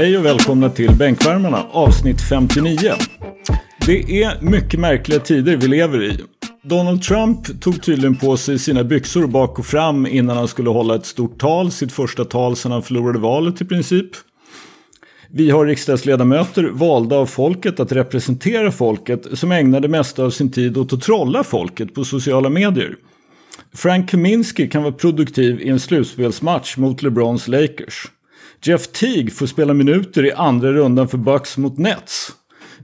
[0.00, 2.92] Hej och välkomna till Bänkvärmarna avsnitt 59.
[3.86, 6.18] Det är mycket märkliga tider vi lever i.
[6.62, 10.94] Donald Trump tog tydligen på sig sina byxor bak och fram innan han skulle hålla
[10.94, 14.10] ett stort tal, sitt första tal sedan han förlorade valet i princip.
[15.30, 20.50] Vi har riksdagsledamöter valda av folket att representera folket som ägnar det mesta av sin
[20.50, 22.96] tid åt att trolla folket på sociala medier.
[23.74, 28.08] Frank Kaminski kan vara produktiv i en slutspelsmatch mot LeBrons Lakers.
[28.62, 32.32] Jeff Teague får spela minuter i andra rundan för Bucks mot Nets.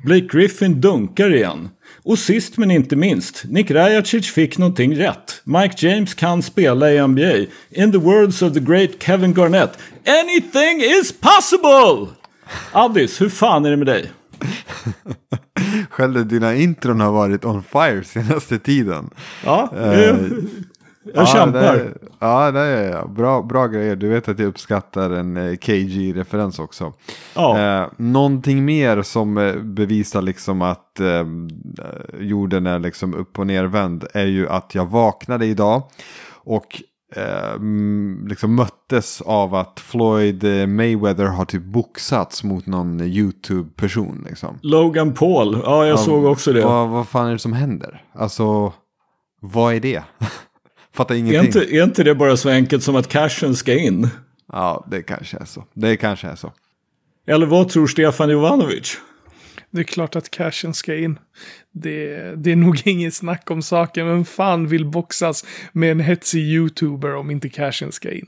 [0.05, 1.69] Blake Griffin dunkar igen.
[2.02, 5.43] Och sist men inte minst, Nick Rajacic fick någonting rätt.
[5.45, 7.37] Mike James kan spela i NBA.
[7.71, 12.13] In the words of the great Kevin Garnett, anything is possible!
[12.73, 14.11] Addis, hur fan är det med dig?
[15.90, 19.11] Själv dina intron har varit on fire senaste tiden.
[19.45, 20.16] Ja, uh,
[21.15, 21.60] jag ja, kämpar.
[21.60, 23.96] Det är, ja, det är bra, bra grejer.
[23.96, 26.93] Du vet att jag uppskattar en eh, KG-referens också.
[27.35, 27.59] Ja.
[27.59, 31.24] Eh, någonting mer som eh, bevisar liksom att eh,
[32.21, 35.82] jorden är liksom upp och nervänd är ju att jag vaknade idag
[36.45, 36.82] och
[37.16, 37.60] eh,
[38.29, 44.27] liksom möttes av att Floyd eh, Mayweather har typ boxats mot någon YouTube-person.
[44.29, 44.59] Liksom.
[44.62, 46.65] Logan Paul, ja jag ja, såg också det.
[46.65, 48.04] Vad, vad fan är det som händer?
[48.15, 48.73] Alltså,
[49.40, 50.02] vad är det?
[50.97, 51.41] Fattar ingenting.
[51.41, 54.09] Är inte, är inte det bara så enkelt som att cashen ska in?
[54.52, 55.65] Ja, det kanske är så.
[55.75, 56.52] Det kanske är så.
[57.27, 58.97] Eller vad tror Stefan Jovanovic?
[59.71, 61.19] Det är klart att cashen ska in.
[61.73, 64.06] Det, det är nog inget snack om saken.
[64.06, 68.27] Men fan vill boxas med en hetsig YouTuber om inte cashen ska in?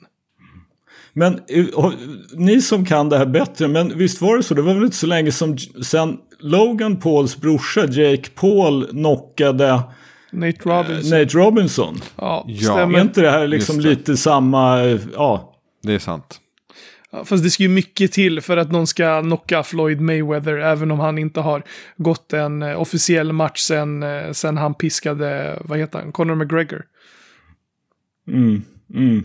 [1.13, 1.93] Men eh,
[2.33, 4.55] ni som kan det här bättre, men visst var det så?
[4.55, 9.83] Det var väl inte så länge som sen Logan Pauls brorsa Jake Paul knockade
[10.31, 11.19] Nate Robinson.
[11.19, 12.01] Nate Robinson.
[12.17, 12.99] Ja, stämmer.
[12.99, 14.83] Är inte det här liksom lite samma,
[15.15, 15.55] ja.
[15.83, 16.41] Det är sant.
[17.11, 20.91] Ja, fast det ska ju mycket till för att någon ska knocka Floyd Mayweather, även
[20.91, 21.63] om han inte har
[21.97, 26.85] gått en eh, officiell match sen, eh, sen han piskade, vad heter han, Conor McGregor.
[28.29, 28.63] Mm,
[28.95, 29.25] mm.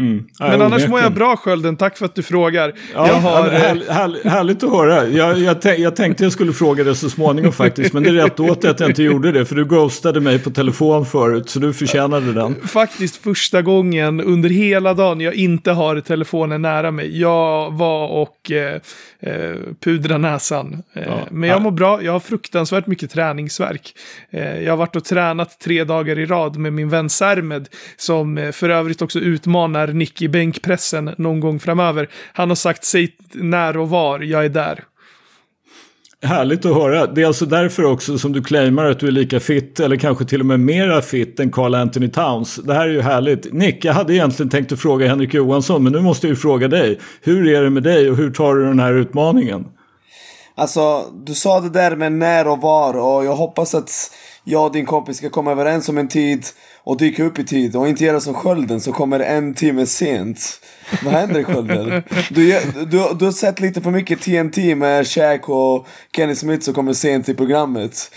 [0.00, 0.24] Mm.
[0.38, 2.74] Men annars mår jag bra Skölden, tack för att du frågar.
[2.94, 3.48] Ja, jag har...
[3.48, 5.06] här, här, härligt att höra.
[5.08, 7.92] Jag, jag, jag, tänkte jag skulle fråga det så småningom faktiskt.
[7.92, 9.44] Men det är rätt åt att jag inte gjorde det.
[9.44, 11.50] För du ghostade mig på telefon förut.
[11.50, 12.54] Så du förtjänade den.
[12.66, 17.20] Faktiskt första gången under hela dagen jag inte har telefonen nära mig.
[17.20, 18.80] Jag var och eh,
[19.20, 20.82] eh, pudra näsan.
[20.92, 21.18] Eh, ja.
[21.30, 23.94] Men jag mår bra, jag har fruktansvärt mycket träningsverk.
[24.30, 28.38] Eh, jag har varit och tränat tre dagar i rad med min vän Sermed, som
[28.38, 32.08] eh, för övrigt också utmanar Nick i bänkpressen någon gång framöver.
[32.32, 34.84] Han har sagt säg när och var, jag är där.
[36.22, 37.06] Härligt att höra.
[37.06, 40.24] Det är alltså därför också som du claimar att du är lika fit eller kanske
[40.24, 42.56] till och med mera fit än Carl Anthony Towns.
[42.56, 43.52] Det här är ju härligt.
[43.52, 46.68] Nick, jag hade egentligen tänkt att fråga Henrik Johansson men nu måste jag ju fråga
[46.68, 47.00] dig.
[47.20, 49.64] Hur är det med dig och hur tar du den här utmaningen?
[50.54, 53.90] Alltså, du sa det där med när och var och jag hoppas att
[54.44, 56.44] jag och din kompis ska komma överens om en tid
[56.84, 60.60] och dyka upp i tid och inte göra som skölden som kommer en timme sent.
[61.04, 62.02] Vad händer Skölden?
[62.30, 65.86] Du, du, du har sett lite för mycket TNT med Shaq och
[66.16, 68.10] Kenny Smith som kommer sent i programmet.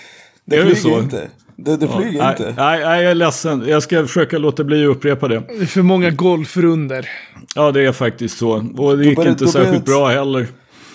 [0.46, 1.00] Det är flyger så?
[1.00, 1.28] inte.
[1.56, 2.54] Det, det flyger ja, inte.
[2.58, 3.64] Nej, nej, jag är ledsen.
[3.68, 5.40] Jag ska försöka låta bli att upprepa det.
[5.40, 7.10] Det är för många golfrunder.
[7.56, 8.68] Ja, det är faktiskt så.
[8.78, 10.48] Och det gick började, inte särskilt började, bra heller.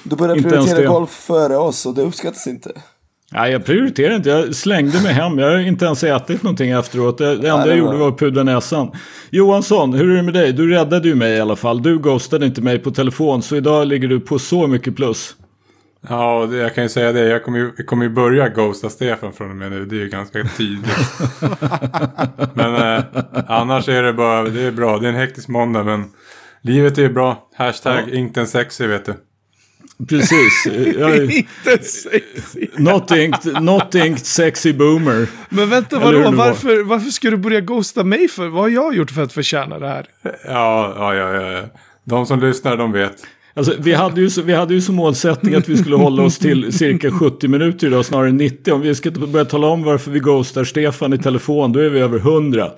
[0.02, 2.72] Du började prioritera golf före oss och det uppskattas inte.
[3.32, 4.30] Nej, jag prioriterar inte.
[4.30, 5.38] Jag slängde mig hem.
[5.38, 7.18] Jag har inte ens ätit någonting efteråt.
[7.18, 8.90] Det, det enda Nej, jag gjorde var att pudra näsan.
[9.30, 10.52] Johansson, hur är det med dig?
[10.52, 11.82] Du räddade ju mig i alla fall.
[11.82, 13.42] Du ghostade inte mig på telefon.
[13.42, 15.34] Så idag ligger du på så mycket plus.
[16.08, 17.20] Ja, jag kan ju säga det.
[17.20, 19.84] Jag kommer ju, jag kommer ju börja ghosta Stefan från och med nu.
[19.84, 20.98] Det är ju ganska tydligt.
[22.54, 23.04] men eh,
[23.46, 24.98] annars är det bara, det är bra.
[24.98, 26.04] Det är en hektisk måndag men
[26.62, 27.48] livet är bra.
[27.54, 28.16] Hashtag ja.
[28.16, 29.14] inte en sexy vet du.
[30.06, 30.66] Precis.
[30.66, 32.66] Inte sexy.
[32.76, 35.26] Not inked, not inked sexy boomer.
[35.48, 36.30] Men vänta, vadå?
[36.30, 38.48] Varför, varför ska du börja ghosta mig för?
[38.48, 40.06] Vad har jag gjort för att förtjäna det här?
[40.44, 41.52] Ja, ja, ja.
[41.52, 41.62] ja.
[42.04, 43.26] De som lyssnar, de vet.
[43.58, 46.72] Alltså, vi, hade ju, vi hade ju som målsättning att vi skulle hålla oss till
[46.72, 48.72] cirka 70 minuter idag, snarare 90.
[48.72, 52.00] Om vi ska börja tala om varför vi ghostar Stefan i telefon, då är vi
[52.00, 52.70] över 100.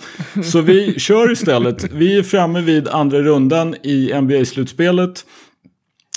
[0.44, 1.92] Så vi kör istället.
[1.92, 5.24] Vi är framme vid andra rundan i NBA-slutspelet.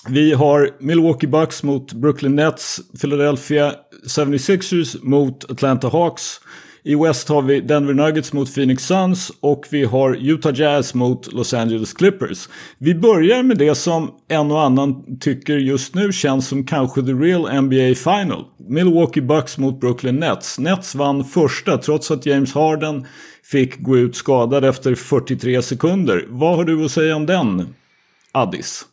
[0.09, 3.73] Vi har Milwaukee Bucks mot Brooklyn Nets, Philadelphia
[4.07, 6.41] 76ers mot Atlanta Hawks.
[6.83, 11.33] I West har vi Denver Nuggets mot Phoenix Suns och vi har Utah Jazz mot
[11.33, 12.49] Los Angeles Clippers.
[12.77, 17.13] Vi börjar med det som en och annan tycker just nu känns som kanske the
[17.13, 18.45] real NBA final.
[18.69, 20.59] Milwaukee Bucks mot Brooklyn Nets.
[20.59, 23.05] Nets vann första trots att James Harden
[23.43, 26.25] fick gå ut skadad efter 43 sekunder.
[26.29, 27.75] Vad har du att säga om den,
[28.31, 28.85] Addis?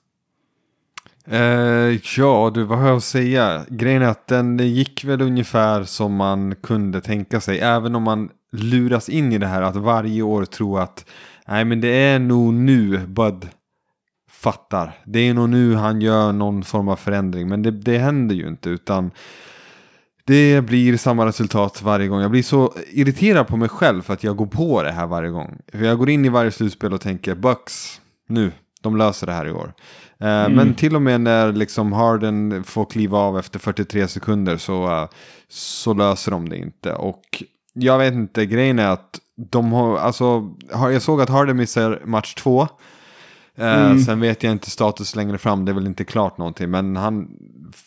[1.33, 3.65] Eh, ja, du, vad har jag att säga?
[3.69, 7.61] Grejen är att den gick väl ungefär som man kunde tänka sig.
[7.61, 11.05] Även om man luras in i det här att varje år tro att
[11.47, 13.49] nej men det är nog nu Bud
[14.31, 14.99] fattar.
[15.05, 17.49] Det är nog nu han gör någon form av förändring.
[17.49, 19.11] Men det, det händer ju inte utan
[20.25, 22.21] det blir samma resultat varje gång.
[22.21, 25.31] Jag blir så irriterad på mig själv för att jag går på det här varje
[25.31, 25.59] gång.
[25.73, 29.47] För jag går in i varje slutspel och tänker Bucks, nu, de löser det här
[29.47, 29.73] i år.
[30.21, 30.53] Eh, mm.
[30.53, 35.09] Men till och med när liksom Harden får kliva av efter 43 sekunder så, uh,
[35.49, 36.95] så löser de det inte.
[36.95, 42.03] Och jag vet inte, grejen är att de har, alltså, jag såg att Harden missar
[42.05, 42.69] match två.
[43.57, 43.99] Eh, mm.
[43.99, 46.71] Sen vet jag inte status längre fram, det är väl inte klart någonting.
[46.71, 47.29] Men han,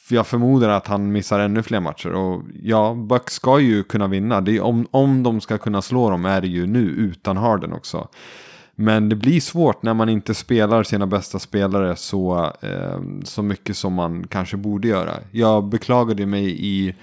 [0.10, 2.10] jag förmodar att han missar ännu fler matcher.
[2.14, 4.42] Och ja, Bucks ska ju kunna vinna.
[4.42, 7.74] Det är, om, om de ska kunna slå dem är det ju nu utan Harden
[7.74, 8.08] också.
[8.84, 13.78] Men det blir svårt när man inte spelar sina bästa spelare så, eh, så mycket
[13.78, 15.14] som man kanske borde göra.
[15.32, 16.96] Jag beklagade mig i,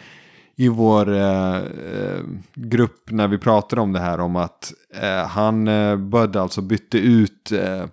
[0.57, 2.21] i vår eh, eh,
[2.55, 6.99] grupp när vi pratade om det här om att eh, han eh, Bud alltså bytte
[6.99, 7.85] ut eh,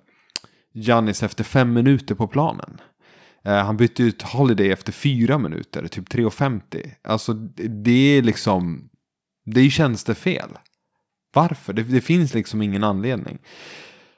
[0.73, 2.81] Giannis efter fem minuter på planen.
[3.45, 6.91] Eh, han bytte ut Holiday efter fyra minuter, typ 3.50.
[7.03, 8.89] Alltså det är liksom,
[9.45, 10.49] det är tjänstefel.
[11.33, 11.73] Varför?
[11.73, 13.37] Det, det, finns liksom ingen anledning.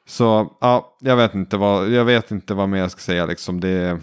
[0.08, 3.60] Så ja, jag vet inte vad, jag vet inte vad mer jag ska säga liksom.
[3.60, 4.00] Det,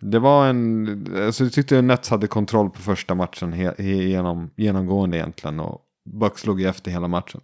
[0.00, 5.16] det var en, alltså jag tyckte Nets hade kontroll på första matchen he, genom, genomgående
[5.16, 5.60] egentligen.
[5.60, 7.40] Och Bucks låg efter hela matchen.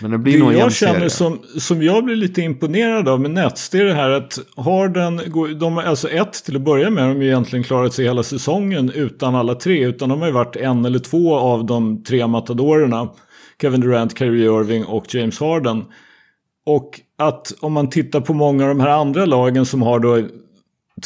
[0.00, 3.30] Men det blir det nog jag känner som, som jag blir lite imponerad av med
[3.30, 5.20] Nets, det är det här att Harden,
[5.58, 8.90] de, alltså ett till att börja med, de har ju egentligen klarat sig hela säsongen
[8.90, 13.08] utan alla tre, utan de har ju varit en eller två av de tre matadorerna.
[13.62, 15.84] Kevin Durant, Kyrie Irving och James Harden.
[16.66, 20.22] Och att om man tittar på många av de här andra lagen som har då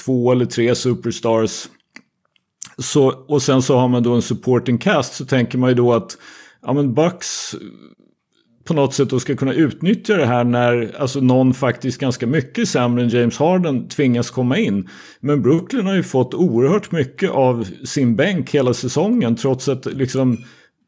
[0.04, 1.68] två eller tre superstars.
[2.78, 5.92] Så, och sen så har man då en supporting cast så tänker man ju då
[5.92, 6.18] att
[6.62, 7.54] ja men Bucks
[8.64, 12.68] på något sätt då ska kunna utnyttja det här när alltså någon faktiskt ganska mycket
[12.68, 14.88] sämre än James Harden tvingas komma in.
[15.20, 20.38] Men Brooklyn har ju fått oerhört mycket av sin bänk hela säsongen trots att liksom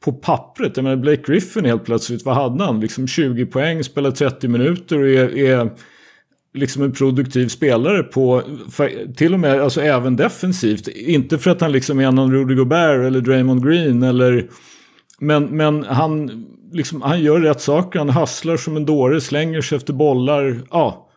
[0.04, 2.80] på pappret, jag menar Blake Griffin helt plötsligt, vad hade han?
[2.80, 5.70] Liksom 20 poäng, spelar 30 minuter och är, är
[6.54, 8.42] liksom en produktiv spelare på,
[9.16, 10.88] till och med, alltså även defensivt.
[10.88, 14.48] Inte för att han liksom är någon Rudy Gobert eller Draymond Green eller
[15.18, 19.76] men, men han, liksom, han gör rätt saker, han hasslar som en dåre, slänger sig
[19.76, 20.60] efter bollar.
[20.70, 21.08] Ja.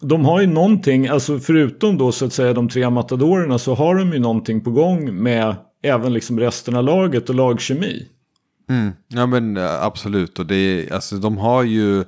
[0.00, 3.94] De har ju någonting, alltså förutom då så att säga de tre matadorerna så har
[3.94, 8.08] de ju någonting på gång med även liksom resten av laget och lagkemi.
[8.70, 12.04] Mm, ja men eh, absolut, och det är, alltså de har ju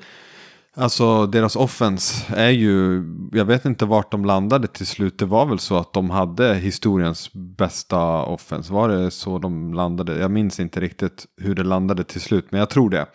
[0.76, 5.18] Alltså deras offense är ju, jag vet inte vart de landade till slut.
[5.18, 8.72] Det var väl så att de hade historiens bästa offense.
[8.72, 10.18] Var det så de landade?
[10.18, 13.06] Jag minns inte riktigt hur det landade till slut, men jag tror det.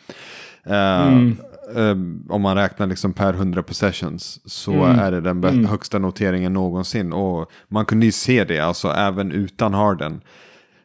[0.68, 1.38] Uh, mm.
[1.78, 5.00] uh, om man räknar liksom per 100 possessions så mm.
[5.00, 5.66] är det den mm.
[5.66, 7.14] högsta noteringen någonsin.
[7.14, 10.22] Och man kunde ju se det, alltså även utan Harden.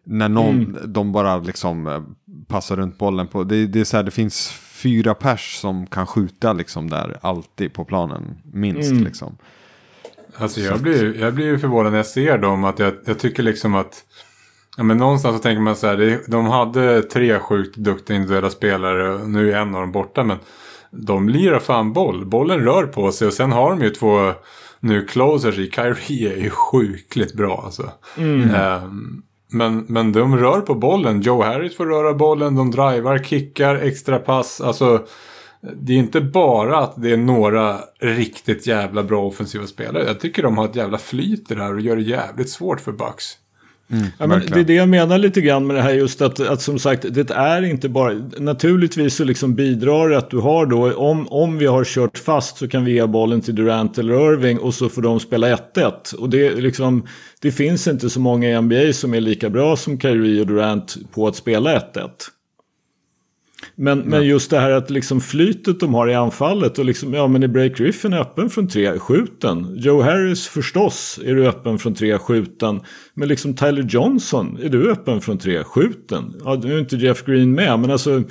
[0.05, 0.79] När någon, mm.
[0.87, 2.03] de bara liksom eh,
[2.47, 3.45] passar runt bollen på.
[3.45, 7.73] Det, det är så här, det finns fyra pers som kan skjuta liksom där alltid
[7.73, 8.37] på planen.
[8.53, 9.05] Minst mm.
[9.05, 9.37] liksom.
[10.37, 12.65] Alltså jag blir, jag blir förvånad när jag ser dem.
[12.65, 14.05] Att jag, jag tycker liksom att.
[14.77, 16.21] Ja, men någonstans så tänker man så här.
[16.31, 19.27] De hade tre sjukt duktiga individuella spelare.
[19.27, 20.25] Nu är en av dem borta.
[20.25, 20.39] Men
[20.91, 22.27] de lirar fan boll.
[22.27, 23.27] Bollen rör på sig.
[23.27, 24.33] Och sen har de ju två
[24.81, 25.71] nu closers i.
[25.71, 27.91] Kyrie är ju sjukligt bra alltså.
[28.17, 28.55] Mm.
[28.85, 29.23] Um,
[29.55, 31.21] men, men de rör på bollen.
[31.21, 32.55] Joe Harris får röra bollen.
[32.55, 34.61] De drivar, kickar, extra pass.
[34.61, 35.07] Alltså,
[35.73, 40.05] det är inte bara att det är några riktigt jävla bra offensiva spelare.
[40.05, 42.81] Jag tycker de har ett jävla flyt i det här och gör det jävligt svårt
[42.81, 43.39] för Bucks.
[43.95, 46.41] Mm, ja, men det är det jag menar lite grann med det här just att,
[46.41, 50.95] att som sagt det är inte bara naturligtvis så liksom bidrar att du har då
[50.97, 54.59] om, om vi har kört fast så kan vi ge bollen till Durant eller Irving
[54.59, 57.07] och så får de spela 1-1 och det liksom
[57.41, 60.97] det finns inte så många i NBA som är lika bra som Kyrie och Durant
[61.15, 62.09] på att spela 1-1.
[63.77, 64.11] Men, mm.
[64.11, 67.43] men just det här att liksom flytet de har i anfallet och liksom, ja men
[67.43, 69.77] är Break Griffin öppen från tre, skjuten.
[69.77, 72.81] Joe Harris förstås är du öppen från tre, skjuten.
[73.15, 76.41] Men liksom Tyler Johnson, är du öppen från tre, skjuten.
[76.45, 78.23] Ja, nu är inte Jeff Green med, men alltså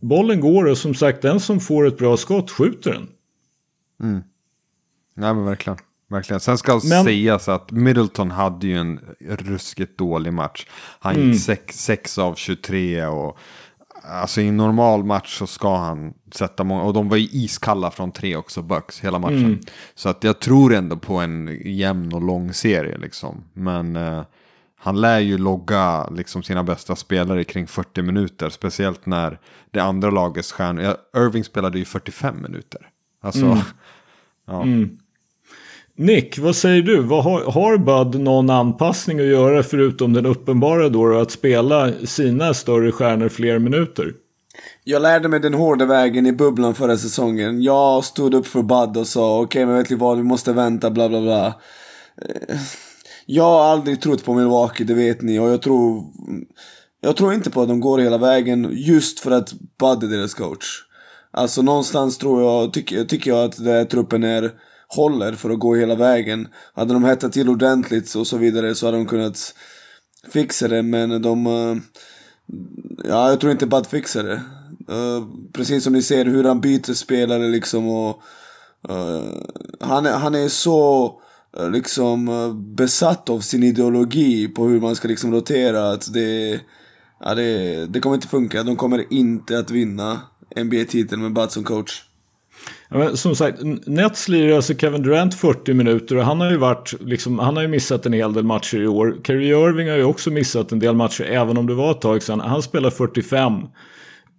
[0.00, 3.08] bollen går och som sagt den som får ett bra skott skjuter den.
[4.02, 4.22] Mm.
[5.16, 5.78] Nej men verkligen.
[6.10, 6.40] Verkligen.
[6.40, 7.04] Sen ska men...
[7.04, 10.66] sägas att Middleton hade ju en ruskigt dålig match.
[11.00, 12.28] Han gick 6 mm.
[12.28, 13.38] av 23 och
[14.06, 17.90] alltså i en normal match så ska han sätta många, och de var ju iskalla
[17.90, 19.44] från tre också, Bucks, hela matchen.
[19.44, 19.60] Mm.
[19.94, 23.44] Så att jag tror ändå på en jämn och lång serie liksom.
[23.52, 24.22] Men uh,
[24.76, 29.38] han lär ju logga liksom sina bästa spelare kring 40 minuter, speciellt när
[29.70, 32.88] det andra lagets stjärnor, Irving spelade ju 45 minuter.
[33.20, 33.58] Alltså, mm.
[34.46, 34.62] ja.
[34.62, 34.98] Mm.
[35.96, 37.00] Nick, vad säger du?
[37.00, 42.54] Vad har, har Bud någon anpassning att göra förutom den uppenbara då att spela sina
[42.54, 44.12] större stjärnor fler minuter?
[44.84, 47.62] Jag lärde mig den hårda vägen i bubblan förra säsongen.
[47.62, 50.52] Jag stod upp för Bud och sa okej okay, men vet ni vad, vi måste
[50.52, 51.46] vänta bla bla bla.
[52.22, 52.56] Eh,
[53.26, 55.38] jag har aldrig trott på Milwaukee, det vet ni.
[55.38, 56.04] Och jag tror,
[57.00, 60.34] jag tror inte på att de går hela vägen just för att Bud är deras
[60.34, 60.66] coach.
[61.30, 64.52] Alltså någonstans tror jag, tycker, tycker jag att den här truppen är
[64.94, 66.48] håller för att gå hela vägen.
[66.74, 69.54] Hade de hettat till ordentligt och så vidare så hade de kunnat
[70.28, 71.46] fixa det men de...
[71.46, 71.76] Eh,
[73.04, 74.40] ja, jag tror inte Bud fixar det.
[74.92, 78.22] Uh, precis som ni ser hur han byter spelare liksom och...
[78.90, 79.42] Uh,
[79.80, 81.20] han, är, han är så
[81.70, 82.30] liksom
[82.76, 86.60] besatt av sin ideologi på hur man ska liksom rotera att det...
[87.20, 88.62] Ja, det, det kommer inte funka.
[88.62, 90.20] De kommer inte att vinna
[90.56, 92.02] NBA-titeln med Bud som coach.
[92.96, 96.94] Ja, som sagt, Nets lirar alltså Kevin Durant 40 minuter och han har ju varit,
[97.00, 99.16] liksom, han har ju missat en hel del matcher i år.
[99.26, 102.22] Kyrie Irving har ju också missat en del matcher även om det var ett tag
[102.22, 102.40] sedan.
[102.40, 103.52] Han spelar 45.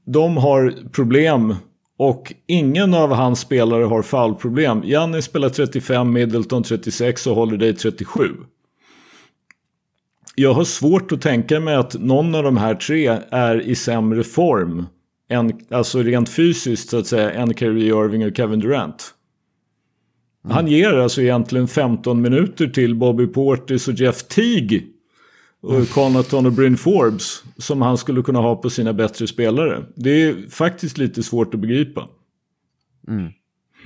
[0.05, 1.55] De har problem
[1.97, 4.81] och ingen av hans spelare har foulproblem.
[4.85, 8.29] Janni spelar 35, Middleton 36 och Holiday 37.
[10.35, 14.23] Jag har svårt att tänka mig att någon av de här tre är i sämre
[14.23, 14.85] form
[15.27, 19.13] en, alltså rent fysiskt så att säga, än Kyrie Irving och Kevin Durant.
[20.45, 20.55] Mm.
[20.55, 24.81] Han ger alltså egentligen 15 minuter till Bobby Portis och Jeff Teague.
[25.61, 25.89] Och.
[25.89, 27.43] Conaton och Bryn Forbes.
[27.57, 29.85] Som han skulle kunna ha på sina bättre spelare.
[29.95, 32.09] Det är faktiskt lite svårt att begripa.
[33.07, 33.31] Mm.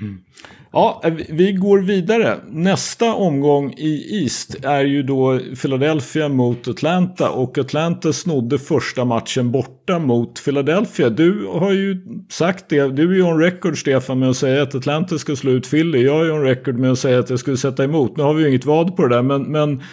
[0.01, 0.23] Mm.
[0.71, 2.37] Ja, eh, vi går vidare.
[2.49, 9.51] Nästa omgång i East är ju då Philadelphia mot Atlanta och Atlanta snodde första matchen
[9.51, 11.09] borta mot Philadelphia.
[11.09, 11.97] Du har ju
[12.29, 15.51] sagt det, du är ju on record Stefan med att säga att Atlanta ska slå
[15.51, 16.03] ut Philly.
[16.03, 18.17] Jag är on record med att säga att jag skulle sätta emot.
[18.17, 19.83] Nu har vi ju inget vad på det där men, men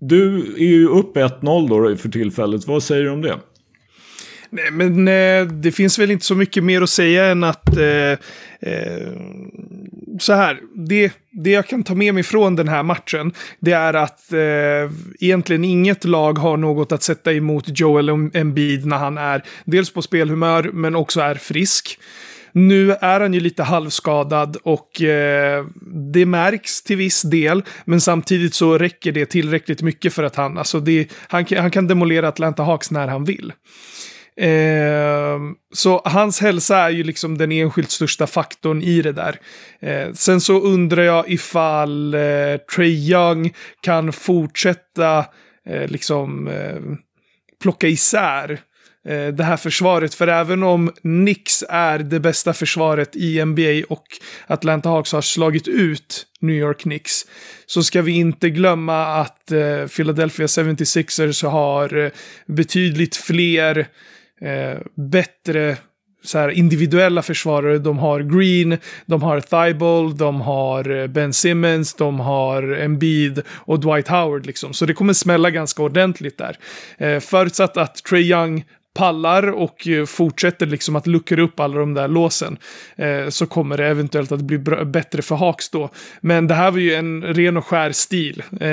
[0.00, 2.66] du är ju upp 1-0 då för tillfället.
[2.66, 3.36] Vad säger du om det?
[4.50, 8.12] Nej, men eh, det finns väl inte så mycket mer att säga än att eh,
[8.60, 9.08] eh,
[10.18, 13.94] så här, det, det jag kan ta med mig från den här matchen, det är
[13.94, 19.42] att eh, egentligen inget lag har något att sätta emot Joel Embiid när han är
[19.64, 21.98] dels på spelhumör, men också är frisk.
[22.52, 25.64] Nu är han ju lite halvskadad och eh,
[26.12, 27.62] det märks till viss del.
[27.84, 31.86] Men samtidigt så räcker det tillräckligt mycket för att han, alltså det, han, han kan
[31.86, 33.52] demolera Atlanta Hawks när han vill.
[34.40, 35.38] Eh,
[35.74, 39.40] så hans hälsa är ju liksom den enskilt största faktorn i det där.
[39.80, 42.20] Eh, sen så undrar jag ifall eh,
[42.76, 45.18] Trey Young kan fortsätta
[45.68, 46.80] eh, liksom eh,
[47.62, 48.60] plocka isär
[49.08, 50.14] eh, det här försvaret.
[50.14, 54.06] För även om Nix är det bästa försvaret i NBA och
[54.46, 57.26] Atlanta Hawks har slagit ut New York Knicks
[57.66, 62.10] så ska vi inte glömma att eh, Philadelphia 76ers har eh,
[62.46, 63.88] betydligt fler
[64.40, 65.76] eh, bättre
[66.26, 67.78] så här, individuella försvarare.
[67.78, 73.80] De har Green, de har Thibault, de har eh, Ben Simmons, de har Embiid och
[73.80, 74.46] Dwight Howard.
[74.46, 74.72] Liksom.
[74.72, 76.56] Så det kommer smälla ganska ordentligt där.
[76.98, 78.64] Eh, förutsatt att Trey Young
[78.96, 82.58] pallar och eh, fortsätter liksom att luckra upp alla de där låsen
[82.96, 85.90] eh, så kommer det eventuellt att bli bättre för Hawks då.
[86.20, 88.42] Men det här var ju en ren och skär stil.
[88.60, 88.70] Eh,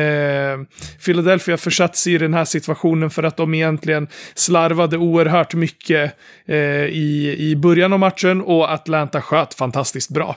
[1.06, 6.15] Philadelphia försatt sig i den här situationen för att de egentligen slarvade oerhört mycket
[6.46, 10.36] eh, i, i början av matchen och Atlanta sköt fantastiskt bra.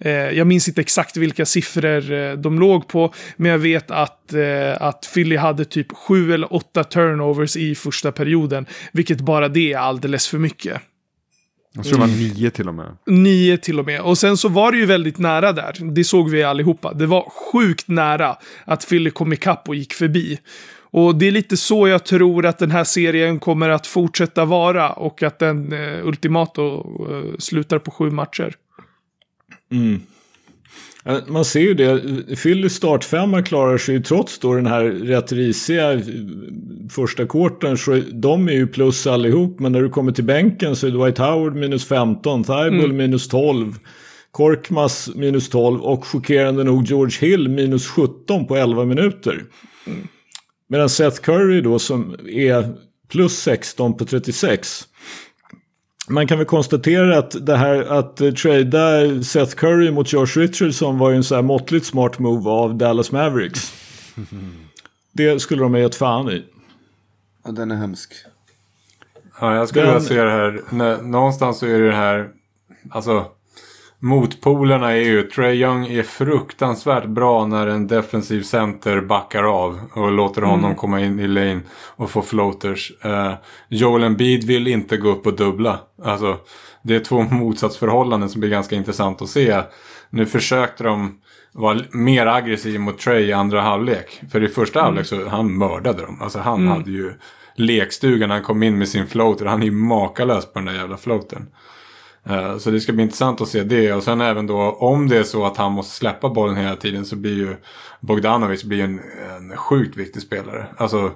[0.00, 4.32] Eh, jag minns inte exakt vilka siffror eh, de låg på, men jag vet att,
[4.32, 9.72] eh, att Philly hade typ sju eller åtta turnovers i första perioden, vilket bara det
[9.72, 10.80] är alldeles för mycket.
[11.72, 12.96] Jag tror det var nio till och med.
[13.06, 14.00] Nio till och med.
[14.00, 15.76] Och sen så var det ju väldigt nära där.
[15.92, 16.92] Det såg vi allihopa.
[16.92, 20.38] Det var sjukt nära att Philly kom ikapp och gick förbi.
[20.92, 24.92] Och det är lite så jag tror att den här serien kommer att fortsätta vara
[24.92, 28.54] och att den eh, ultimat uh, slutar på sju matcher.
[29.70, 30.00] Mm.
[31.26, 32.00] Man ser ju det.
[32.36, 36.02] Philly startfemma klarar sig ju trots då den här rätt risiga
[36.90, 37.78] första korten.
[37.78, 39.60] Så de är ju plus allihop.
[39.60, 42.44] Men när du kommer till bänken så är Dwight Howard minus 15.
[42.44, 42.96] Thibault mm.
[42.96, 43.78] minus 12.
[44.30, 49.44] Korkmas minus 12 och chockerande nog George Hill minus 17 på 11 minuter.
[49.86, 50.08] Mm.
[50.68, 52.74] Medan Seth Curry då som är
[53.08, 54.84] plus 16 på 36.
[56.10, 60.98] Man kan väl konstatera att det här att uh, trada Seth Curry mot Josh Richardson
[60.98, 63.72] var ju en så här måttligt smart move av Dallas Mavericks.
[65.12, 66.44] det skulle de ha gett fan i.
[67.44, 68.12] Ja, den är hemsk.
[69.40, 71.02] Ja, jag skulle vilja se det här.
[71.02, 72.28] någonstans så är det här.
[72.90, 73.26] Alltså.
[74.02, 80.12] Motpolerna är ju Trey Young är fruktansvärt bra när en defensiv center backar av och
[80.12, 80.76] låter honom mm.
[80.76, 82.92] komma in i lane och få floaters.
[83.04, 83.34] Uh,
[83.68, 85.80] Joel Embiid vill inte gå upp och dubbla.
[86.04, 86.38] Alltså,
[86.82, 89.62] det är två motsatsförhållanden som blir ganska intressant att se.
[90.10, 91.20] Nu försökte de
[91.52, 94.22] vara mer aggressiv mot Trey i andra halvlek.
[94.32, 94.86] För i första mm.
[94.86, 96.22] halvlek så han mördade dem.
[96.22, 96.72] Alltså han mm.
[96.72, 97.12] hade ju
[97.54, 99.46] lekstugan han kom in med sin floater.
[99.46, 101.46] Han är ju makalös på den där jävla floatern.
[102.24, 103.92] Eh, så det ska bli intressant att se det.
[103.92, 107.04] Och sen även då om det är så att han måste släppa bollen hela tiden
[107.04, 107.56] så blir ju
[108.00, 109.00] Bogdanovic blir en,
[109.36, 110.66] en sjukt viktig spelare.
[110.76, 111.10] Alltså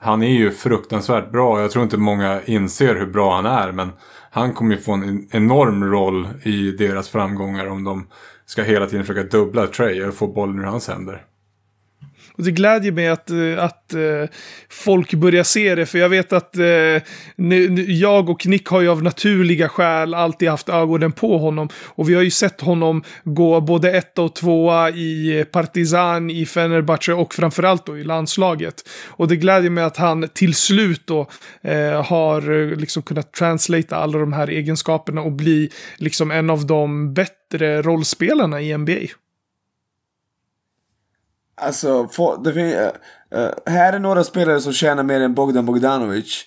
[0.00, 1.60] han är ju fruktansvärt bra.
[1.60, 3.72] Jag tror inte många inser hur bra han är.
[3.72, 3.92] Men
[4.30, 8.06] han kommer ju få en enorm roll i deras framgångar om de
[8.46, 11.24] ska hela tiden försöka dubbla Trey och få bollen ur hans händer.
[12.40, 14.00] Och det glädjer mig att, eh, att eh,
[14.68, 17.02] folk börjar se det, för jag vet att eh,
[17.86, 21.68] jag och Nick har ju av naturliga skäl alltid haft ögonen på honom.
[21.84, 27.12] Och vi har ju sett honom gå både ett och tvåa i Partizan, i Fenerbahce
[27.12, 28.74] och framförallt då i landslaget.
[29.06, 31.26] Och det glädjer mig att han till slut då
[32.04, 37.82] har liksom kunnat translata alla de här egenskaperna och bli liksom en av de bättre
[37.82, 39.19] rollspelarna i NBA.
[41.60, 46.44] Alltså, for, det finns, uh, här är några spelare som tjänar mer än Bogdan Bogdanovic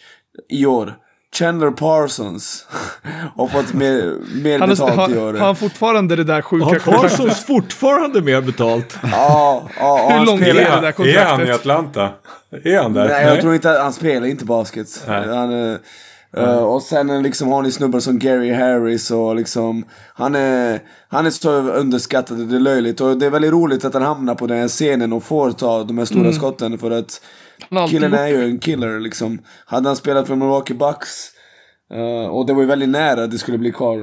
[0.49, 0.93] i år.
[1.35, 2.67] Chandler Parsons
[3.35, 5.33] har fått mer, mer han betalt har, i år.
[5.33, 8.97] Har han fortfarande det där sjuka Har Parsons fortfarande mer betalt?
[9.11, 10.09] ja, ja.
[10.11, 11.23] Hur långt är det där kontraktet?
[11.23, 12.09] Är han i Atlanta?
[12.63, 13.07] Är han där?
[13.07, 15.03] Nej, jag tror inte han spelar inte basket.
[15.07, 15.27] Nej.
[15.27, 15.77] Han,
[16.37, 21.25] Uh, och sen liksom har ni snubbar som Gary Harris och liksom Han är, han
[21.25, 23.01] är så underskattad, det är löjligt.
[23.01, 25.83] Och det är väldigt roligt att han hamnar på den här scenen och får ta
[25.83, 26.33] de här stora mm.
[26.33, 27.21] skotten för att
[27.89, 29.39] Killen är ju en killer liksom.
[29.65, 31.31] Hade han spelat för Milwaukee Bucks
[31.93, 33.97] uh, och det var ju väldigt nära att det skulle bli kvar.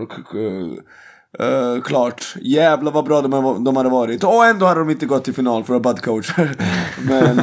[1.41, 2.35] Uh, klart.
[2.41, 4.25] Jävlar vad bra de, de hade varit.
[4.25, 6.33] Och ändå hade de inte gått till final för att bad coach.
[7.09, 7.39] Men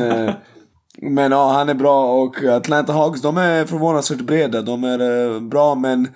[1.01, 4.61] men ja, han är bra och Atlanta Hawks, de är förvånansvärt breda.
[4.61, 6.07] De är eh, bra men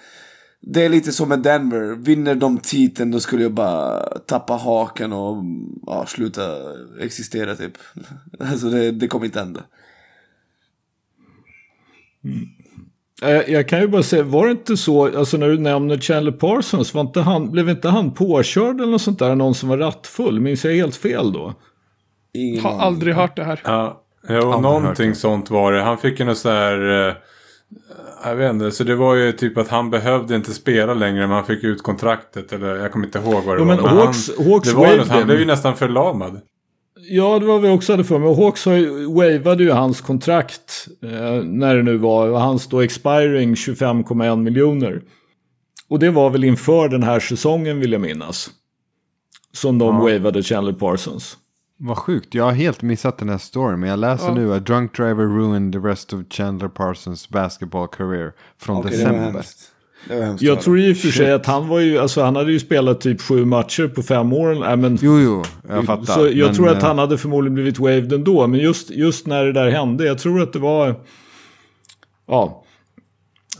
[0.62, 1.96] det är lite som med Denver.
[1.96, 5.44] Vinner de titeln då skulle jag bara tappa haken och
[5.86, 6.42] ja, sluta
[7.02, 7.74] existera typ.
[8.40, 9.64] Alltså det, det kommer inte hända.
[12.24, 12.48] Mm.
[13.22, 16.32] Eh, jag kan ju bara säga, var det inte så, alltså när du nämner Chandler
[16.32, 19.78] Parsons, var inte han, blev inte han påkörd eller något sånt där, någon som var
[19.78, 20.40] rattfull?
[20.40, 21.54] Minns jag helt fel då?
[22.34, 23.62] Ingen har aldrig hört det här.
[23.64, 25.82] Ja, Jo, någonting sånt var det.
[25.82, 27.08] Han fick ju något så här...
[27.08, 27.16] Eh,
[28.24, 31.36] jag vet inte, så det var ju typ att han behövde inte spela längre men
[31.36, 33.76] han fick ut kontraktet eller jag kommer inte ihåg vad det jo, var.
[33.76, 36.42] Men Hawks, han, Hawks det var något, han blev ju nästan förlamad.
[37.10, 38.36] Ja, det var vi också hade för mig.
[38.36, 38.68] Hawks
[39.08, 42.30] wavade ju hans kontrakt eh, när det nu var.
[42.30, 45.02] Hans då expiring 25,1 miljoner.
[45.90, 48.50] Och det var väl inför den här säsongen vill jag minnas.
[49.54, 50.02] Som de ja.
[50.02, 51.38] wavade Chandler Parsons.
[51.84, 53.80] Vad sjukt, jag har helt missat den här storyn.
[53.80, 54.34] Men jag läser ja.
[54.34, 59.46] nu att Drunk Driver ruined the rest of Chandler Parsons basketball career från okay, december.
[60.08, 60.42] Det var hemskt.
[60.42, 63.02] Jag tror i och för sig att han var ju, alltså han hade ju spelat
[63.02, 64.70] typ sju matcher på fem år.
[64.70, 66.14] Äh, men, jo, jo, jag fattar.
[66.14, 68.48] Så jag men, tror att han hade förmodligen blivit waved ändå.
[68.48, 70.96] Men just, just när det där hände, jag tror att det var...
[72.28, 72.64] Ja.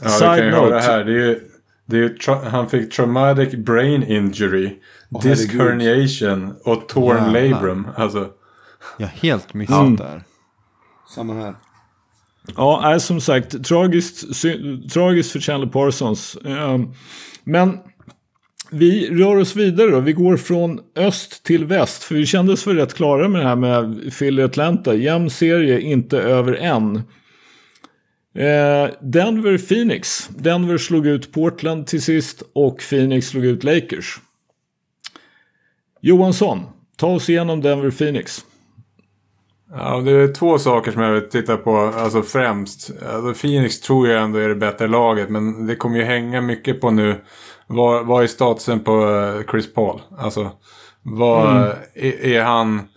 [0.02, 0.60] Ja, Side vi kan ju note.
[0.60, 1.04] höra här.
[1.04, 1.40] Det är ju,
[1.86, 4.70] det är han fick traumatic brain injury.
[5.12, 7.48] Oh, Disc herniation och torn Jävlar.
[7.48, 7.88] labrum.
[7.96, 8.28] Alltså.
[8.98, 9.96] Jag har helt missat mm.
[9.96, 10.24] där.
[11.14, 11.54] Samma här.
[12.56, 14.42] Ja, är som sagt tragiskt,
[14.92, 16.38] tragiskt för Chandler Parsons.
[16.44, 16.88] Ehm,
[17.44, 17.78] men
[18.70, 20.00] vi rör oss vidare då.
[20.00, 22.02] Vi går från öst till väst.
[22.02, 24.94] För vi kändes för rätt klara med det här med Philly Atlanta.
[24.94, 26.96] Jämn serie, inte över en.
[28.34, 30.28] Eh, Denver Phoenix.
[30.28, 34.20] Denver slog ut Portland till sist och Phoenix slog ut Lakers.
[36.04, 36.60] Johansson,
[36.96, 38.44] ta oss igenom Denver Phoenix.
[39.74, 41.76] Ja, det är två saker som jag vill titta på.
[41.76, 42.90] Alltså främst.
[43.12, 45.28] Alltså Phoenix tror jag ändå är det bättre laget.
[45.28, 47.24] Men det kommer ju hänga mycket på nu.
[47.66, 50.00] Vad, vad är statusen på eh, Chris Paul?
[50.18, 50.50] Alltså.
[51.02, 51.76] Vad, mm.
[51.94, 52.88] är, är, han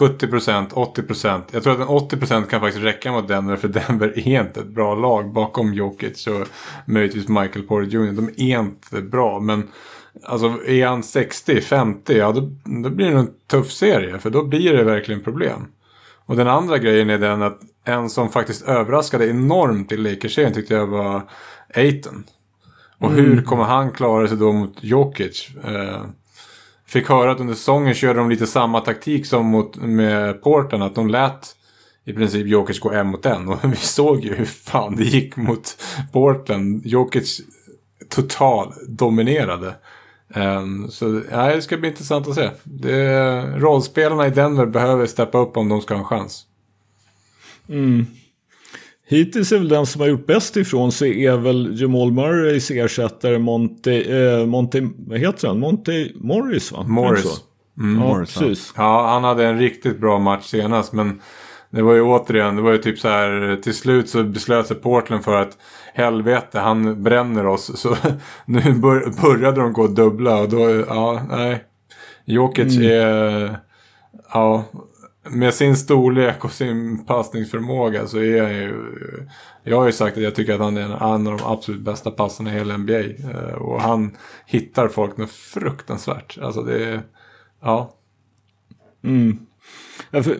[0.00, 1.42] 70%, 80%?
[1.50, 3.56] Jag tror att en 80% kan faktiskt räcka mot Denver.
[3.56, 6.48] För Denver är inte ett bra lag bakom Jokic och
[6.86, 8.12] möjligtvis Michael Porter Jr.
[8.12, 9.40] De är inte bra.
[9.40, 9.68] Men
[10.22, 12.40] Alltså är han 60, 50, ja då,
[12.82, 14.18] då blir det en tuff serie.
[14.18, 15.66] För då blir det verkligen problem.
[16.26, 20.74] Och den andra grejen är den att en som faktiskt överraskade enormt i Lakers-serien tyckte
[20.74, 21.22] jag var
[21.74, 22.24] Aiton.
[22.98, 23.24] Och mm.
[23.24, 25.48] hur kommer han klara sig då mot Jokic?
[25.64, 26.02] Eh,
[26.86, 30.82] fick höra att under säsongen körde de lite samma taktik som mot, med Porten.
[30.82, 31.56] Att de lät
[32.04, 33.48] i princip Jokic gå en mot en.
[33.52, 36.86] Och vi såg ju hur fan det gick mot Portland.
[36.86, 37.40] Jokic
[38.08, 39.74] total dominerade.
[40.36, 42.50] Um, så ja, det ska bli intressant att se.
[42.64, 46.46] Det, rollspelarna i Denver behöver steppa upp om de ska ha en chans.
[47.68, 48.06] Mm.
[49.06, 53.38] Hittills är väl den som har gjort bäst ifrån sig är väl Jamal Murrays ersättare
[53.38, 55.58] Monte, eh, Monte vad heter han?
[55.58, 56.82] Monte Morris va?
[56.82, 57.40] Morris.
[57.78, 58.72] Mm, ja, Morris, precis.
[58.76, 61.20] Ja, han hade en riktigt bra match senast men
[61.74, 64.76] det var ju återigen, det var ju typ så här till slut så beslöt sig
[64.76, 65.58] Portland för att
[65.94, 67.80] helvete, han bränner oss.
[67.80, 67.96] Så
[68.44, 71.64] nu bör, började de gå dubbla och då, ja, nej.
[72.24, 72.90] Jokic mm.
[72.90, 73.58] är,
[74.32, 74.64] ja,
[75.30, 78.74] med sin storlek och sin passningsförmåga så är han ju...
[79.62, 80.92] Jag har ju sagt att jag tycker att han är en
[81.26, 83.00] av de absolut bästa passarna i hela NBA.
[83.00, 86.38] Eh, och han hittar folk något fruktansvärt.
[86.42, 87.02] Alltså det är...
[87.62, 87.94] Ja.
[89.04, 89.46] Mm.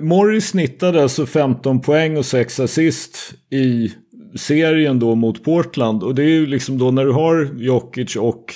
[0.00, 3.92] Morris snittade alltså 15 poäng och 6 assist i
[4.36, 6.02] serien då mot Portland.
[6.02, 8.54] Och det är ju liksom då när du har Jokic och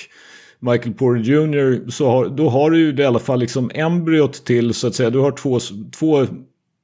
[0.59, 1.89] Michael Porter Jr.
[1.89, 5.09] så har, då har du ju i alla fall liksom embryot till så att säga.
[5.09, 5.59] Du har två,
[5.99, 6.25] två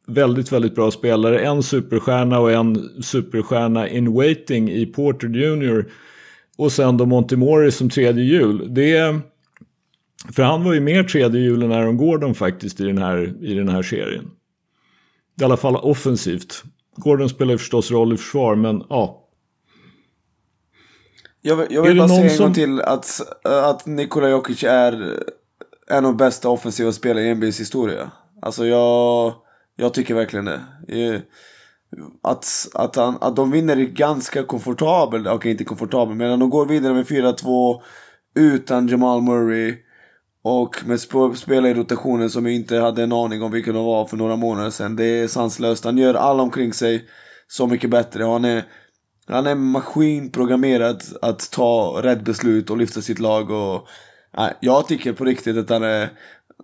[0.08, 1.40] väldigt, väldigt bra spelare.
[1.40, 5.86] En superstjärna och en superstjärna in waiting i Porter Jr.
[6.58, 8.74] Och sen då Monty Morris som tredje hjul.
[8.74, 9.20] Det
[10.34, 13.54] för han var ju mer tredje hjul än Aaron Gordon faktiskt i den, här, i
[13.54, 14.32] den här serien.
[15.42, 16.64] I alla fall offensivt.
[16.96, 19.22] Gordon spelar förstås roll i försvar, men ja.
[21.42, 22.46] Jag jag vill bara säga en som...
[22.46, 25.20] gång till att, att Nikola Jokic är
[25.88, 28.12] en av de bästa offensiva spelarna i NBAs historia.
[28.42, 29.34] Alltså jag,
[29.76, 30.62] jag tycker verkligen det.
[32.24, 36.66] Att, att, han, att de vinner ganska komfortabelt, okej okay, inte komfortabelt, men de går
[36.66, 37.82] vidare med 4-2
[38.36, 39.76] utan Jamal Murray.
[40.48, 41.00] Och med
[41.36, 44.36] spelare i rotationen som jag inte hade en aning om vilka de var för några
[44.36, 44.96] månader sedan.
[44.96, 45.86] Det är sanslöst.
[45.86, 47.06] Han gör alla omkring sig
[47.48, 48.24] så mycket bättre.
[48.24, 48.64] Han är,
[49.28, 53.52] han är maskinprogrammerad att ta rätt beslut och lyfta sitt lag.
[53.52, 53.88] Och,
[54.38, 56.10] nej, jag tycker på riktigt att han är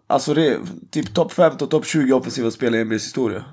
[0.07, 0.59] Alltså det är
[0.91, 3.45] typ topp 15, topp 20 offensiva spelare i NBAs historia.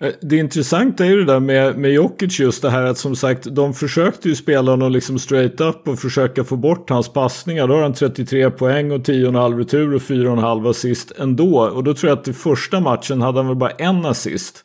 [0.00, 3.16] Eh, det intressanta är ju det där med, med Jokic just det här att som
[3.16, 7.68] sagt de försökte ju spela honom liksom straight up och försöka få bort hans passningar.
[7.68, 11.58] Då har han 33 poäng och 10,5 retur och 4,5 assist ändå.
[11.58, 14.64] Och då tror jag att i första matchen hade han väl bara en assist.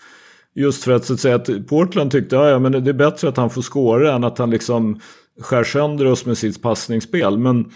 [0.55, 3.29] Just för att så att säga att Portland tyckte ja, ja men det är bättre
[3.29, 4.99] att han får skåra än att han liksom
[5.41, 7.37] skär sönder oss med sitt passningsspel.
[7.37, 7.71] Men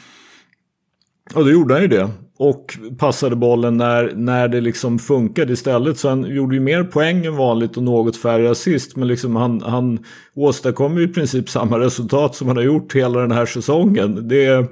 [1.33, 5.97] och då gjorde han ju det och passade bollen när, när det liksom funkade istället.
[5.97, 8.95] Så han gjorde ju mer poäng än vanligt och något färre assist.
[8.95, 13.19] Men liksom han, han åstadkom ju i princip samma resultat som han har gjort hela
[13.19, 14.27] den här säsongen.
[14.27, 14.67] Det är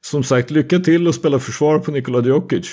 [0.00, 2.70] som sagt lycka till att spela försvar på Nikola Djokic.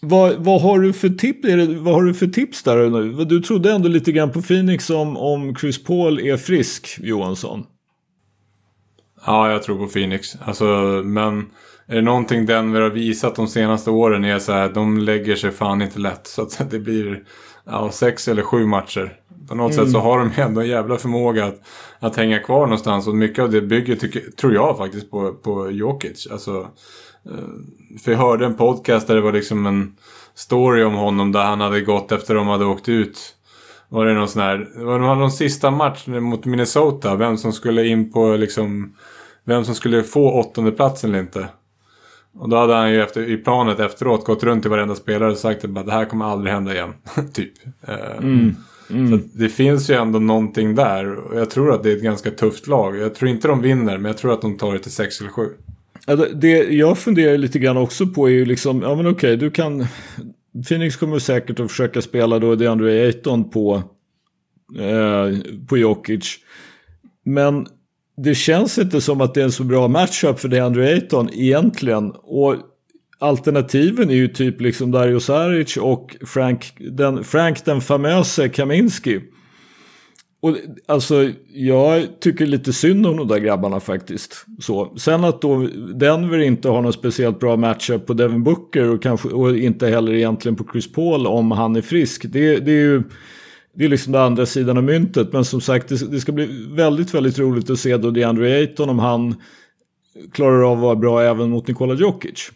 [0.00, 1.48] Vad, vad, har du för tips,
[1.80, 3.24] vad har du för tips där nu?
[3.24, 7.64] Du trodde ändå lite grann på Phoenix om, om Chris Paul är frisk, Johansson.
[9.26, 10.36] Ja, jag tror på Phoenix.
[10.44, 10.64] Alltså,
[11.04, 11.46] men
[11.88, 15.50] är det någonting Denver har visat de senaste åren är så här, de lägger sig
[15.50, 16.26] fan inte lätt.
[16.26, 17.22] Så att det blir
[17.64, 19.12] ja, sex eller sju matcher.
[19.48, 19.84] På något mm.
[19.84, 21.60] sätt så har de ändå en jävla förmåga att,
[21.98, 23.06] att hänga kvar någonstans.
[23.06, 26.28] Och mycket av det bygger, tycker, tror jag faktiskt, på, på Jokic.
[26.30, 26.68] Alltså,
[27.24, 29.96] eh, för jag hörde en podcast där det var liksom en
[30.34, 33.32] story om honom där han hade gått efter de hade åkt ut.
[33.88, 37.86] Var det någon sån här, det var någon sista match mot Minnesota, vem som skulle
[37.86, 38.96] in på liksom,
[39.44, 41.48] vem som skulle få åttonde platsen eller inte.
[42.38, 45.36] Och då hade han ju efter, i planet efteråt gått runt till varenda spelare och
[45.36, 46.94] sagt att det här kommer aldrig hända igen.
[47.32, 47.52] typ.
[47.88, 48.54] Eh, mm.
[48.90, 49.10] Mm.
[49.10, 51.14] Så det finns ju ändå någonting där.
[51.14, 52.96] Och jag tror att det är ett ganska tufft lag.
[52.96, 55.30] Jag tror inte de vinner, men jag tror att de tar det till 6 eller
[55.30, 55.42] 7.
[56.34, 59.86] Det jag funderar lite grann också på är ju liksom, ja men okej, du kan...
[60.68, 63.82] Phoenix kommer säkert att försöka spela då DeAndre Ayton på,
[64.78, 66.38] eh, på Jokic.
[67.24, 67.66] Men
[68.16, 72.12] det känns inte som att det är en så bra matchup för DeAndre Ayton egentligen.
[72.14, 72.56] Och
[73.18, 79.20] alternativen är ju typ liksom Dario Saric och Frank den, Frank den famöse Kaminski.
[80.40, 84.46] Och alltså, jag tycker lite synd om de där grabbarna faktiskt.
[84.60, 84.94] Så.
[84.96, 89.28] Sen att då Denver inte har någon speciellt bra matchup på Devin Booker och, kanske,
[89.28, 92.22] och inte heller egentligen på Chris Paul om han är frisk.
[92.28, 93.02] Det, det är ju
[93.76, 95.32] det är liksom den andra sidan av myntet.
[95.32, 98.88] Men som sagt, det, det ska bli väldigt, väldigt roligt att se då DeAndre Ayton
[98.88, 99.34] om han
[100.32, 102.50] klarar av att vara bra även mot Nikola Djokic.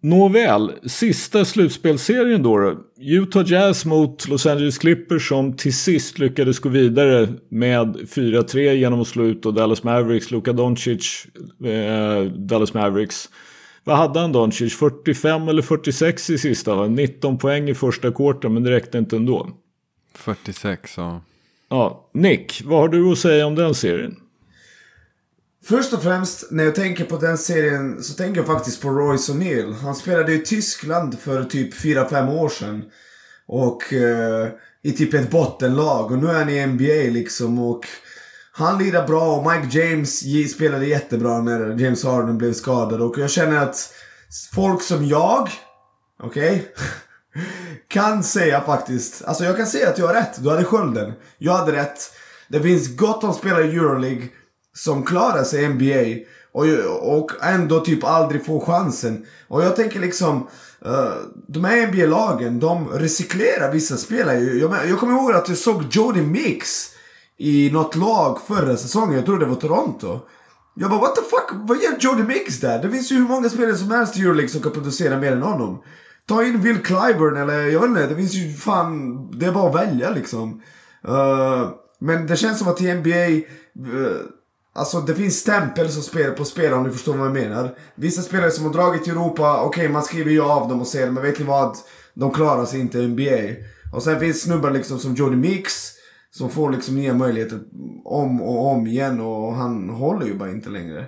[0.00, 2.76] Nåväl, sista slutspelserien då, då.
[3.00, 9.00] Utah Jazz mot Los Angeles Clippers som till sist lyckades gå vidare med 4-3 genom
[9.00, 11.26] att slå ut Dallas Mavericks, Luka Doncic,
[11.64, 13.28] eh, Dallas Mavericks.
[13.86, 14.74] Vad hade han Doncic?
[14.76, 16.74] 45 eller 46 i sista?
[16.74, 16.86] Va?
[16.86, 19.50] 19 poäng i första kvarten men det räckte inte ändå.
[20.14, 21.22] 46 ja.
[21.68, 24.16] Ja, Nick, vad har du att säga om den serien?
[25.64, 29.32] Först och främst, när jag tänker på den serien så tänker jag faktiskt på Royce
[29.32, 29.72] O'Neill.
[29.72, 32.84] Han spelade i Tyskland för typ 4-5 år sedan.
[33.46, 34.48] Och eh,
[34.82, 36.12] i typ ett bottenlag.
[36.12, 37.84] Och nu är han i NBA liksom och
[38.58, 43.00] han lirar bra och Mike James spelade jättebra när James Harden blev skadad.
[43.00, 43.92] Och jag känner att
[44.54, 45.50] folk som jag,
[46.22, 46.50] okej?
[46.50, 47.44] Okay?
[47.88, 50.42] kan säga faktiskt, alltså jag kan säga att jag har rätt.
[50.42, 51.12] Du hade skölden.
[51.38, 51.98] Jag hade rätt.
[52.48, 54.28] Det finns gott om spelare i Euroleague
[54.74, 59.26] som klarar sig i NBA och, och ändå typ aldrig får chansen.
[59.48, 60.48] Och jag tänker liksom,
[60.86, 61.14] uh,
[61.48, 64.38] de här NBA-lagen, de recyklerar vissa spelare.
[64.38, 66.95] Jag, jag kommer ihåg att jag såg Jody Mix
[67.38, 70.20] i något lag förra säsongen, jag tror det var Toronto.
[70.74, 72.82] Jag bara what the fuck, vad gör Jody Mix där?
[72.82, 75.42] Det finns ju hur många spelare som helst i Euroleague som kan producera mer än
[75.42, 75.82] honom.
[76.26, 79.68] Ta in Will Clyburn eller jag vet inte, det finns ju fan, det är bara
[79.68, 80.62] att välja liksom.
[81.08, 81.68] Uh,
[81.98, 83.26] men det känns som att i NBA,
[83.88, 84.16] uh, eh,
[84.76, 87.74] Alltså det finns stämpel som spelar på spelare om du förstår vad jag menar.
[87.94, 90.86] Vissa spelare som har dragit till Europa, okej okay, man skriver ju av dem och
[90.86, 91.76] säger men vet ni vad?
[92.14, 93.62] De klarar sig inte i NBA.
[93.92, 95.95] Och sen finns snubbar liksom som Jody Mix.
[96.36, 97.60] Som får liksom nya möjligheter
[98.04, 101.06] om och om igen och han håller ju bara inte längre.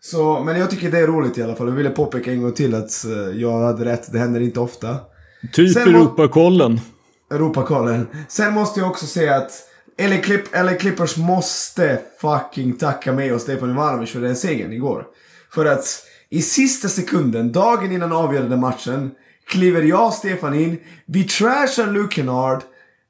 [0.00, 1.68] Så, men jag tycker det är roligt i alla fall.
[1.68, 4.12] Jag ville påpeka en gång till att eh, jag hade rätt.
[4.12, 4.96] Det händer inte ofta.
[5.52, 6.80] Typ Europakollen.
[7.30, 8.06] Europakollen.
[8.28, 9.52] Sen måste jag också säga att
[9.98, 15.06] LA, Clip, LA Clippers måste fucking tacka mig och Stefan Ivanovic för den segern igår.
[15.54, 15.84] För att
[16.30, 19.10] i sista sekunden, dagen innan avgörande matchen,
[19.48, 20.78] kliver jag och Stefan in.
[21.06, 22.62] Vi trashar Luke Kennard,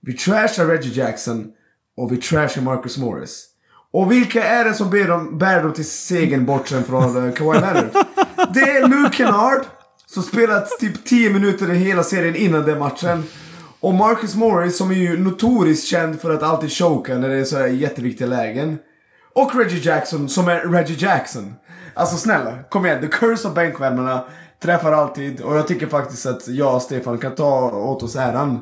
[0.07, 1.53] vi trashar Reggie Jackson
[1.97, 3.49] och vi trashar Marcus Morris.
[3.93, 7.61] Och vilka är det som bär dem, bär dem till segern bortsen från uh, Kawhi
[7.61, 7.91] Leonard?
[8.55, 9.63] Det är Luke Kennard,
[10.07, 13.25] som spelat typ 10 minuter i hela serien innan den matchen.
[13.81, 17.45] Och Marcus Morris som är ju notoriskt känd för att alltid choka när det är
[17.45, 18.79] sådär jätteviktiga lägen.
[19.35, 21.55] Och Reggie Jackson som är Reggie Jackson.
[21.95, 23.01] Alltså snälla, kom igen.
[23.01, 24.25] The curse of bänkvärmarna
[24.63, 25.41] träffar alltid.
[25.41, 28.61] Och jag tycker faktiskt att jag och Stefan kan ta åt oss äran.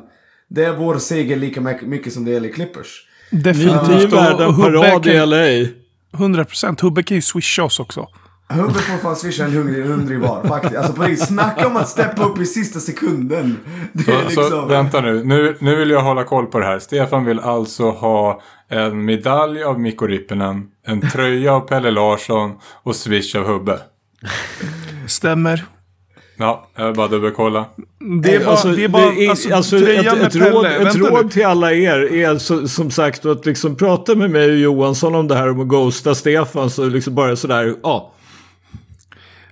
[0.53, 3.07] Det är vår seger lika mycket som det är i Clippers.
[3.29, 3.87] Definitivt.
[3.87, 5.69] Ni är värda en parad i LA.
[6.11, 6.81] 100%.
[6.81, 8.07] Hubbe kan ju swisha oss också.
[8.49, 10.75] Hubbe får fan swisha en hungrig, hungrig var faktiskt.
[10.75, 13.57] Alltså på riktigt, snacka om att steppa upp i sista sekunden.
[13.93, 14.43] Det är så, liksom...
[14.43, 15.23] så vänta nu.
[15.23, 16.79] nu, nu vill jag hålla koll på det här.
[16.79, 22.51] Stefan vill alltså ha en medalj av Mikko Rippinen, en tröja av Pelle Larsson
[22.83, 23.79] och swish av Hubbe.
[25.07, 25.65] Stämmer.
[26.41, 27.65] Ja, jag vill bara dubbelkolla.
[28.23, 30.95] Det är bara, alltså, det är bara det är, alltså, alltså, ett, ett, råd, ett
[30.95, 35.15] råd till alla er är så, som sagt att liksom prata med mig och Johansson
[35.15, 36.69] om det här om att ghosta Stefan.
[36.69, 38.13] Så liksom bara sådär, ja.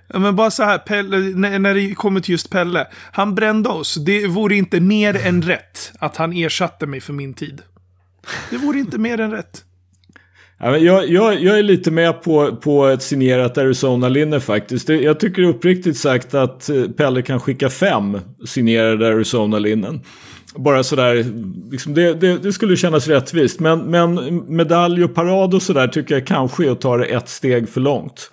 [0.06, 2.86] Ja, men bara så här, Pelle, när, när det kommer till just Pelle.
[3.12, 3.94] Han brände oss.
[3.94, 7.62] Det vore inte mer än rätt att han ersatte mig för min tid.
[8.50, 9.64] Det vore inte mer än rätt.
[10.62, 14.88] Jag, jag, jag är lite med på, på ett signerat Arizona-linne faktiskt.
[14.88, 20.00] Jag tycker uppriktigt sagt att eh, Pelle kan skicka fem signerade Arizona-linnen.
[20.54, 21.26] Bara sådär,
[21.70, 23.60] liksom det, det, det, skulle kännas rättvist.
[23.60, 27.28] Men, men medalj och parad och sådär tycker jag kanske är att ta det ett
[27.28, 28.30] steg för långt.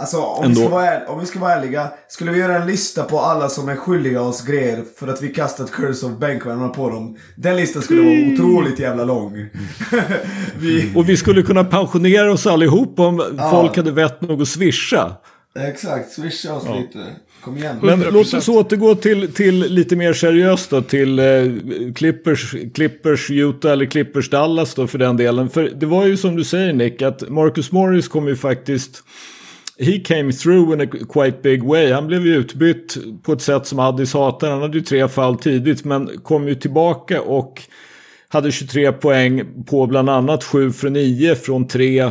[0.00, 1.88] Alltså om vi, ska vara, om vi ska vara ärliga.
[2.08, 5.28] Skulle vi göra en lista på alla som är skyldiga oss grejer för att vi
[5.28, 7.16] kastat Curse of bänkvärmarna på dem.
[7.36, 9.32] Den listan skulle vara otroligt jävla lång.
[10.58, 10.92] vi...
[10.96, 13.50] Och vi skulle kunna pensionera oss allihop om ja.
[13.50, 15.16] folk hade vett nog att swisha.
[15.58, 16.78] Exakt, swisha oss ja.
[16.78, 16.98] lite.
[17.40, 17.76] Kom igen.
[17.82, 18.10] Men 100%.
[18.10, 20.82] låt oss återgå till, till lite mer seriöst då.
[20.82, 21.24] Till eh,
[21.94, 25.50] Clippers, Clippers Utah eller Clippers Dallas då för den delen.
[25.50, 29.02] För det var ju som du säger Nick att Marcus Morris kom ju faktiskt
[29.78, 31.92] he came through in a quite big way.
[31.92, 34.50] Han blev ju utbytt på ett sätt som Addis hatar.
[34.50, 37.62] Han hade ju tre fall tidigt men kom ju tillbaka och
[38.28, 42.10] hade 23 poäng på bland annat 7 för 9 från 3.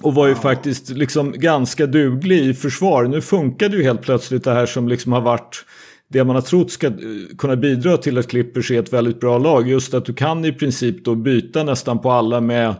[0.00, 3.04] Och var ju faktiskt liksom ganska duglig i försvar.
[3.04, 5.64] Nu funkade ju helt plötsligt det här som liksom har varit
[6.08, 6.92] det man har trott ska eh,
[7.38, 9.68] kunna bidra till att Clippers är ett väldigt bra lag.
[9.68, 12.74] Just att du kan i princip då byta nästan på alla med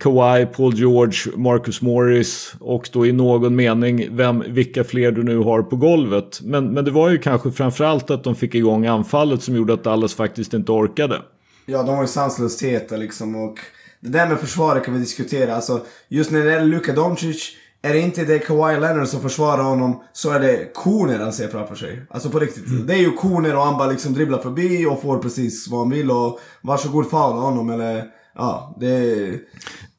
[0.00, 5.38] Kawhi, Paul George, Marcus Morris och då i någon mening vem, vilka fler du nu
[5.38, 6.40] har på golvet.
[6.42, 9.84] Men, men det var ju kanske framförallt att de fick igång anfallet som gjorde att
[9.84, 11.22] Dallas faktiskt inte orkade.
[11.66, 13.58] Ja, de var ju sanslösheten liksom och
[14.00, 15.54] det där med försvaret kan vi diskutera.
[15.54, 17.52] Alltså, just när det gäller Luka Doncic,
[17.82, 21.48] är det inte det Kawhi Leonard som försvarar honom så är det koner han ser
[21.48, 22.02] framför sig.
[22.10, 22.66] Alltså på riktigt.
[22.66, 22.86] Mm.
[22.86, 25.90] Det är ju koner och han bara liksom dribblar förbi och får precis vad han
[25.90, 28.04] vill och varsågod faula honom eller
[28.40, 29.30] ja, det...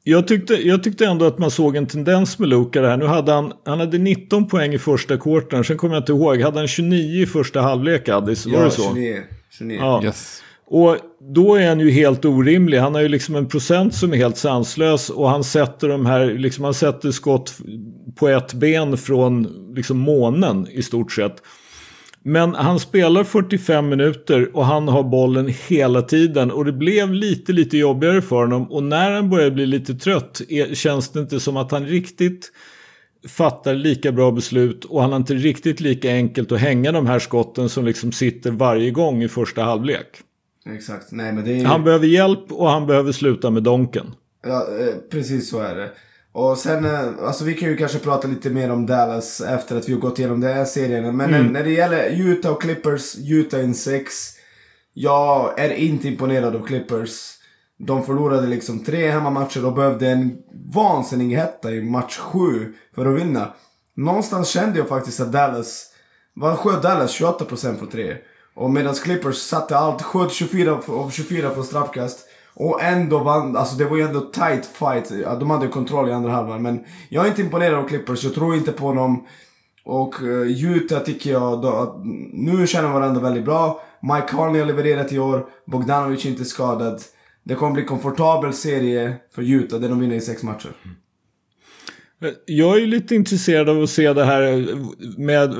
[0.04, 2.96] Jag tyckte, jag tyckte ändå att man såg en tendens med Luka här.
[2.96, 6.40] Nu hade han, han hade 19 poäng i första kvarten, sen kommer jag inte ihåg,
[6.40, 8.46] hade han 29 i första halvlek Addis?
[8.46, 8.82] Var ja, det så?
[8.94, 9.18] 29.
[9.50, 9.78] 29.
[9.80, 10.04] Ja.
[10.04, 10.42] Yes.
[10.66, 10.96] Och
[11.34, 12.78] då är han ju helt orimlig.
[12.78, 16.26] Han har ju liksom en procent som är helt sanslös och han sätter de här,
[16.26, 17.54] liksom han sätter skott
[18.16, 21.42] på ett ben från liksom månen i stort sett.
[22.24, 27.52] Men han spelar 45 minuter och han har bollen hela tiden och det blev lite
[27.52, 31.40] lite jobbigare för honom och när han börjar bli lite trött är, känns det inte
[31.40, 32.52] som att han riktigt
[33.28, 37.18] fattar lika bra beslut och han har inte riktigt lika enkelt att hänga de här
[37.18, 40.06] skotten som liksom sitter varje gång i första halvlek.
[40.66, 41.64] Exakt, nej men det är...
[41.64, 44.06] Han behöver hjälp och han behöver sluta med donken.
[44.46, 45.90] Ja, eh, precis så är det.
[46.32, 49.88] Och sen, eh, alltså vi kan ju kanske prata lite mer om Dallas efter att
[49.88, 51.16] vi har gått igenom den här serien.
[51.16, 51.46] Men mm.
[51.46, 54.12] när det gäller Utah och Clippers, Utah in 6.
[54.94, 57.32] Jag är inte imponerad av Clippers.
[57.78, 60.38] De förlorade liksom tre hemmamatcher och behövde en
[60.74, 63.54] vansinnig hetta i match 7 för att vinna.
[63.96, 65.86] Någonstans kände jag faktiskt att Dallas,
[66.34, 67.20] vad sköt Dallas?
[67.20, 68.16] 28% från tre.
[68.54, 72.28] Och medan Clippers satte allt, sköt 24 av 24 från straffkast.
[72.54, 75.12] Och ändå vann, alltså det var ju ändå tight fight.
[75.40, 76.62] De hade kontroll i andra halvan.
[76.62, 79.26] Men jag är inte imponerad av Clippers, jag tror inte på dem.
[79.84, 83.82] Och uh, Utah tycker jag, då, att nu känner varandra väldigt bra.
[84.02, 87.02] Mike Conley har levererat i år, Bogdanovic är inte skadad.
[87.44, 90.70] Det kommer bli en komfortabel serie för Utah där de vinner i sex matcher.
[92.46, 94.66] Jag är lite intresserad av att se det här
[95.18, 95.54] med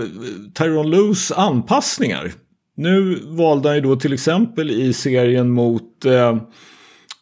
[0.55, 2.33] Tyron Lus anpassningar.
[2.76, 6.37] Nu valde han ju då till exempel i serien mot, eh,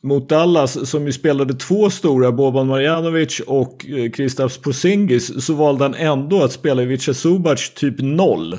[0.02, 5.84] mot Dallas som ju spelade två stora, Boban Marjanovic och eh, Kristaps Porzingis, så valde
[5.84, 8.58] han ändå att spela Ivica Subac typ noll.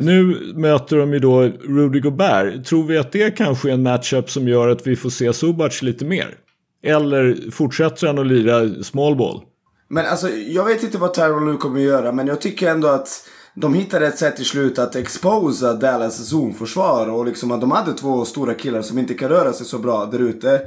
[0.00, 2.66] Nu möter de ju då Rudy Gobert.
[2.66, 5.82] Tror vi att det kanske är en matchup som gör att vi får se Subac
[5.82, 6.34] lite mer?
[6.82, 9.42] Eller fortsätter han att lira small ball?
[9.88, 12.88] Men alltså, jag vet inte vad Tyron Lue kommer att göra, men jag tycker ändå
[12.88, 17.70] att de hittade ett sätt till slut att exposa Dallas zonförsvar och liksom att de
[17.70, 20.62] hade två stora killar som inte kan röra sig så bra där ute.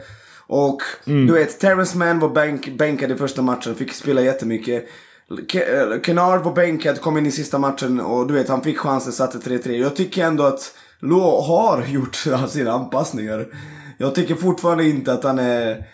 [0.48, 1.28] Och mm.
[1.28, 4.88] du vet, Terrence Mann var bänk, bänkad i första matchen, fick spela jättemycket.
[5.54, 9.14] Eh, Kennard var bänkad, kom in i sista matchen och du vet, han fick chansen,
[9.14, 9.72] satte 3-3.
[9.72, 12.16] Jag tycker ändå att Lo har gjort
[12.50, 13.48] sina anpassningar.
[13.98, 15.86] Jag tycker fortfarande inte att han är,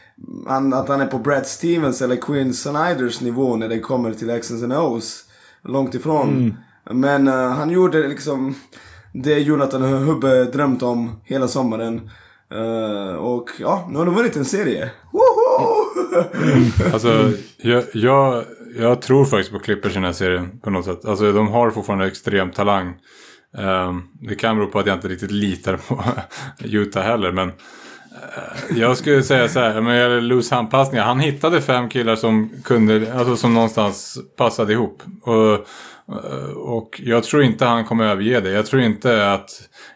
[0.48, 4.30] han, att han är på Brad Stevens eller Quinn Snyders nivå när det kommer till
[4.32, 5.24] X's and O's.
[5.64, 6.30] Långt ifrån.
[6.30, 6.56] Mm.
[6.92, 8.56] Men uh, han gjorde liksom
[9.14, 12.10] det Jonathan Hubbe drömt om hela sommaren.
[12.56, 14.90] Uh, och ja, nu har de vunnit en serie.
[16.44, 16.72] Mm.
[16.94, 18.44] alltså, jag, jag,
[18.78, 21.06] jag, tror faktiskt på Clippers i den här serien på något sätt.
[21.06, 22.94] Alltså, de har fortfarande extrem talang.
[23.58, 26.04] Um, det kan bero på att jag inte riktigt litar på
[26.60, 27.32] Utah heller.
[27.32, 31.06] Men uh, jag skulle säga så här, med gäller loose handpassningar.
[31.06, 35.04] Han hittade fem killar som kunde, alltså som någonstans passade ihop.
[35.22, 35.68] Och
[36.56, 38.50] och jag tror inte han kommer överge det.
[38.50, 39.50] Jag tror inte att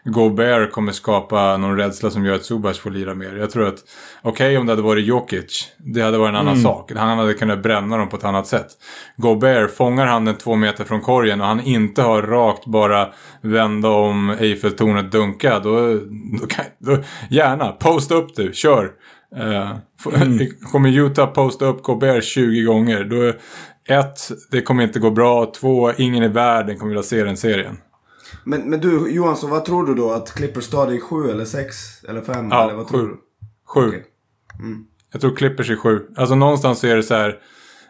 [0.04, 3.36] Gobert kommer skapa någon rädsla som gör att Subas får lira mer.
[3.36, 3.78] Jag tror att,
[4.22, 6.62] okej okay, om det hade varit Jokic, det hade varit en annan mm.
[6.62, 6.92] sak.
[6.96, 8.66] Han hade kunnat bränna dem på ett annat sätt.
[9.16, 13.08] Gobert, fångar han den två meter från korgen och han inte har rakt bara
[13.40, 15.94] vända om Eiffeltornet dunka, då,
[16.40, 16.98] då, kan, då
[17.30, 18.90] gärna, posta upp du, kör.
[19.36, 19.76] Uh,
[20.14, 20.48] mm.
[20.72, 23.32] Kommer Utah posta upp Gobert 20 gånger, då
[23.88, 24.18] ett,
[24.50, 25.52] det kommer inte gå bra.
[25.60, 27.78] Två, ingen i världen kommer vilja se den serien.
[28.44, 30.10] Men, men du Johansson, vad tror du då?
[30.10, 31.76] Att Clippers tar det i sju eller sex
[32.08, 32.48] eller fem?
[32.50, 33.08] Ja, eller vad sju.
[33.66, 33.88] Sju.
[33.88, 34.02] Okay.
[34.58, 34.84] Mm.
[35.12, 36.00] Jag tror Clippers i sju.
[36.16, 37.38] Alltså någonstans är det så här.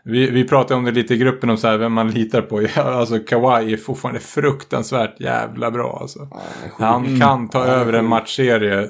[0.04, 2.62] Vi, vi pratade om det lite i gruppen om så här, vem man litar på.
[2.76, 5.98] Ja, alltså Kawhi är fortfarande fruktansvärt jävla bra.
[6.00, 6.28] Alltså.
[6.30, 7.80] Ja, Han kan ta mm.
[7.80, 8.88] över en matchserie.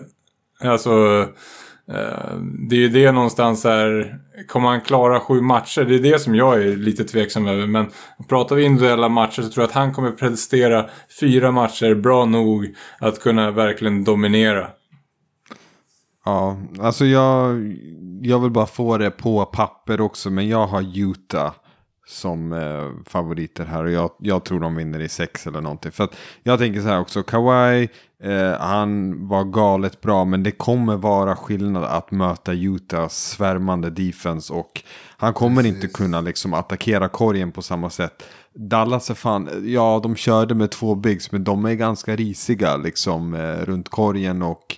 [0.61, 1.27] Alltså
[1.91, 2.37] Eh,
[2.69, 4.19] det är ju det någonstans här,
[4.49, 5.85] kommer han klara sju matcher?
[5.85, 7.67] Det är det som jag är lite tveksam över.
[7.67, 7.87] Men
[8.29, 12.75] pratar vi individuella matcher så tror jag att han kommer prestera fyra matcher bra nog
[12.99, 14.69] att kunna verkligen dominera.
[16.25, 17.57] Ja, alltså jag,
[18.23, 21.53] jag vill bara få det på papper också, men jag har Utah
[22.09, 25.93] som eh, favoriter här och jag, jag tror de vinner i sex eller någonting.
[25.93, 26.09] För
[26.43, 27.89] jag tänker så här också, Kawhi,
[28.23, 34.53] eh, han var galet bra men det kommer vara skillnad att möta Utahs svärmande defense
[34.53, 34.83] och
[35.17, 35.75] han kommer Precis.
[35.75, 38.25] inte kunna liksom attackera korgen på samma sätt.
[38.55, 43.35] Dallas är fan, ja de körde med två bigs men de är ganska risiga liksom
[43.35, 44.77] eh, runt korgen och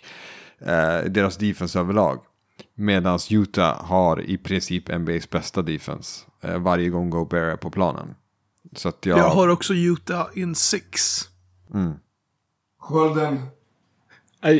[0.60, 2.18] eh, deras defense överlag.
[2.74, 8.14] Medan Utah har i princip NBAs bästa defense varje gång Gobert är på planen.
[8.76, 9.18] Så att jag...
[9.18, 11.20] jag har också Utah in six.
[11.74, 11.92] Mm.
[12.80, 13.40] Skölden.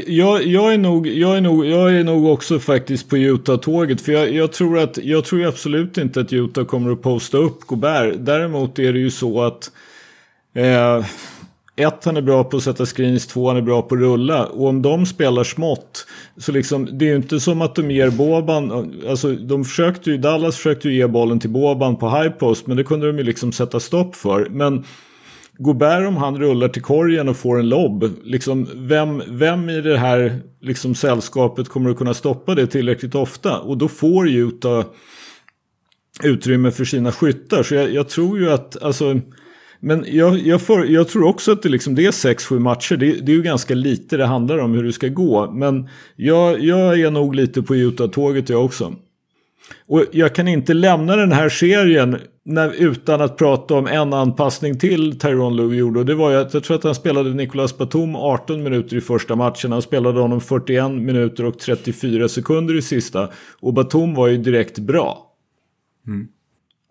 [0.07, 4.01] Jag, jag, är nog, jag, är nog, jag är nog också faktiskt på Utah-tåget.
[4.01, 7.61] För jag, jag, tror att, jag tror absolut inte att Utah kommer att posta upp
[7.61, 8.15] Gobert.
[8.19, 9.71] Däremot är det ju så att
[10.55, 11.05] eh,
[11.81, 14.47] ett, han är bra på att sätta screens, två, han är bra på att rulla.
[14.47, 16.07] Och om de spelar smått,
[16.37, 20.19] så liksom, det är ju inte som att de ger Boban, alltså de försökte ju,
[20.19, 23.25] Dallas försökte ju ge bollen till Boban på high post, men det kunde de ju
[23.25, 24.49] liksom sätta stopp för.
[24.51, 24.85] Men
[25.63, 29.99] Gobert om han rullar till korgen och får en lobb, liksom, vem, vem i det
[29.99, 33.59] här liksom, sällskapet kommer att kunna stoppa det tillräckligt ofta?
[33.59, 34.85] Och då får Utah
[36.23, 37.63] utrymme för sina skyttar.
[37.63, 39.21] Så jag, jag tror ju att, alltså,
[39.81, 42.97] men jag, jag, för, jag, tror också att det, liksom, det är 6-7 matcher.
[42.97, 45.51] Det, det, är ju ganska lite det handlar om hur det ska gå.
[45.51, 48.95] Men jag, jag är nog lite på Utah-tåget jag också.
[49.87, 54.79] Och jag kan inte lämna den här serien när, utan att prata om en anpassning
[54.79, 55.99] till Tyrone Lue gjorde.
[55.99, 59.01] Och det var ju att jag tror att han spelade Nicolas Batum 18 minuter i
[59.01, 59.73] första matchen.
[59.73, 63.29] Han spelade honom 41 minuter och 34 sekunder i sista.
[63.61, 65.27] Och Batum var ju direkt bra.
[66.07, 66.29] Mm.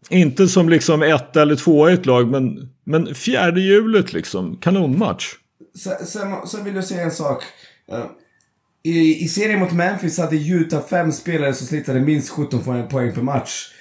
[0.10, 4.58] Inte som liksom ett eller två i ett lag, men, men fjärde hjulet liksom.
[4.58, 5.34] Kanonmatch.
[5.78, 7.43] Sen, sen, sen vill jag säga en sak.
[7.93, 8.06] Uh,
[8.84, 13.22] i, I serien mot Memphis hade Utah fem spelare som snittade minst 17 poäng per
[13.22, 13.74] match.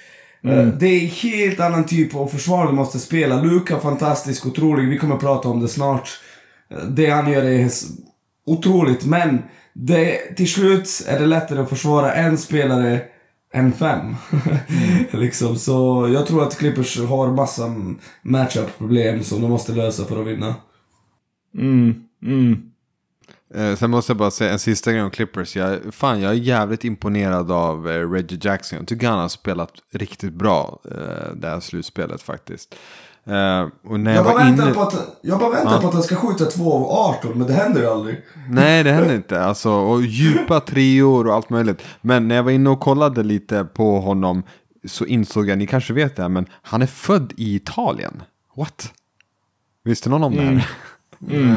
[0.43, 0.77] Eh, mm.
[0.79, 3.41] Det är helt annan typ av försvar du måste spela.
[3.41, 4.89] Luka fantastisk, otrolig.
[4.89, 6.09] Vi kommer prata om det snart.
[6.73, 7.69] Uh, det han gör är
[8.45, 9.41] otroligt, men
[9.73, 13.01] det, till slut är det lättare att försvara en spelare
[13.53, 13.99] än fem.
[13.99, 14.15] Mm.
[15.11, 17.75] liksom, så jag tror att Clippers har massa
[18.21, 20.55] matchup-problem som de måste lösa för att vinna.
[21.57, 22.71] Mm, mm.
[23.53, 25.55] Eh, sen måste jag bara säga en sista grej om Clippers.
[25.55, 28.79] Jag, fan, jag är jävligt imponerad av eh, Reggie Jackson.
[28.79, 32.75] Jag tycker han har spelat riktigt bra eh, det här slutspelet faktiskt.
[33.27, 34.73] Uh, och när jag, jag, bara inne...
[34.73, 35.81] på att, jag bara väntar ja.
[35.81, 36.83] på att han ska skjuta 2 av
[37.15, 38.21] 18, men det händer ju aldrig.
[38.49, 39.43] Nej, det händer inte.
[39.43, 41.81] Alltså, och djupa treor och allt möjligt.
[42.01, 44.43] Men när jag var inne och kollade lite på honom
[44.87, 48.23] så insåg jag, ni kanske vet det här, men han är född i Italien.
[48.55, 48.93] What?
[49.83, 50.67] Visste någon om det här?
[51.29, 51.43] Mm.
[51.43, 51.55] Mm.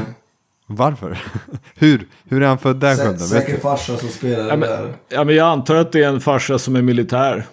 [0.67, 1.19] Varför?
[1.75, 2.09] hur?
[2.25, 2.95] Hur är han född där?
[2.95, 4.95] Sä säkert farsa som spelar ja, men, där.
[5.09, 7.47] Ja, men jag antar att det är en farsa som är militär.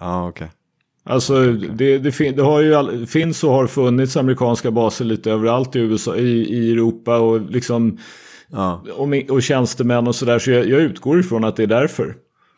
[0.00, 0.44] Ja, ah, okej.
[0.44, 0.48] Okay.
[1.06, 5.76] Alltså det, det, fin det, har ju finns och har funnits amerikanska baser lite överallt
[5.76, 7.98] i USA, i, i Europa och liksom
[8.48, 8.84] ja.
[8.96, 10.38] och, och tjänstemän och sådär.
[10.38, 12.14] Så jag, jag utgår ifrån att det är därför.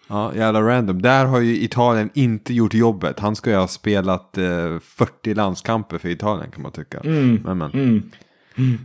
[0.08, 1.02] Ja, jävla random.
[1.02, 3.20] Där har ju Italien inte gjort jobbet.
[3.20, 7.00] Han ska ju ha spelat eh, 40 landskamper för Italien kan man tycka.
[7.00, 7.40] Mm.
[7.44, 7.70] Men, men.
[7.70, 8.10] Mm.
[8.56, 8.78] Mm.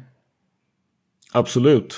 [1.31, 1.95] Absolut.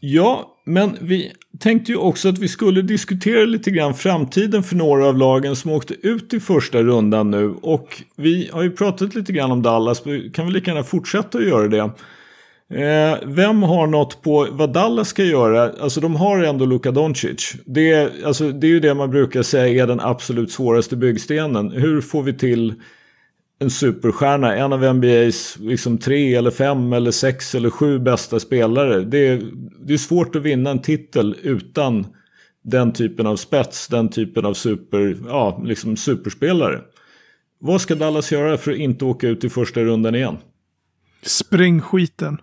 [0.00, 5.06] Ja, men vi tänkte ju också att vi skulle diskutera lite grann framtiden för några
[5.06, 7.54] av lagen som åkte ut i första rundan nu.
[7.62, 11.38] Och vi har ju pratat lite grann om Dallas, vi kan väl lika gärna fortsätta
[11.38, 11.90] att göra det.
[12.70, 15.72] Eh, vem har något på vad Dallas ska göra?
[15.80, 17.54] Alltså de har ändå Luka Doncic.
[17.66, 21.70] Det, alltså, det är ju det man brukar säga är den absolut svåraste byggstenen.
[21.70, 22.74] Hur får vi till
[23.58, 29.00] en superstjärna, en av NBAs liksom tre eller fem eller sex eller sju bästa spelare.
[29.00, 29.42] Det är,
[29.86, 32.06] det är svårt att vinna en titel utan
[32.64, 36.80] den typen av spets, den typen av super, ja, liksom superspelare.
[37.60, 40.36] Vad ska Dallas göra för att inte åka ut i första rundan igen?
[41.22, 42.38] Spräng skiten.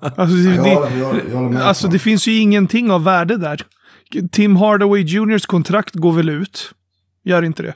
[0.00, 3.62] alltså, det, jag, jag, jag alltså det finns ju ingenting av värde där.
[4.30, 6.74] Tim Hardaway Juniors kontrakt går väl ut?
[7.24, 7.74] Gör inte det?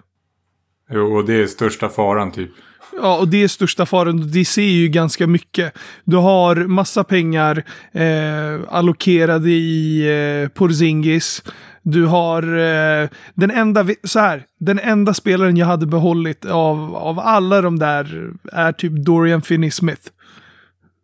[0.90, 2.50] Jo, och det är största faran typ.
[2.96, 4.30] Ja, och det är största faran.
[4.30, 5.72] Det ser ju ganska mycket.
[6.04, 10.06] Du har massa pengar eh, allokerade i
[10.42, 11.42] eh, Porzingis.
[11.82, 17.18] Du har eh, den enda, så här, den enda spelaren jag hade behållit av, av
[17.18, 20.10] alla de där är typ Dorian Finney-Smith.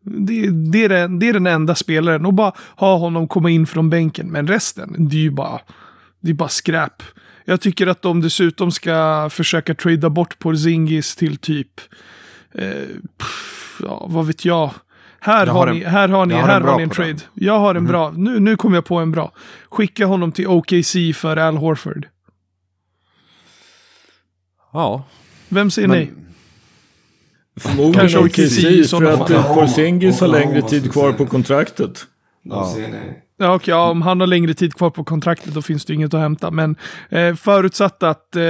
[0.05, 3.67] Det, det, är den, det är den enda spelaren och bara ha honom komma in
[3.67, 4.27] från bänken.
[4.31, 5.61] Men resten, det är ju bara,
[6.21, 7.03] det är bara skräp.
[7.51, 11.81] Jag tycker att de dessutom ska försöka trada bort Porzingis till typ,
[12.55, 12.71] eh,
[13.19, 14.71] pff, ja, vad vet jag.
[15.21, 17.09] Här har, har, ni, här har ni, här har ni en trade.
[17.09, 17.21] Den.
[17.35, 17.91] Jag har en mm.
[17.91, 18.11] bra.
[18.11, 19.33] Nu, nu kommer jag på en bra.
[19.71, 22.09] Skicka honom till OKC för Al Horford.
[24.73, 25.05] Ja.
[25.49, 25.99] Vem säger Men...
[25.99, 26.13] nej?
[27.57, 32.07] Förmodligen Kanske OKC för att Porzingis har längre tid kvar på kontraktet.
[32.43, 32.73] Ja.
[32.75, 33.23] säger nej.
[33.43, 36.15] Ja, okay, ja, om han har längre tid kvar på kontraktet då finns det inget
[36.15, 36.51] att hämta.
[36.51, 36.77] Men
[37.09, 38.43] eh, förutsatt att eh,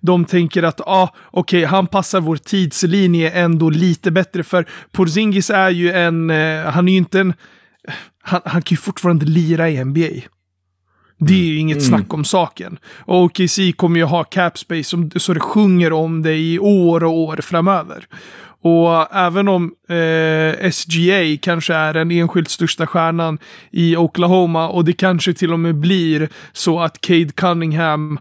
[0.00, 4.42] de tänker att ah, okej, okay, han passar vår tidslinje ändå lite bättre.
[4.42, 7.34] För Porzingis är ju en, eh, han är ju inte en
[8.22, 10.28] han, han kan ju fortfarande lira i NBA.
[11.18, 11.88] Det är ju inget mm.
[11.88, 12.78] snack om saken.
[12.98, 17.18] Och OKC kommer ju ha cap space så det sjunger om det i år och
[17.18, 18.06] år framöver.
[18.64, 23.38] Och även om eh, SGA kanske är den enskilt största stjärnan
[23.70, 28.18] i Oklahoma och det kanske till och med blir så att Cade Cunningham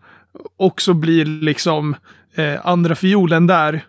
[0.57, 1.95] också blir liksom
[2.35, 3.81] eh, andra fiolen där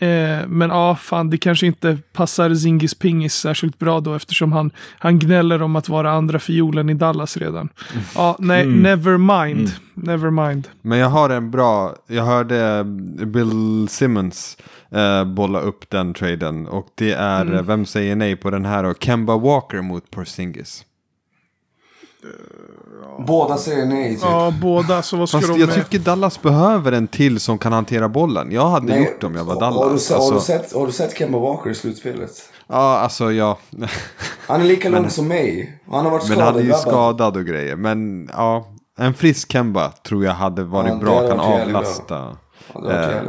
[0.00, 4.70] Eh, men ja, fan, det kanske inte passar Zingis Pingis särskilt bra då eftersom han,
[4.98, 7.68] han gnäller om att vara andra fiolen i Dallas redan.
[8.14, 8.82] Ja, nej, mm.
[8.82, 9.68] never mind.
[9.68, 9.70] Mm.
[9.94, 10.68] Never mind.
[10.82, 12.84] Men jag har en bra, jag hörde
[13.26, 14.56] Bill Simmons
[14.90, 17.66] eh, bolla upp den traden och det är, mm.
[17.66, 18.94] vem säger nej på den här då?
[18.94, 20.84] Kemba Walker mot Porzingis.
[23.18, 24.14] Båda säger nej.
[24.14, 24.22] Typ.
[24.22, 25.02] Ja, båda.
[25.02, 25.76] Så vad ska Fast de jag med?
[25.76, 28.52] tycker Dallas behöver en till som kan hantera bollen.
[28.52, 29.78] Jag hade nej, gjort det om jag var Dallas.
[29.78, 30.32] Har du, sett, alltså...
[30.32, 32.30] har du sett, har du sett Kemba Walker i slutspelet?
[32.66, 33.58] Ja, alltså ja.
[34.46, 35.80] Han är lika lång som mig.
[35.90, 36.38] Han har varit skadad.
[36.38, 37.76] Men han är ju skadad och grejer.
[37.76, 38.68] Men ja,
[38.98, 41.28] en frisk Kemba tror jag hade varit ja, bra.
[41.28, 42.36] Kan avlasta
[42.74, 43.22] eh,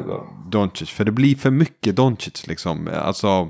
[0.47, 0.89] Doncic.
[0.89, 2.89] För det blir för mycket Doncic liksom.
[3.01, 3.49] Alltså,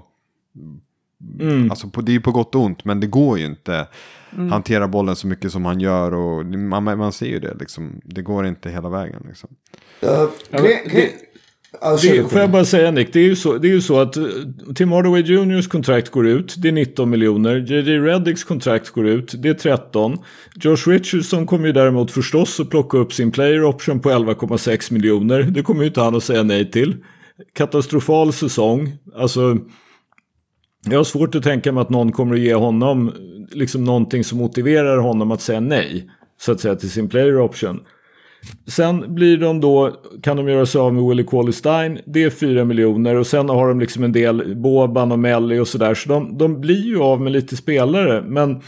[1.39, 1.71] mm.
[1.71, 2.85] alltså på, det är ju på gott och ont.
[2.85, 3.87] Men det går ju inte
[4.35, 4.51] mm.
[4.51, 6.13] hanterar bollen så mycket som han gör.
[6.13, 8.01] Och man, man ser ju det liksom.
[8.03, 9.49] Det går inte hela vägen liksom.
[10.03, 10.09] Uh,
[10.49, 10.81] ja, det,
[12.01, 14.17] det, får jag bara säga Nick, det är ju så, det är ju så att
[14.17, 14.23] eh,
[14.75, 17.55] Tim Hardaway Juniors kontrakt går ut, det är 19 miljoner.
[17.55, 20.17] JJ Reddicks kontrakt går ut, det är 13.
[20.55, 25.43] Josh Richardson kommer ju däremot förstås att plocka upp sin player option på 11,6 miljoner.
[25.43, 26.95] Det kommer ju inte han att säga nej till.
[27.53, 29.57] Katastrofal säsong, alltså
[30.85, 33.13] jag har svårt att tänka mig att någon kommer att ge honom
[33.51, 36.09] liksom någonting som motiverar honom att säga nej.
[36.39, 37.79] Så att säga till sin player option.
[38.67, 39.91] Sen blir de då,
[40.23, 41.99] kan de göra sig av med Willie Cauley Stein.
[42.05, 45.67] Det är 4 miljoner och sen har de liksom en del Boban och Melly och
[45.67, 45.93] sådär.
[45.93, 48.21] Så de, de blir ju av med lite spelare.
[48.21, 48.61] Men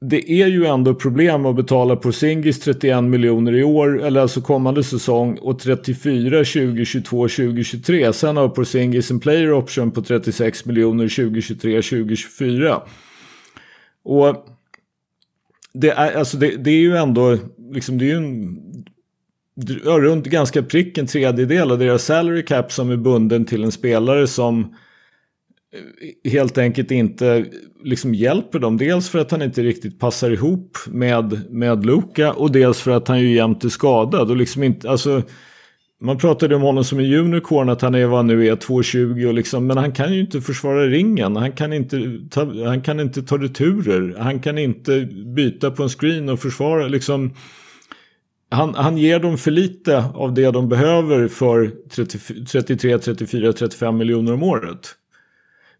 [0.00, 4.84] det är ju ändå problem att betala Porzingis 31 miljoner i år, eller alltså kommande
[4.84, 8.12] säsong, och 34 2022 2023.
[8.12, 12.82] Sen har Porzingis en player option på 36 miljoner 2023 2024.
[14.04, 14.46] Och
[15.72, 17.38] det är, alltså det, det är ju ändå,
[17.72, 18.58] liksom det är ju en,
[19.84, 24.26] runt ganska prick en tredjedel av deras salary cap som är bunden till en spelare
[24.26, 24.74] som
[25.72, 27.46] Eh, helt enkelt inte
[27.84, 28.76] liksom hjälper dem.
[28.76, 33.08] Dels för att han inte riktigt passar ihop med, med Luka och dels för att
[33.08, 34.30] han ju jämt är skadad.
[34.30, 35.22] Och liksom inte, alltså,
[36.00, 39.34] man pratade om honom som en unicorn, att han är vad nu är, 2,20 och
[39.34, 41.36] liksom, men han kan ju inte försvara ringen.
[41.36, 44.16] Han kan inte ta, han kan inte ta returer.
[44.18, 46.88] Han kan inte byta på en screen och försvara.
[46.88, 47.34] Liksom,
[48.50, 53.96] han, han ger dem för lite av det de behöver för 30, 33, 34, 35
[53.96, 54.96] miljoner om året.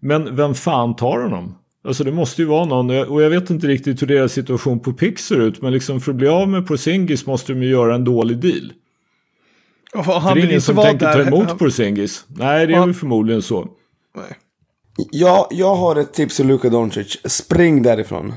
[0.01, 1.55] Men vem fan tar honom?
[1.85, 4.93] Alltså det måste ju vara någon och jag vet inte riktigt hur deras situation på
[4.93, 7.95] Pix ser ut men liksom för att bli av med Porzingis måste de ju göra
[7.95, 8.73] en dålig deal.
[9.95, 11.25] Och han det är ingen som tänker där.
[11.25, 12.25] ta emot Porzingis.
[12.29, 13.69] Nej det är väl förmodligen så.
[14.17, 14.37] Nej.
[15.11, 17.19] Ja, jag har ett tips till Luka Doncic.
[17.25, 18.35] Spring därifrån.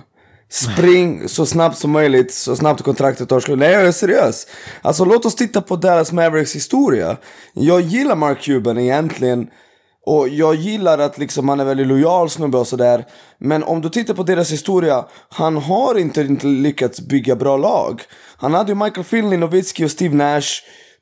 [0.49, 3.59] Spring så snabbt som möjligt, så snabbt kontraktet tar slut.
[3.59, 4.47] Nej, jag är seriös.
[4.81, 7.17] Alltså låt oss titta på Dallas Mavericks historia.
[7.53, 9.47] Jag gillar Mark Cuban egentligen.
[10.05, 13.05] Och jag gillar att liksom han är väldigt lojal snubbe och sådär.
[13.37, 18.01] Men om du tittar på deras historia, han har inte, inte lyckats bygga bra lag.
[18.37, 20.49] Han hade ju Michael Finley, Nowitzki och Steve Nash.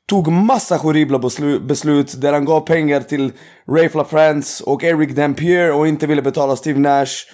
[0.08, 1.18] Tog massa horribla
[1.60, 3.32] beslut där han gav pengar till
[3.68, 7.26] Ray LaFrance och Eric Dampier och inte ville betala Steve Nash.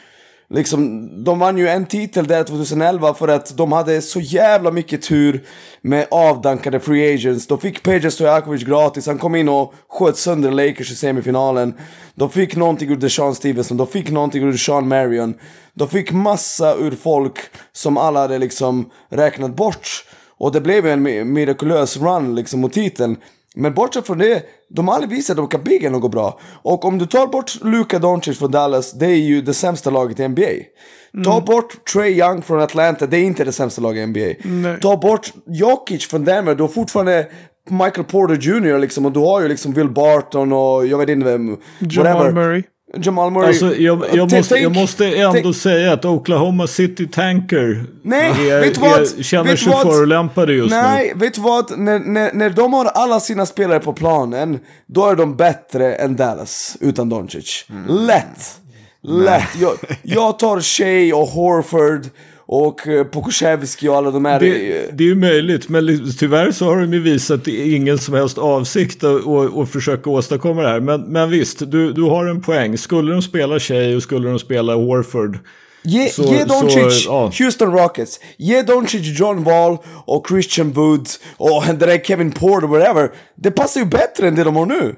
[0.50, 5.02] Liksom, de vann ju en titel där 2011 för att de hade så jävla mycket
[5.02, 5.44] tur
[5.80, 7.46] med avdankade free agents.
[7.46, 11.74] De fick Peja Stojakovic gratis, han kom in och sköt sönder Lakers i semifinalen.
[12.14, 15.34] De fick någonting ur Deshaun Stevenson, de fick någonting ur Sean Marion.
[15.74, 17.38] De fick massa ur folk
[17.72, 20.04] som alla hade liksom räknat bort.
[20.38, 23.16] Och det blev en mirakulös run liksom mot titeln.
[23.56, 26.40] Men bortsett från det, de har aldrig visat att de kan bygga något bra.
[26.62, 30.20] Och om du tar bort Luka Doncic från Dallas, det är ju det sämsta laget
[30.20, 30.42] i NBA.
[30.42, 31.24] Mm.
[31.24, 34.48] Ta bort Trey Young från Atlanta, det är inte det sämsta laget i NBA.
[34.48, 34.80] Nej.
[34.80, 37.26] Ta bort Jokic från Denver, du har fortfarande
[37.70, 41.26] Michael Porter Jr liksom och du har ju liksom Will Barton och jag vet inte
[41.26, 41.56] vem.
[41.78, 42.62] Jamal Murray.
[42.96, 43.48] Jamal Murray.
[43.48, 48.78] Alltså, jag, jag, måste, jag måste ändå säga att Oklahoma City Tanker Nej, är, vet
[48.78, 50.88] vad, är, känner vet sig vad, förolämpade just nej, nu.
[50.88, 51.78] Nej, vet du vad?
[51.78, 56.16] När, när, när de har alla sina spelare på planen, då är de bättre än
[56.16, 57.66] Dallas utan Doncic.
[57.70, 58.06] Mm.
[58.06, 58.60] Lätt!
[59.02, 59.48] Lätt!
[59.60, 59.72] Jag,
[60.02, 62.06] jag tar Shea och Horford
[62.50, 64.40] och eh, Pokusevski och alla de här.
[64.40, 68.38] Det, det är ju möjligt, men tyvärr så har de ju visat ingen som helst
[68.38, 70.80] avsikt att försöka åstadkomma det här.
[70.80, 72.78] Men, men visst, du, du har en poäng.
[72.78, 75.38] Skulle de spela Shea och skulle de spela Horford
[75.84, 77.32] Ge, Så- ge Doncic, ja.
[77.38, 83.10] Houston Rockets, ge Doncic John Wall och Christian Wood och den där Kevin Porter, whatever.
[83.36, 84.94] Det passar ju bättre än det de har nu.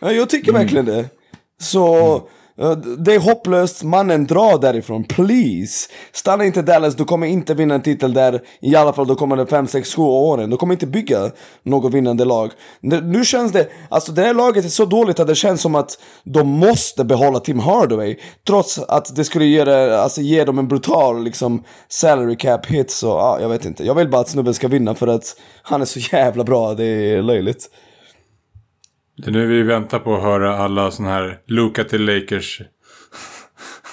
[0.00, 0.62] Ja, jag tycker Mm.
[0.62, 1.04] verkligen det.
[1.60, 2.22] Så, eh,
[2.60, 5.88] Eh, det är hopplöst, mannen dra därifrån, please.
[6.12, 9.46] Stanna inte Dallas, du kommer inte vinna en titel där, i alla fall de kommande
[9.46, 10.50] 5, 6, 7 åren.
[10.50, 11.30] Du kommer inte bygga
[11.62, 12.50] något vinnande lag.
[12.80, 15.98] Nu känns det, alltså det här laget är så dåligt att det känns som att
[16.24, 18.16] de måste behålla Tim Hardaway.
[18.46, 22.90] Trots att det skulle ge, det, alltså ge dem en brutal liksom salary cap hit
[22.90, 23.84] så, ja, jag vet inte.
[23.84, 26.84] Jag vill bara att snubben ska vinna för att han är så jävla bra, det
[26.84, 27.68] är löjligt.
[29.24, 32.60] Det är nu vi väntar på att höra alla sådana här Luka till Lakers.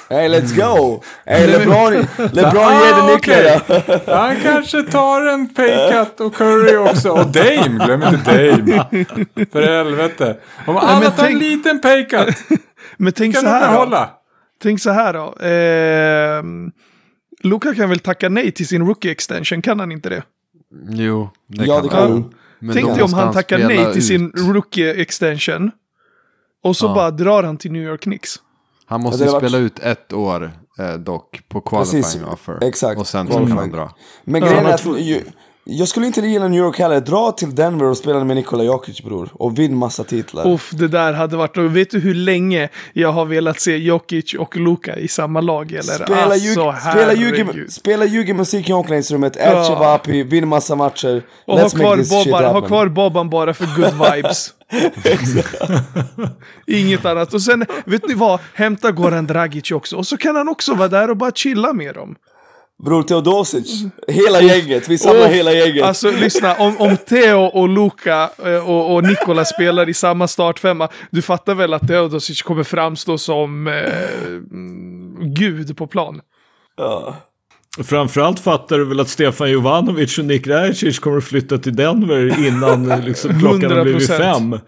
[0.10, 1.02] Hey let's go!
[1.26, 1.94] Hey LeBron,
[2.34, 3.62] LeBron Ah, ger det okej.
[3.76, 4.20] nycklarna.
[4.26, 7.10] Han kanske tar en paycut och Curry också.
[7.12, 8.86] Och Dame, glöm inte Dame.
[9.52, 10.38] För helvete.
[10.68, 12.36] Om alla men tar en tänk- liten paycut
[12.98, 14.10] Men tänk kan så här då.
[14.64, 15.46] Tänk så här då.
[15.46, 16.72] Ehm,
[17.44, 20.24] Luka kan väl tacka nej till sin rookie extension, kan han inte det?
[20.90, 22.12] Jo, det Ja, det kan han.
[22.12, 22.22] han.
[22.22, 24.34] Men Tänk dig om han tackar nej till sin ut.
[24.36, 25.72] rookie extension.
[26.64, 26.94] Och så Ja.
[26.96, 28.36] bara drar han till New York Knicks.
[28.86, 32.64] Han måste Ja, spela varit- ut ett år eh, dock på Precis, qualifying offer.
[32.64, 33.00] exakt.
[33.00, 33.92] Och sen så kan han dra.
[34.24, 34.86] Men grejen är att
[35.70, 37.00] jag skulle inte gilla New York heller.
[37.00, 39.30] Dra till Denver och spela med Nikola Jokic bror.
[39.34, 40.54] Och vinn massa titlar.
[40.54, 41.58] Uff, det där hade varit...
[41.58, 45.72] Vet du hur länge jag har velat se Jokic och Luka i samma lag?
[45.72, 45.82] Eller?
[45.82, 47.74] Spela, alltså, spela, ljug, herregud.
[47.74, 48.30] spela ljug
[48.70, 49.64] i omklädningsrummet, ät Ja.
[49.64, 51.24] Chevapi, vinn massa matcher.
[51.46, 54.54] Och ha Let's make kvar, Boban, ha kvar Boban bara för good vibes.
[56.68, 57.34] Inget annat.
[57.34, 58.40] Och sen, vet ni vad?
[58.54, 59.96] Hämta Goran Dragic också.
[59.96, 62.16] Och så kan han också vara där och bara chilla med dem.
[62.84, 65.84] Bror Teodosic, hela gänget, vi samlar Uff, hela gänget.
[65.84, 70.90] Alltså lyssna, om, om Theo och Luka eh, och, och Nikola spelar i samma startfemma,
[71.12, 73.74] du fattar väl att Teodosic kommer framstå som eh,
[74.52, 76.22] mm, gud på plan.
[76.78, 77.16] ja.
[77.84, 82.48] Framförallt fattar du väl att Stefan Jovanovic och Nick Rajic kommer att flytta till Denver
[82.48, 84.18] innan liksom, klockan har blivit 100%.
[84.18, 84.60] fem.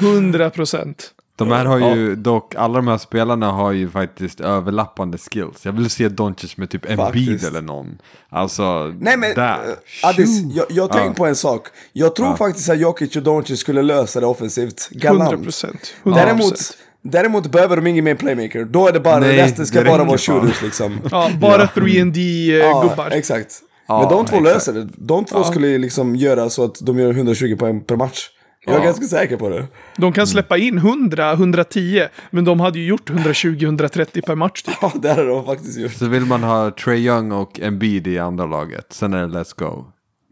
[0.00, 1.14] 100 procent.
[1.44, 5.64] De här har ju dock, alla de här spelarna har ju faktiskt överlappande skills.
[5.64, 7.44] Jag vill se Doncic med typ Embiid Faktiskt.
[7.50, 7.98] eller någon.
[8.28, 9.58] Alltså, Nej men, där.
[9.68, 10.92] uh, Addis, jag, jag Ja.
[10.92, 11.66] tänker på en sak.
[11.92, 14.88] Jag tror faktiskt att Jokic och Doncic skulle lösa det offensivt.
[14.92, 15.42] 100 Galant.
[15.44, 15.94] procent.
[16.04, 16.54] Däremot,
[17.02, 18.64] däremot behöver de ingen mer playmaker.
[18.64, 20.98] Då är det bara, Nej, resten ska bara vara shooters liksom.
[21.10, 22.94] Ja, bara 3D-gubbar.
[22.96, 23.52] Ja, exakt.
[23.88, 24.54] Ja, Men de två exakt.
[24.54, 24.88] löser det.
[24.96, 28.28] De två skulle liksom göra så att de gör 120 poäng per match.
[28.66, 28.84] Jag är Ja.
[28.84, 29.66] ganska säker på det.
[29.96, 34.74] De kan släppa in 100, 110, men de hade ju gjort 120-130 per match typ.
[34.82, 35.92] Ja, det har de faktiskt gjort.
[35.92, 38.86] Så vill man ha Trey Young och Embiid i andra laget.
[38.92, 39.84] Sen är det Let's Go.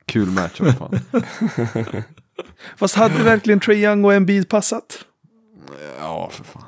[0.07, 1.01] Kul match fan.
[2.76, 4.99] Fast hade verkligen Trae Young och Embiid passat?
[6.01, 6.62] Ja, för fan.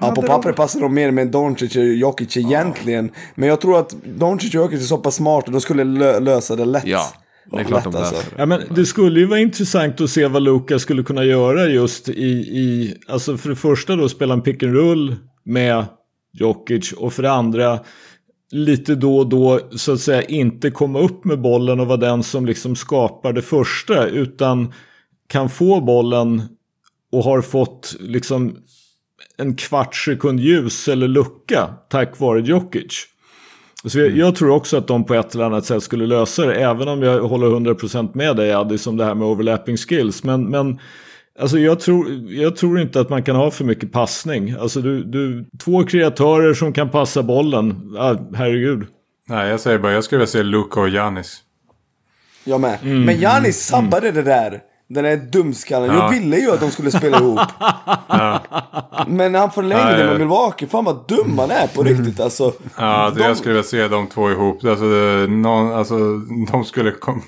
[0.00, 3.10] Ja, på Hade pappret passar de mer med Doncic och Jokic egentligen.
[3.34, 6.56] Men jag tror att Doncic och Jokic är så pass smarta, de skulle lö lösa
[6.56, 6.86] det lätt.
[6.86, 7.12] Ja,
[7.50, 8.16] det är klart de alltså.
[8.38, 12.08] Ja, men det skulle ju vara intressant att se vad Luka skulle kunna göra just
[12.08, 15.84] i, i alltså för det första då spela en pick and roll med
[16.32, 17.80] Jokic och för det andra
[18.52, 22.22] lite då och då så att säga inte komma upp med bollen och vara den
[22.22, 24.72] som liksom skapar det första utan
[25.28, 26.42] kan få bollen
[27.12, 28.56] och har fått liksom
[29.36, 33.06] en kvarts sekund ljus eller lucka tack vare Jokic.
[33.86, 36.54] Så jag, jag tror också att de på ett eller annat sätt skulle lösa det,
[36.54, 40.24] även om jag håller 100% med dig Addis om det här med overlapping skills.
[40.24, 40.78] Men, men
[41.38, 44.56] alltså jag, tror, jag tror inte att man kan ha för mycket passning.
[44.60, 48.86] Alltså du, du, två kreatörer som kan passa bollen, ah, herregud.
[49.28, 51.42] Nej, jag säger bara, jag skulle vilja se Luka och Giannis.
[52.44, 52.78] Jag med.
[52.82, 54.60] Mm, Men Giannis sabbade det där.
[54.94, 55.96] Den där dumskallen.
[55.96, 56.02] Ja.
[56.02, 57.40] Jag ville ju att de skulle spela ihop.
[59.06, 60.06] Men han förlängde Ja, ja.
[60.06, 60.66] med Milwaukee.
[60.66, 62.52] Fan vad dum han är på riktigt alltså.
[62.76, 64.64] Ja, alltså, De- jag skulle vilja se de två ihop.
[64.64, 65.98] Alltså, det- någon, alltså
[66.52, 67.22] de skulle kom,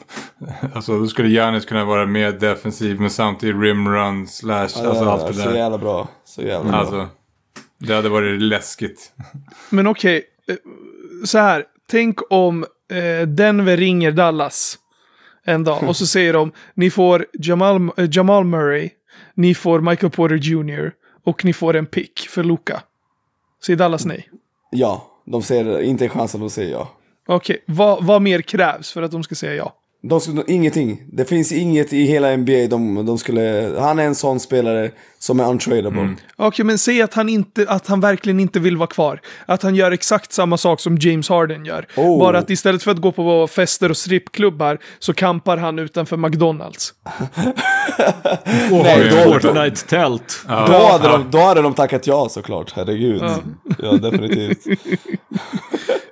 [0.74, 5.26] Alltså då skulle Giannis kunna vara mer defensiv men samtidigt rimrun slash, alltså Ja, allt
[5.26, 5.56] det så där.
[5.56, 6.08] jävla bra.
[6.24, 6.80] Så jävla bra.
[6.80, 7.08] Alltså,
[7.78, 9.12] det hade varit läskigt.
[9.70, 10.54] Men okej, eh,
[11.24, 11.64] så här.
[11.90, 14.78] Tänk om eh, Denver ringer Dallas
[15.44, 18.90] en dag och så säger de ni får Jamal, eh, Jamal Murray,
[19.34, 20.92] ni får Michael Porter Jr.
[21.24, 22.82] och ni får en pick för Luka.
[23.66, 24.28] Säger Dallas nej?
[24.70, 26.88] Ja, de säger inte en chans att de säger ja.
[27.26, 29.74] Okej, vad, vad mer krävs för att de ska säga ja?
[30.08, 31.02] De skulle, ingenting.
[31.12, 33.74] Det finns inget i hela NBA de, de skulle...
[33.78, 36.00] Han är en sån spelare som är untradable.
[36.00, 36.16] Mm.
[36.36, 39.20] Okej, men säg att han, inte, att han verkligen inte vill vara kvar.
[39.46, 41.86] Att han gör exakt samma sak som James Harden gör.
[41.96, 42.18] Oh.
[42.18, 46.94] Bara att istället för att gå på fester och strippklubbar så kampar han utanför McDonalds.
[48.70, 50.44] Och Nej, har då- Fortnite-tält.
[50.48, 53.22] Då, hade de, då hade de tackat ja såklart, herregud.
[53.78, 54.58] Ja, definitivt.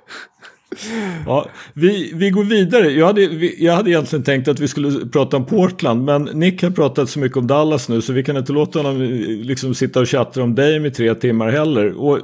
[1.25, 2.91] Ja, vi, vi går vidare.
[2.91, 3.21] Jag hade,
[3.57, 7.19] jag hade egentligen tänkt att vi skulle prata om Portland, men Nick har pratat så
[7.19, 10.43] mycket om Dallas nu så vi kan inte låta honom eh, liksom sitta och chatta
[10.43, 11.93] om dig i tre timmar heller.
[11.93, 12.19] Och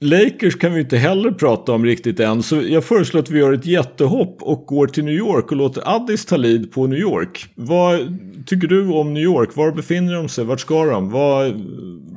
[0.00, 3.52] Lakers kan vi inte heller prata om riktigt än, så jag föreslår att vi gör
[3.52, 7.46] ett jättehopp och går till New York och låter Addis ta lead på New York.
[7.54, 9.56] Vad tycker du om New York?
[9.56, 10.44] Var befinner de sig?
[10.44, 11.10] Vart ska de?
[11.10, 11.52] Vad,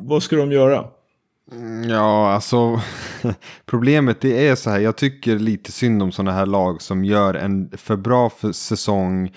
[0.02, 0.86] vad ska de göra?
[1.52, 2.82] Mm, ja, alltså
[3.66, 4.80] problemet det är så här.
[4.80, 9.28] Jag tycker lite synd om sådana här lag som gör en för bra för säsong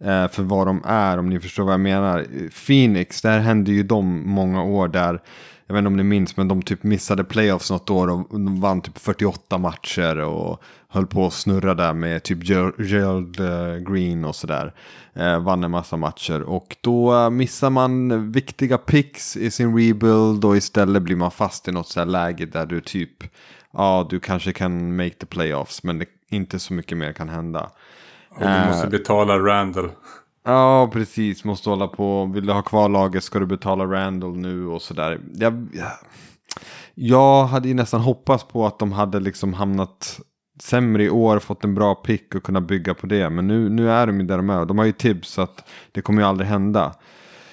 [0.00, 2.26] eh, för vad de är, om ni förstår vad jag menar.
[2.66, 5.20] Phoenix, där hände ju de många år där
[5.66, 8.60] jag vet inte om ni minns, men de typ missade playoffs något år och de
[8.60, 12.48] vann typ 48 matcher och höll på att snurra där med typ
[12.78, 14.74] Gerald eh, Green och sådär.
[15.14, 20.56] Eh, vann en massa matcher och då missar man viktiga picks i sin rebuild och
[20.56, 23.24] istället blir man fast i något så här läge där du typ,
[23.72, 27.70] ja du kanske kan make the playoffs men det, inte så mycket mer kan hända.
[28.28, 29.90] Och du måste eh, betala Randall.
[30.44, 31.44] Ja, precis.
[31.44, 32.24] Måste hålla på.
[32.34, 35.20] Vill du ha kvar laget ska du betala Randall nu och sådär.
[35.34, 35.68] Jag,
[36.94, 40.20] jag hade ju nästan hoppats på att de hade liksom hamnat
[40.62, 43.30] sämre i år, fått en bra pick och kunna bygga på det.
[43.30, 44.64] Men nu, nu är de ju där de är.
[44.64, 46.94] De har ju tips så att det kommer ju aldrig hända.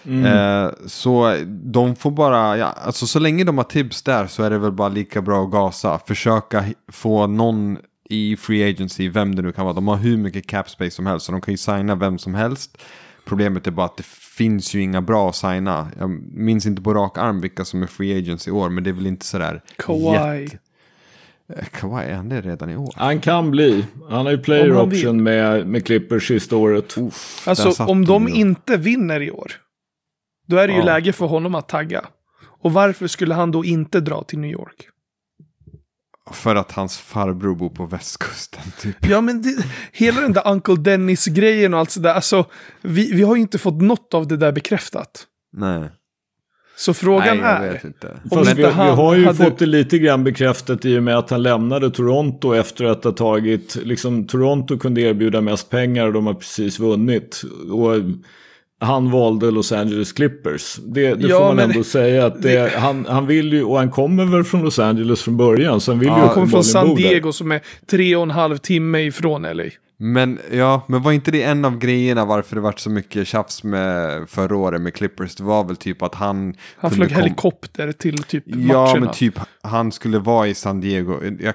[0.05, 0.25] Mm.
[0.25, 4.49] Eh, så de får bara, ja, alltså så länge de har tips där så är
[4.49, 5.99] det väl bara lika bra att gasa.
[6.07, 7.77] Försöka få någon
[8.11, 9.73] i free agency, vem det nu kan vara.
[9.73, 12.35] De har hur mycket cap space som helst så de kan ju signa vem som
[12.35, 12.77] helst.
[13.25, 14.05] Problemet är bara att det
[14.37, 15.91] finns ju inga bra att signa.
[15.99, 18.89] Jag minns inte på rak arm vilka som är free agents i år, men det
[18.89, 20.43] är väl inte sådär Kawhi.
[20.43, 20.57] Jätte...
[21.55, 22.93] Eh, Kawhi, är han det redan i år?
[22.95, 23.85] Han kan bli.
[24.09, 26.97] Han har ju player option med, med Clippers sista året.
[26.97, 29.51] Uff, alltså om de inte vinner i år,
[30.47, 30.85] då är det ju ja.
[30.85, 32.05] läge för honom att tagga.
[32.61, 34.87] Och varför skulle han då inte dra till New York?
[36.31, 38.95] För att hans farbror bor på västkusten typ.
[39.07, 42.13] Ja men det, hela den där Uncle Dennis-grejen och allt sådär.
[42.13, 42.45] Alltså,
[42.81, 45.25] vi, vi har ju inte fått något av det där bekräftat.
[45.53, 45.89] Nej.
[46.77, 47.73] Så frågan Nej, är.
[47.73, 48.19] Vet inte.
[48.29, 49.37] Fast vi, vi, har ju hade...
[49.37, 53.11] fått det lite grann bekräftat i och med att han lämnade Toronto efter att ha
[53.11, 57.41] tagit, liksom Toronto kunde erbjuda mest pengar och de har precis vunnit.
[57.71, 57.95] Och
[58.81, 60.75] han valde Los Angeles Clippers.
[60.75, 63.77] Det, det ja, får man ändå säga att det, det, han, han vill ju, och
[63.77, 65.81] han kommer väl från Los Angeles från början.
[65.81, 68.31] Så han vill ja, ju han kommer från San Diego som är tre och en
[68.31, 69.63] halv timme ifrån LA.
[69.97, 73.63] Men ja, men var inte det en av grejerna varför det vart så mycket tjafs
[73.63, 75.35] med förra året med Clippers?
[75.35, 76.53] Det var väl typ att han...
[76.77, 78.73] Han flög helikopter till typ matcherna.
[78.73, 81.19] Ja, men typ han skulle vara i San Diego.
[81.39, 81.53] Jag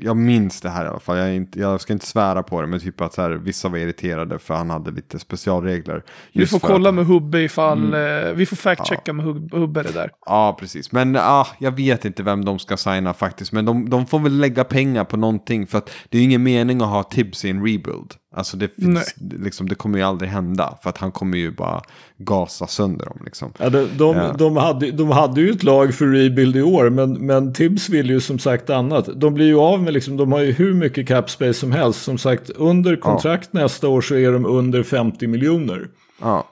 [0.00, 1.18] jag minns det här i alla fall.
[1.18, 3.78] Jag, inte, jag, ska inte svära på det, men typ att så här, vissa var
[3.78, 6.02] irriterade för han hade lite specialregler.
[6.32, 9.12] Vi får kolla att, med Hubbe ifall, mm, eh, vi får fact-checka ja.
[9.12, 10.10] med Hubbe det där.
[10.26, 10.92] Ja, precis.
[10.92, 13.52] Men ah, jag vet inte vem de ska signa faktiskt.
[13.52, 15.66] Men de, de får väl lägga pengar på någonting.
[15.66, 18.14] För att det är ingen mening att ha tips i en rebuild.
[18.36, 20.78] Alltså det, finns, liksom, det kommer ju aldrig hända.
[20.82, 21.82] För att han kommer ju bara
[22.16, 23.18] gasa sönder dem.
[23.24, 23.52] Liksom.
[23.58, 24.34] Ja, de, de, ja.
[24.38, 26.90] de, hade, de hade ju ett lag för rebuild i år.
[26.90, 29.08] Men, men Tibbs vill ju som sagt annat.
[29.20, 32.02] De blir ju av med, liksom, de har ju hur mycket cap space som helst.
[32.02, 33.60] Som sagt, under kontrakt ja.
[33.60, 35.88] nästa år så är de under 50 miljoner.
[36.20, 36.48] Ja.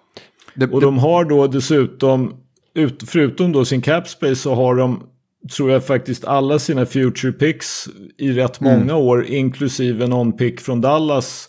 [0.55, 2.35] Det, och de har då dessutom,
[2.75, 5.03] ut, förutom då sin cap space så har de
[5.57, 8.79] tror jag faktiskt alla sina future picks i rätt mm.
[8.79, 11.49] många år, inklusive någon pick från Dallas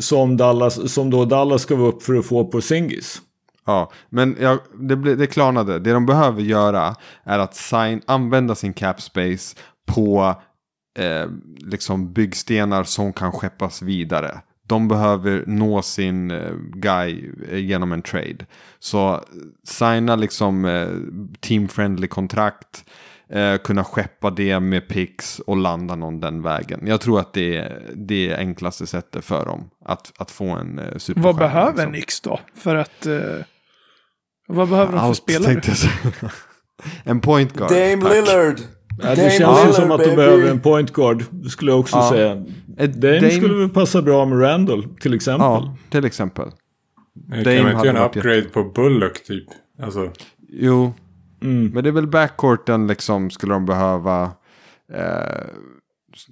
[0.00, 3.22] som, Dallas, som då Dallas gav upp för att få på Singis.
[3.66, 5.78] Ja, men ja, det, det klarnade.
[5.78, 10.34] Det de behöver göra är att sign, använda sin cap space på
[10.98, 11.26] eh,
[11.58, 14.40] liksom byggstenar som kan skeppas vidare.
[14.66, 18.46] De behöver nå sin eh, guy eh, genom en trade.
[18.78, 19.20] Så eh,
[19.64, 20.88] signa liksom eh,
[21.40, 22.84] team-friendly kontrakt
[23.32, 26.80] eh, kunna skeppa det med pix och landa någon den vägen.
[26.86, 30.84] Jag tror att det är det enklaste sättet för dem att, att få en eh,
[30.84, 31.22] superstjärna.
[31.22, 31.92] Vad behöver liksom.
[31.92, 32.40] Nix då?
[32.54, 33.06] För att...
[33.06, 33.18] Eh,
[34.48, 35.60] vad behöver de för spelare?
[37.04, 37.70] en point guard.
[37.70, 38.12] Dame tack.
[38.14, 38.60] Lillard.
[39.02, 40.10] Ja, det känns Lillard, som att baby.
[40.10, 41.24] de behöver en point guard.
[41.30, 42.08] Det skulle jag också ja.
[42.10, 42.34] säga.
[42.34, 45.46] Dame, Dame, skulle väl passa bra med Randall till exempel.
[45.46, 46.48] Ja, till exempel.
[47.14, 48.48] Dame kan man inte göra en upgrade jätte...
[48.48, 49.44] på Bullock typ?
[49.82, 50.10] Alltså.
[50.48, 50.94] Jo,
[51.42, 51.70] Mm.
[51.74, 54.32] Men det är väl backcourten liksom skulle de behöva.
[54.92, 55.46] Eh,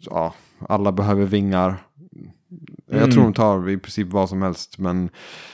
[0.01, 0.35] ja,
[0.69, 1.69] alla behöver vingar.
[2.91, 3.03] Mm.
[3.03, 4.79] Jag tror de tar i princip vad som helst.
[4.79, 5.11] Men,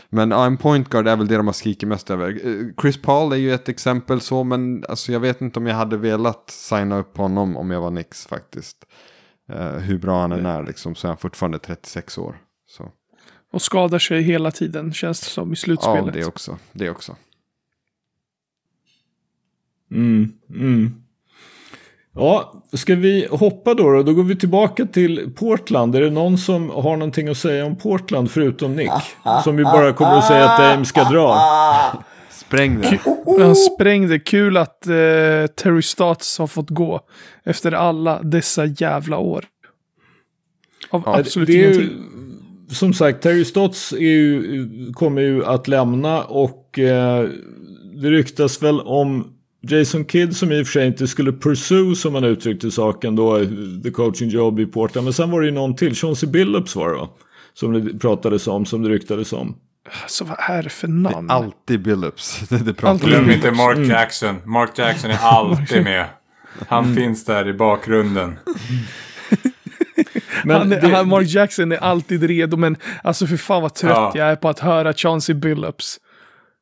[0.08, 2.46] men ja, en point guard är väl det de har skrikit mest över.
[2.46, 4.44] Eh, Chris Paul är ju ett exempel så.
[4.44, 7.90] Men alltså, jag vet inte om jag hade velat signa upp honom om jag var
[7.90, 8.76] Nix faktiskt.
[9.52, 12.36] Uh, hur bra han än är liksom, så är han fortfarande 36 år.
[12.66, 12.92] Så.
[13.52, 16.06] Och skadar sig hela tiden känns det som i slutspelet.
[16.06, 16.58] Ja, det också.
[16.72, 17.16] Det också.
[19.90, 20.94] Mm, mm.
[22.14, 24.02] Ja, ska vi hoppa då, då?
[24.02, 25.96] Då går vi tillbaka till Portland.
[25.96, 28.90] Är det någon som har någonting att säga om Portland förutom Nick?
[29.44, 31.38] Som ju bara kommer att säga att Dame ska dra.
[32.30, 33.00] Spräng det.
[33.42, 34.18] Han sprängde.
[34.18, 34.92] Kul att eh,
[35.56, 37.00] Terry Stotts har fått gå.
[37.44, 39.44] Efter alla dessa jävla år.
[40.90, 41.96] Av Ja, absolut det är ju, ingenting.
[42.70, 47.28] som sagt, Terry Stotts är ju, kommer ju att lämna och eh,
[47.94, 49.33] det ryktas väl om
[49.70, 53.40] Jason Kidd som i och för sig inte skulle pursue som man uttryckte saken då,
[53.84, 55.04] the coaching job i Portland.
[55.04, 57.08] Men sen var det ju någon till, Chauncey Billups var det va?
[57.54, 59.56] Som det pratades om, som det ryktades om.
[60.02, 61.30] Alltså vad är det för namn?
[61.30, 62.40] Alltid Billups.
[62.48, 63.06] Det, det pratar.
[63.08, 64.36] Glöm inte Mark Jackson.
[64.44, 66.06] Mark Jackson är alltid med.
[66.68, 68.34] Han finns där i bakgrunden.
[70.44, 73.74] Men han, är- det- han, Mark Jackson är alltid redo, men alltså för fan vad
[73.74, 74.12] trött Ja.
[74.14, 75.96] jag är på att höra Chauncey Billups.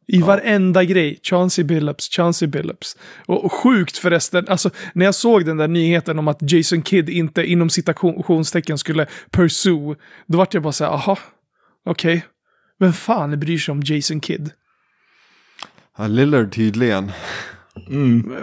[0.07, 2.97] I varenda grej, Chauncey Billups, Chauncey Billups.
[3.27, 7.09] Och, och sjukt förresten, alltså när jag såg den där nyheten om att Jason Kidd
[7.09, 9.97] inte inom citationstecken skulle pursue,
[10.27, 11.19] då vart jag bara så här, aha,
[11.87, 12.25] okej.
[12.79, 14.51] Vem fan bryr sig om Jason Kidd?
[15.99, 17.13] Ja, Lillard tydligen.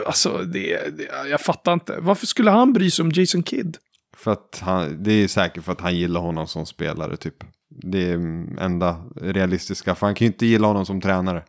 [0.06, 1.98] Alltså, det, det, jag fattar inte.
[2.00, 3.78] Varför skulle han bry sig om Jason Kidd?
[4.18, 7.36] För att han, det är säkert för att han gillar honom som spelare typ.
[7.70, 8.16] Det är
[8.60, 9.96] enda realistiska.
[9.96, 11.44] För han kan ju inte gilla honom som tränare.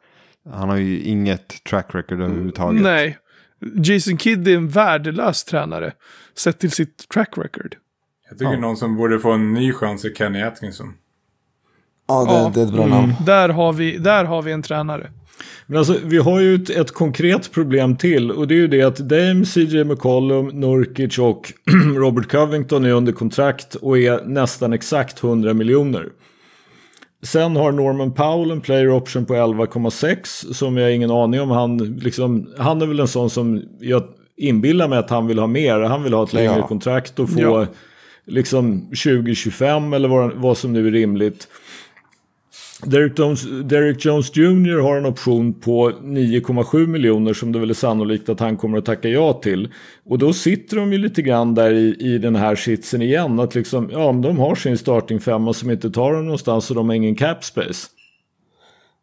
[0.50, 2.82] Han har ju inget track record överhuvudtaget.
[2.82, 3.18] Nej.
[3.84, 5.92] Jason Kidd är en värdelös tränare.
[6.36, 7.76] Sett till sitt track record.
[8.28, 10.94] Jag tycker någon som borde få en ny chans är Kenny Atkinson.
[12.08, 12.50] Ja, det, Ja.
[12.54, 13.12] det är ett bra namn.
[13.26, 15.10] Där har vi, där har vi en tränare.
[15.66, 18.82] Men alltså, vi har ju ett, ett konkret problem till och det är ju det
[18.82, 21.52] att Dame, CJ McCollum, Nurkic och
[21.96, 26.08] Robert Covington är under kontrakt och är nästan exakt 100 miljoner.
[27.22, 31.50] Sen har Norman Powell en player option på 11,6 som jag har ingen aning om.
[31.50, 34.02] Han, liksom, han är väl en sån som jag
[34.36, 35.80] inbillar mig att han vill ha mer.
[35.80, 36.66] Han vill ha ett längre Ja.
[36.66, 37.66] kontrakt och få Ja.
[38.26, 41.48] liksom 2025 eller vad, vad som nu är rimligt.
[42.84, 47.74] Derek Jones, Derek Jones Jr har en option på 9,7 miljoner som det väl är
[47.74, 49.72] sannolikt att han kommer att tacka ja till.
[50.06, 53.40] Och då sitter de ju lite grann där i, i den här sitsen igen.
[53.40, 56.76] Att liksom, ja, om de har sin starting femma som inte tar dem någonstans och
[56.76, 57.86] de har ingen cap space.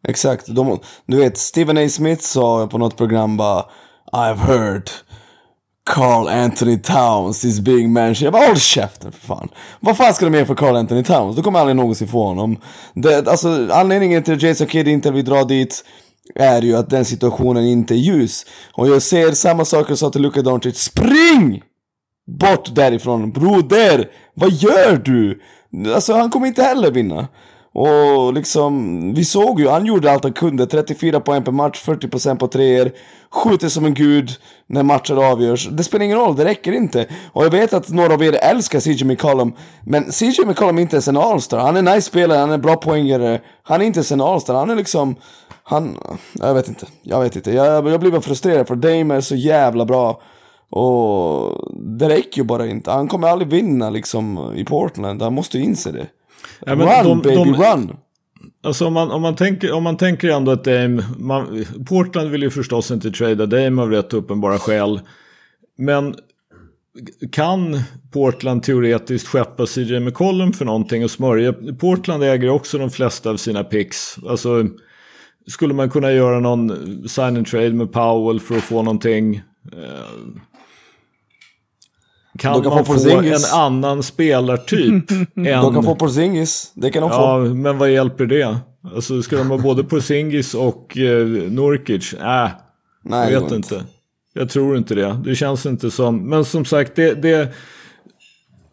[0.08, 0.46] Exakt.
[0.54, 1.88] De, du vet, Stephen A.
[1.88, 3.64] Smith sa på något program bara
[4.12, 4.90] I've heard
[5.88, 8.26] Carl Anthony Towns is being mentioned.
[8.26, 9.48] Jag bara håll käften för fan.
[9.80, 11.36] Vad fan ska de göra för Carl Anthony Towns?
[11.36, 12.56] Du kommer aldrig någonsin få honom.
[12.94, 15.84] Det, alltså anledningen till att Jason Kidd inte vill dra dit
[16.34, 18.46] är ju att den situationen inte är ljus.
[18.72, 20.78] Och jag ser samma sak jag sa till Luka Doncic.
[20.78, 21.62] Spring!
[22.40, 24.08] Bort därifrån, broder!
[24.34, 25.40] Vad gör du?
[25.94, 27.28] Alltså han kommer inte heller vinna.
[27.78, 30.66] Och liksom, vi såg ju, han gjorde allt han kunde.
[30.66, 32.90] 34 poäng per match, 40% på treor.
[33.30, 34.30] Skjuter som en gud
[34.66, 35.68] när matcher avgörs.
[35.68, 37.06] Det spelar ingen roll, det räcker inte.
[37.32, 39.52] Och jag vet att några av er älskar CJ McCollum.
[39.84, 41.58] Men CJ McCollum är inte ens en allstar.
[41.58, 43.40] Han är nice spelare, han är bra poängare.
[43.62, 45.16] Han är inte ens en allstar, han är liksom...
[45.62, 45.98] Han...
[46.32, 47.52] Jag vet inte, jag vet inte.
[47.52, 50.20] Jag, jag blir bara frustrerad för Dame är så jävla bra.
[50.70, 51.56] Och
[51.98, 52.90] det räcker ju bara inte.
[52.90, 55.22] Han kommer aldrig vinna liksom i Portland.
[55.22, 56.06] Han måste ju inse det.
[56.66, 57.96] Ja, men run de- baby, de- run!
[58.62, 62.42] Alltså om man, om man, tänker, om man tänker ändå att Dame, man, Portland vill
[62.42, 65.00] ju förstås inte trada Dame av rätt uppenbara skäl.
[65.78, 66.14] Men
[67.32, 67.80] kan
[68.12, 71.54] Portland teoretiskt skeppa CJ McCollum för någonting och smörja?
[71.80, 74.16] Portland äger också de flesta av sina picks.
[74.28, 74.66] Alltså
[75.46, 76.68] skulle man kunna göra någon
[77.08, 79.42] sign and trade med Powell för att få någonting?
[82.38, 85.10] Kan man få en annan spelartyp?
[85.10, 85.26] än...
[85.34, 86.72] De kan få Porzingis.
[86.74, 87.54] Det kan de Ja, få.
[87.54, 88.58] men vad hjälper det?
[88.94, 92.14] Alltså ska de ha både Porzingis och eh, Nurkic?
[92.14, 92.48] Äh,
[93.04, 93.84] Nej, jag vet inte.
[94.34, 95.20] Jag tror inte det.
[95.24, 96.28] Det känns inte som...
[96.28, 97.14] Men som sagt, det...
[97.22, 97.52] det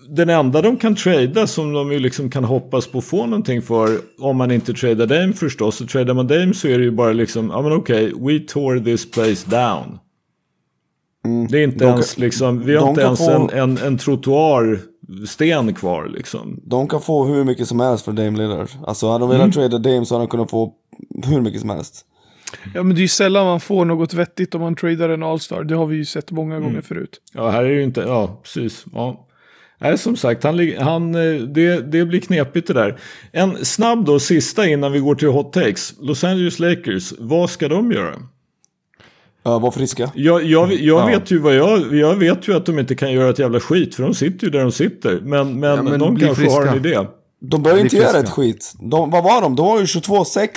[0.10, 3.62] den enda de kan trada som de ju liksom kan hoppas på att få någonting
[3.62, 5.76] för om man inte tradar Dame förstås.
[5.76, 8.80] Så tradar man Dame så är det ju bara liksom, ja men okej, we tore
[8.80, 10.00] this place down.
[11.50, 15.74] Det är inte De ens liksom, vi har inte ens få- en, en, en trottoarsten
[15.74, 16.60] kvar liksom.
[16.64, 18.70] De kan få hur mycket som helst för Dame Lillard.
[18.88, 20.74] Alltså hade de velat trada Dame så hade de kunnat få
[21.26, 22.06] hur mycket som helst.
[22.74, 25.64] Ja, men det är ju sällan man får något vettigt om man tradar en All-Star.
[25.64, 27.22] Det har vi ju sett många gånger förut.
[27.34, 28.86] Ja, här är det ju inte, ja precis.
[28.94, 29.22] Ja.
[29.80, 33.00] Nej, som sagt, han, han, eh, det, det blir knepigt det där.
[33.32, 35.94] En snabb då, sista innan vi går till hot takes.
[36.02, 38.16] Los Angeles Lakers, vad ska de göra?
[39.48, 40.12] Ja, var friska.
[40.16, 41.06] Jag, jag, jag, Ja.
[41.06, 43.96] vet ju vad jag, jag vet ju att de inte kan göra ett jävla skit,
[43.96, 45.20] för de sitter ju där de sitter.
[45.24, 46.90] Men, men, Ja, men de kanske har en friska.
[46.90, 47.08] idé.
[47.42, 48.42] De behöver inte Bli göra ett friska.
[48.42, 48.74] skit.
[48.80, 49.56] De, vad var de?
[49.56, 50.48] De var ju 22-6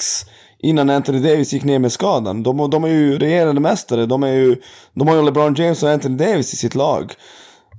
[0.63, 2.43] innan Anthony Davis gick ner med skadan.
[2.43, 4.07] De, de är ju regerande mästare.
[4.07, 4.57] De, är ju,
[4.95, 7.13] de har ju LeBron James och Anthony Davis i sitt lag.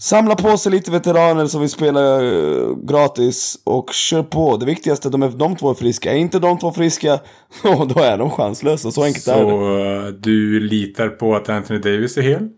[0.02, 4.58] Samla på sig lite veteraner som vill spela uh, gratis och kör på.
[4.58, 6.12] Det viktigaste är att de, är, de två är friska.
[6.14, 7.20] Är inte de två friska,
[7.64, 8.92] då är de chanslösa.
[8.92, 9.50] Så enkelt så, är det.
[9.50, 12.50] Så uh, du litar på att Anthony Davis är hel?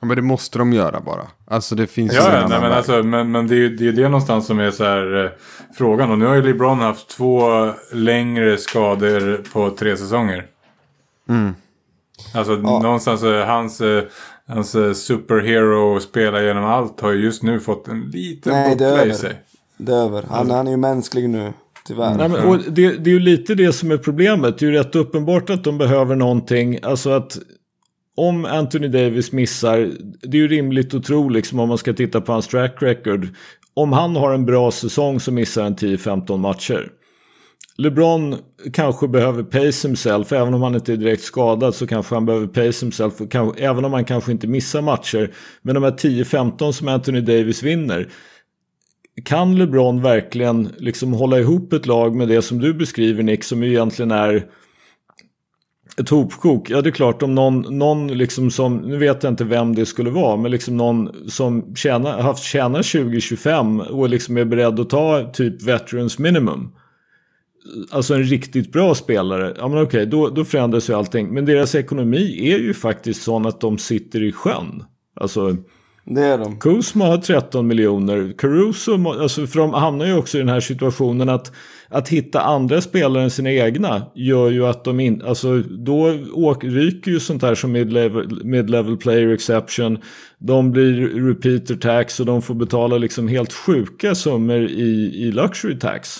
[0.00, 1.26] Ja, men det måste de göra bara.
[1.46, 3.92] Alltså det finns ja, ja nej, men, alltså, men, men det är ju det, är
[3.92, 5.30] det någonstans som är så här, eh,
[5.78, 6.10] frågan.
[6.10, 10.46] Och nu har ju LeBron haft två längre skador på tre säsonger.
[11.28, 11.54] Mm.
[12.34, 12.78] Alltså ja.
[12.82, 13.80] någonstans eh, hans,
[14.48, 18.84] hans eh, superhero spela genom allt har ju just nu fått en liten Nej, det
[18.84, 19.34] är buckla i sig.
[19.76, 20.24] Det är över.
[20.28, 21.52] Han, han är ju mänsklig nu.
[21.86, 22.14] Tyvärr.
[22.14, 24.58] Nej, men, och det, det är ju lite det som är problemet.
[24.58, 26.78] Det är ju rätt uppenbart att de behöver någonting.
[26.82, 27.38] Alltså att
[28.16, 29.90] om Anthony Davis missar,
[30.22, 33.28] det är ju rimligt att tro liksom om man ska titta på hans track record.
[33.74, 36.92] Om han har en bra säsong så missar han 10-15 matcher.
[37.76, 38.36] LeBron
[38.72, 42.46] kanske behöver pace himself, även om han inte är direkt skadad så kanske han behöver
[42.46, 43.14] pace himself,
[43.56, 45.34] även om han kanske inte missar matcher.
[45.62, 48.08] Men de här 10-15 som Anthony Davis vinner,
[49.24, 53.62] kan LeBron verkligen liksom hålla ihop ett lag med det som du beskriver Nick, som
[53.62, 54.46] ju egentligen är
[55.96, 59.44] ett hopkok, ja det är klart om någon, någon liksom som, nu vet jag inte
[59.44, 64.44] vem det skulle vara, men liksom någon som tjänar, haft tjänar 20-25 och liksom är
[64.44, 66.72] beredd att ta typ veterans minimum.
[67.90, 71.34] Alltså en riktigt bra spelare, ja men okej då, då förändras ju allting.
[71.34, 74.84] Men deras ekonomi är ju faktiskt sån att de sitter i sjön.
[75.20, 75.56] Alltså
[76.04, 76.58] det är de.
[76.58, 78.34] Kuzma har 13 miljoner.
[78.38, 81.52] Caruso, alltså för de hamnar ju också i den här situationen att
[81.92, 86.68] att hitta andra spelare än sina egna gör ju att de inte, alltså då åker,
[86.68, 89.98] ryker ju sånt här som mid-level, mid-level player exception.
[90.38, 95.78] De blir repeater tax och de får betala liksom helt sjuka summor i, i luxury
[95.78, 96.18] tax.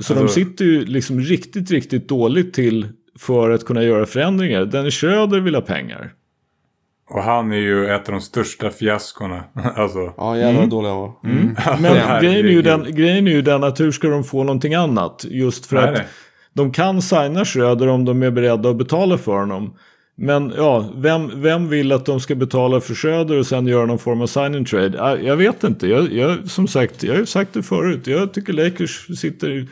[0.00, 2.88] Så alltså, de sitter ju liksom riktigt, riktigt dåligt till
[3.18, 4.64] för att kunna göra förändringar.
[4.64, 6.12] Dennis Schröder vill ha pengar.
[7.10, 9.44] Och han är ju ett av de största fiaskorna.
[9.76, 10.14] alltså.
[10.16, 10.70] Ja, jävlar mm.
[10.70, 11.12] dålig han var.
[11.24, 11.56] Mm.
[11.82, 14.74] Men grejen är, ju den, grejen är ju den att hur ska de få någonting
[14.74, 15.24] annat?
[15.28, 16.06] Just för nej, att nej.
[16.52, 19.76] de kan signa Schröder om de är beredda att betala för honom.
[20.16, 23.98] Men ja, vem, vem vill att de ska betala för Schröder och sen göra någon
[23.98, 25.20] form av sign trade?
[25.22, 25.86] Jag vet inte.
[25.86, 28.06] Jag, jag, som sagt, jag har sagt det förut.
[28.06, 29.66] Jag tycker Lakers sitter...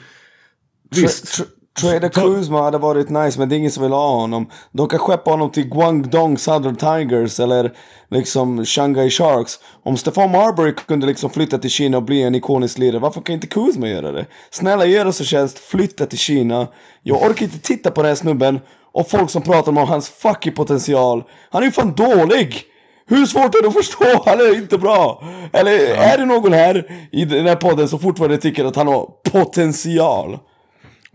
[0.91, 1.41] Visst.
[1.81, 4.51] Trader Kuzma hade varit nice men det är ingen som vill ha honom.
[4.73, 7.73] De kan skeppa honom till Guangdong Southern Tigers eller
[8.11, 9.59] liksom Shanghai Sharks.
[9.85, 13.35] Om Stefan Marbury kunde liksom flytta till Kina och bli en ikonisk lirare, varför kan
[13.35, 14.27] inte Kuzma göra det?
[14.51, 16.67] Snälla gör oss en tjänst, flytta till Kina.
[17.03, 18.61] Jag orkar inte titta på den här snubben
[18.93, 21.25] och folk som pratar om hans fucking potential.
[21.51, 22.65] Han är ju fan dålig!
[23.07, 24.23] Hur svårt är det att förstå?
[24.27, 25.23] Han är inte bra!
[25.53, 29.11] Eller är det någon här i den här podden som fortfarande tycker att han har
[29.31, 30.39] potential?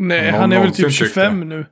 [0.07, 1.65] Nej, han är väl typ 25 nu.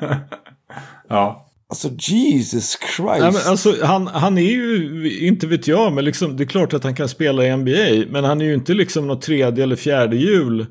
[1.08, 1.40] ja.
[1.68, 3.20] Alltså Jesus Christ.
[3.20, 6.74] Nej, men alltså, han, han är ju, inte vet jag, men liksom, det är klart
[6.74, 8.12] att han kan spela i NBA.
[8.12, 10.66] Men han är ju inte liksom något tredje eller fjärde hjul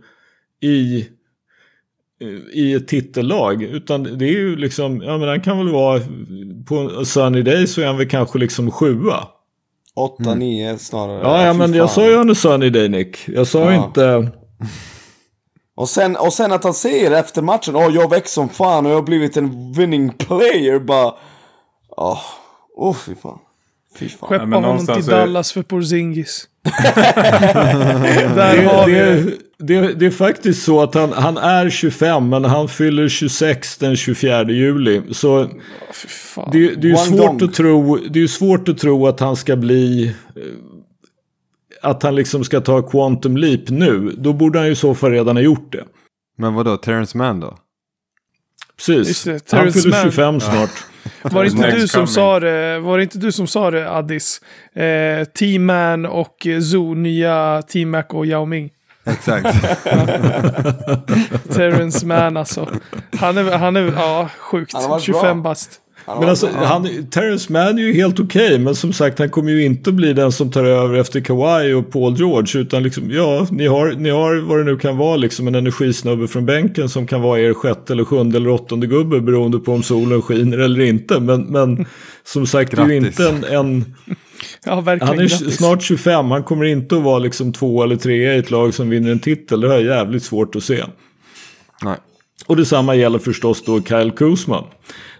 [0.61, 1.07] i,
[2.53, 3.64] i ett titellag.
[3.64, 6.01] Utan det är ju liksom, ja men han kan väl vara,
[6.66, 9.28] på Sunny Day så är han väl kanske liksom sjua.
[9.95, 10.78] 8-9 mm.
[10.78, 11.20] snarare.
[11.24, 13.18] Ja, ja men jag sa ju under Sunny Day Nick.
[13.28, 13.86] Jag sa ja.
[13.86, 14.32] inte...
[15.76, 18.86] Och sen, och sen att han säger efter matchen, åh oh, jag växt som fan
[18.86, 20.80] och jag har blivit en winning player.
[20.80, 21.13] Bara,
[21.89, 22.11] åh,
[22.76, 23.39] oh, oh, fy fan.
[23.95, 24.30] Fy fan.
[24.30, 26.47] Skeppa ja, honom till Dallas för Porzingis.
[28.36, 32.45] Där har vi det, det, det, är faktiskt så att han, han är 25 men
[32.45, 35.01] han fyller 26 den 24 juli.
[35.11, 35.49] Så oh,
[36.51, 39.55] det, det, är ju svårt att tro, det är svårt att tro att han ska
[39.55, 40.05] bli
[40.36, 40.41] eh,
[41.84, 45.36] att han liksom ska ta quantum leap nu, då borde han ju så fall redan
[45.36, 45.84] ha gjort det.
[46.38, 47.58] Men vad då, Terrence Mann då?
[48.78, 50.70] Precis, det, han fyller 25 snart.
[51.24, 54.42] Var det, inte du som sa det, var det inte du som sa det, Addis?
[54.74, 58.70] Eh, T-Man och Zoo, nya T-Mac och Yao Ming.
[59.06, 59.44] Exakt.
[61.54, 62.70] Terrence Mann alltså.
[63.18, 64.76] Han är, han är ja, sjukt.
[65.02, 65.83] 25 bast.
[66.06, 69.51] Men alltså, han, Terrence Mann är ju helt okej, okay, men som sagt han kommer
[69.51, 72.62] ju inte bli den som tar över efter Kawhi och Paul George.
[72.62, 76.28] Utan liksom, ja, ni har, ni har vad det nu kan vara, liksom en energisnubbe
[76.28, 79.84] från bänken som kan vara er sjätte eller sjunde eller åttonde gubbe beroende på om
[79.84, 81.20] solen skiner eller inte.
[81.20, 81.86] Men, men
[82.24, 83.43] som sagt, det är ju inte en...
[83.43, 83.95] en
[84.66, 85.56] ja, han är grattis.
[85.56, 88.89] snart 25, han kommer inte att vara liksom två eller tre i ett lag som
[88.89, 89.62] vinner en titel.
[89.62, 90.84] Det har jag jävligt svårt att se.
[91.84, 91.97] Nej.
[92.47, 94.64] Och detsamma gäller förstås då Kyle Kuzma.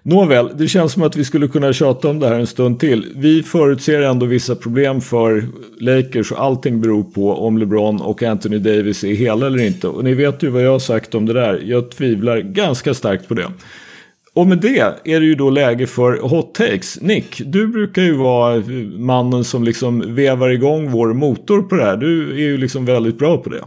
[0.06, 3.06] Nåväl, det känns som att vi skulle kunna tjata om det här en stund till.
[3.16, 5.48] Vi förutser ändå vissa problem för
[5.80, 9.88] Lakers och allting beror på om LeBron och Anthony Davis är hela eller inte.
[9.88, 11.62] Och ni vet ju vad jag har sagt om det där.
[11.66, 13.48] Jag tvivlar ganska starkt på det.
[14.34, 17.02] Och med det är det ju då läge för hot takes.
[17.02, 18.64] Nick, du brukar ju vara
[18.98, 21.98] mannen som liksom vevar igång vår motor på det här.
[21.98, 23.64] Du är ju liksom väldigt bra på det.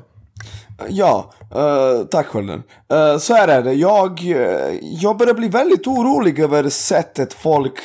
[0.88, 2.62] Ja, uh, tack Skölden.
[2.92, 7.32] Uh, eh, så här är det, jag, uh, jag börjar bli väldigt orolig över sättet
[7.32, 7.80] folk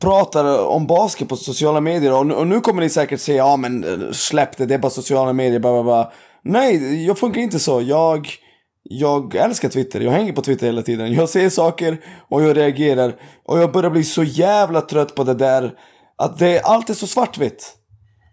[0.00, 2.12] pratar om basket på sociala medier.
[2.12, 3.84] Och, och nu kommer ni säkert säga, ja men
[4.14, 6.12] släpp det, det är bara sociala medier, bla bla bla.
[6.44, 7.82] Nej, jag funkar inte så.
[7.82, 8.28] Jag,
[8.82, 11.12] jag älskar Twitter, jag hänger på Twitter hela tiden.
[11.12, 12.00] Jag ser saker
[12.30, 13.14] och jag reagerar.
[13.44, 15.72] Och jag börjar bli så jävla trött på det där.
[16.16, 17.74] Att det, allt är så svartvitt.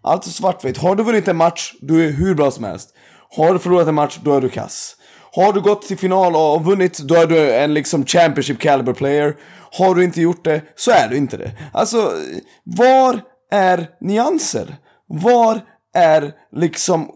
[0.02, 0.78] Allt är svartvitt.
[0.78, 2.94] Har du vunnit en match, du är hur bra som helst.
[3.36, 4.96] Har du förlorat en match, då är du kass.
[5.34, 9.36] Har du gått till final och vunnit, då är du en liksom Championship caliber player.
[9.78, 11.50] Har du inte gjort det, så är du inte det.
[11.72, 12.12] Alltså,
[12.64, 13.20] var
[13.50, 14.76] är nyanser?
[15.06, 15.60] Var
[15.94, 17.10] är liksom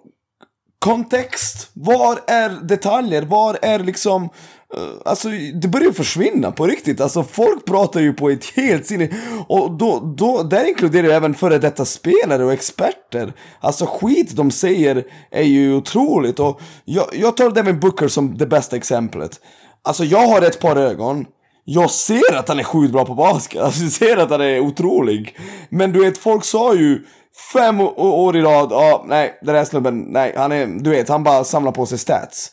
[0.78, 1.70] kontext?
[1.72, 3.22] Var är detaljer?
[3.22, 7.00] Var är liksom Eh, Eh, alltså det börjar försvinna på riktigt.
[7.00, 9.08] Alltså folk pratar ju på ett helt sinne.
[9.48, 13.32] Och då, då, där inkluderar jag även före detta spelare och experter.
[13.60, 16.40] Alltså skit de säger är ju otroligt.
[16.40, 19.40] Och jag, jag tar Devin Booker som det bästa exemplet.
[19.82, 21.26] Alltså jag har ett par ögon.
[21.64, 23.62] Jag ser att han är sjukt bra på basket.
[23.62, 25.38] Alltså jag ser att han är otrolig.
[25.68, 27.04] Men du vet, folk sa ju
[27.52, 31.08] fem år i rad, ja, ah, nej, den här snubben, nej, han är, du vet,
[31.08, 32.52] han bara samlar på sig stats.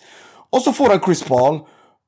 [0.49, 1.59] Och så får han Chris Paul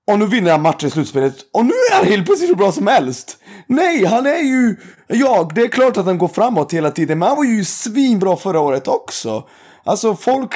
[0.08, 1.36] och nu vinner han matchen i slutspelet.
[1.54, 3.38] Och nu är han helt plötsligt hur bra som helst.
[3.68, 4.76] Nej, han är ju...
[5.08, 7.20] Ja, det är klart att han går framåt hela tiden.
[7.20, 9.48] Men han var ju svinbra förra året också.
[9.84, 10.52] Alltså folk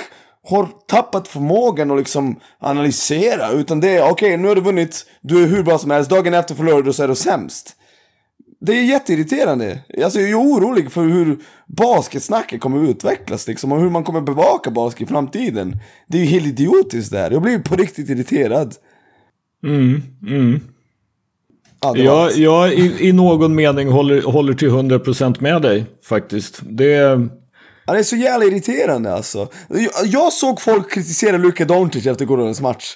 [0.49, 3.51] har tappat förmågan att liksom analysera.
[3.51, 5.05] Utan det är okej, okay, nu har du vunnit.
[5.21, 6.09] Du är hur bra som helst.
[6.09, 7.75] Dagen efter förlorar du så är du sämst.
[8.61, 9.79] Det är jätteirriterande.
[10.03, 13.71] Alltså jag är orolig för hur basketsnacket kommer utvecklas liksom.
[13.71, 15.79] Och hur man kommer bevaka basket i framtiden.
[16.07, 17.31] Det är ju helt idiotiskt det här.
[17.31, 18.75] Jag blir på riktigt irriterad.
[19.63, 20.59] Mm, mm.
[21.81, 26.59] Ja, jag, jag i, i, någon mening håller, håller till 100% med dig faktiskt.
[26.61, 26.93] Det...
[27.85, 29.47] Ja, det är så jävla irriterande alltså.
[29.67, 32.95] Jag, jag såg folk kritisera Luka Doncic efter gårdagens match.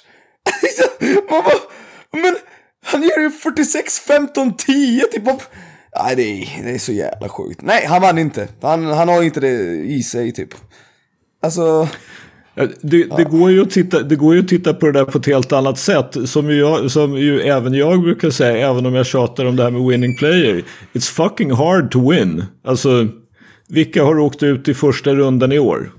[1.30, 2.36] Man bara, men
[2.84, 5.24] han gör ju 46, 15, 10 typ.
[5.24, 7.62] Nej, det är, det är så jävla sjukt.
[7.62, 8.48] Nej, han vann inte.
[8.62, 10.54] Han, han har inte det i sig typ.
[11.42, 11.88] Alltså...
[12.54, 15.18] Det, det, går ju att titta, det går ju att titta på det där på
[15.18, 16.16] ett helt annat sätt.
[16.24, 19.70] Som jag, som ju även jag brukar säga, även om jag tjatar om det här
[19.70, 20.62] med winning player.
[20.92, 22.44] It's fucking hard to win.
[22.64, 23.08] Alltså,
[23.68, 25.92] vilka har åkt ut i första rundan i år?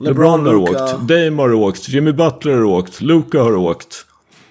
[0.00, 0.84] LeBron, LeBron har Luka.
[0.84, 4.06] åkt, Dame har åkt, Jimmy Butler har åkt, Luka har åkt.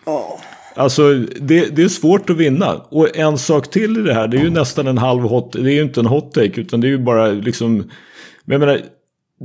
[0.06, 0.40] Oh.
[0.76, 2.74] Alltså det, det, är svårt att vinna.
[2.90, 5.60] Och en sak till i det här, det är ju nästan en halv hot, det
[5.60, 7.78] är ju inte en hot take utan det är ju bara liksom.
[8.46, 8.82] Men jag menar,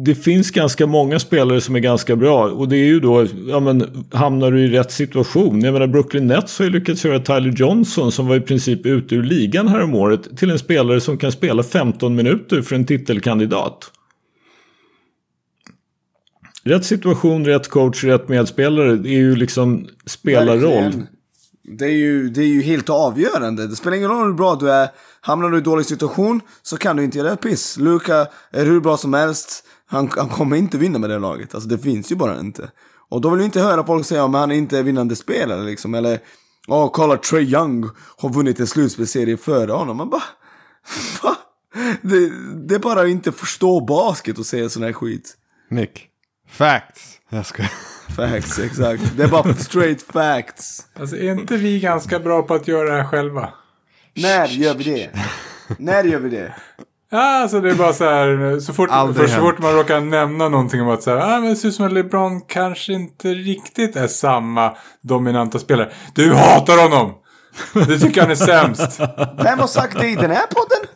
[0.05, 3.61] det finns ganska många spelare som är ganska bra och det är ju då, ja
[3.61, 5.63] men hamnar du i rätt situation.
[5.63, 9.15] Jag menar Brooklyn Nets har ju lyckats göra Tyler Johnson som var i princip ute
[9.15, 12.85] ur ligan här om året till en spelare som kan spela 15 minuter för en
[12.85, 13.93] titelkandidat.
[16.65, 18.97] Rätt situation, rätt coach, rätt medspelare.
[18.97, 20.93] Det är ju liksom spelarroll.
[21.63, 23.67] Det är, ju, det är ju helt avgörande.
[23.67, 24.89] Det spelar ingen roll hur bra du är.
[25.21, 27.77] Hamnar du i dålig situation så kan du inte göra ett piss.
[27.77, 29.63] Luka är hur bra som helst.
[29.87, 31.55] Han, han kommer inte vinna med det laget.
[31.55, 32.71] Alltså det finns ju bara inte.
[33.09, 35.63] Och då vill vi inte höra folk säga att han är inte är vinnande spelare
[35.63, 35.95] liksom.
[35.95, 36.19] Eller,
[36.67, 39.97] ja oh, kolla Trey Young har vunnit en slutspelserie före honom.
[39.97, 40.23] Man bara,
[41.23, 41.37] va?
[42.03, 42.31] Det,
[42.69, 45.37] det är bara att inte förstå basket och säga sån här skit.
[45.71, 46.09] Nick,
[46.49, 47.21] facts.
[47.29, 47.63] Jag ska...
[48.17, 49.17] Facts, exakt.
[49.17, 50.87] Det är bara straight facts.
[50.95, 53.53] Alltså är inte vi ganska bra på att göra det här själva?
[54.15, 55.11] När gör vi det?
[55.79, 56.55] När gör vi det?
[57.11, 58.61] Ja, alltså det är bara så här.
[58.61, 61.51] Så fort, för så fort man råkar nämna någonting om att så här, ah, men
[61.51, 65.91] det ser ut som att LeBron kanske inte riktigt är samma dominanta spelare.
[66.15, 67.15] Du hatar honom!
[67.73, 69.01] Du tycker han är sämst.
[69.45, 70.87] Vem har sagt det i den här podden?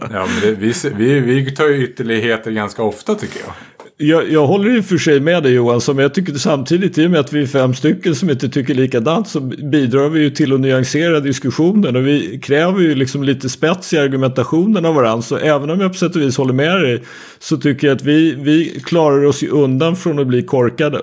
[0.00, 3.54] Ja, men det, vi, vi, vi tar ju ytterligheter ganska ofta tycker jag.
[4.02, 7.06] Jag, jag håller i och för sig med dig Johan, men jag tycker samtidigt i
[7.06, 10.30] och med att vi är fem stycken som inte tycker likadant så bidrar vi ju
[10.30, 15.22] till att nyansera diskussionen och vi kräver ju liksom lite spets i argumentationen av varandra.
[15.22, 17.04] Så även om jag på sätt och vis håller med dig
[17.38, 21.02] så tycker jag att vi, vi klarar oss ju undan från att bli korkade.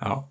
[0.00, 0.28] Ja.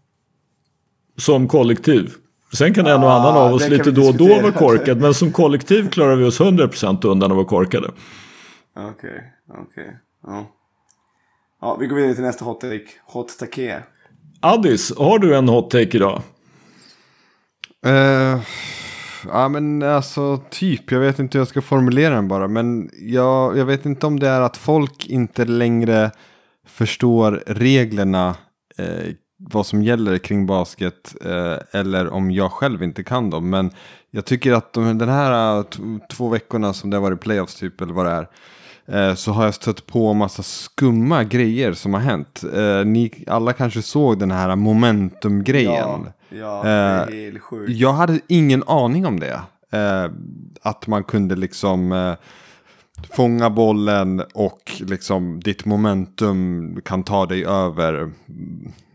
[1.18, 2.14] Som kollektiv.
[2.54, 5.32] Sen kan en och annan av oss lite då och då vara korkad, men som
[5.32, 7.88] kollektiv klarar vi oss 100% undan att vara korkade.
[8.76, 9.84] Okej, okay, okej.
[9.84, 9.94] Okay.
[10.24, 10.54] Ja.
[11.68, 12.86] Ja, vi går vidare till nästa hot take.
[13.06, 13.84] Hot take.
[14.40, 16.22] Addis, har du en hot take idag?
[17.88, 18.42] Uh,
[19.26, 22.48] Ja men alltså typ, jag vet inte hur jag ska formulera den bara.
[22.48, 26.12] Men jag, jag vet inte om det är att folk inte längre
[26.68, 28.36] förstår reglerna.
[28.78, 31.16] Eh, vad som gäller kring basket.
[31.26, 33.50] Eh, eller om jag själv inte kan dem.
[33.50, 33.72] Men
[34.12, 35.66] jag tycker att de, den här
[36.14, 38.28] två veckorna som det har varit playoffs typ eller vad det är.
[38.88, 42.44] Eh, så har jag stött på massa skumma grejer som har hänt.
[42.54, 46.10] Eh, ni alla kanske såg den här momentum-grejen.
[46.30, 47.72] Ja, ja det är eh, helt sjukt.
[47.72, 49.42] Jag hade ingen aning om det.
[50.62, 52.16] Att man kunde liksom
[53.16, 58.12] fånga bollen och liksom ditt momentum kan ta dig över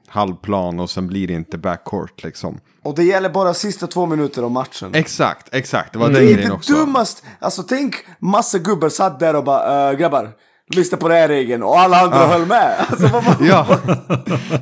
[0.06, 2.60] halvplan och sen blir det inte backcourt liksom.
[2.84, 4.94] Och det gäller bara sista två minuter av matchen.
[4.94, 5.92] Exakt, exakt.
[5.92, 6.20] Det var mm.
[6.20, 6.72] den grejen också.
[6.72, 7.22] Det är dummast.
[7.38, 10.30] Alltså tänk massa gubbar satt där och bara äh, grabbar.
[10.74, 12.26] Lyssna på den här regeln och alla andra ah.
[12.26, 12.86] höll med.
[12.90, 13.78] Alltså, vad, vad, ja,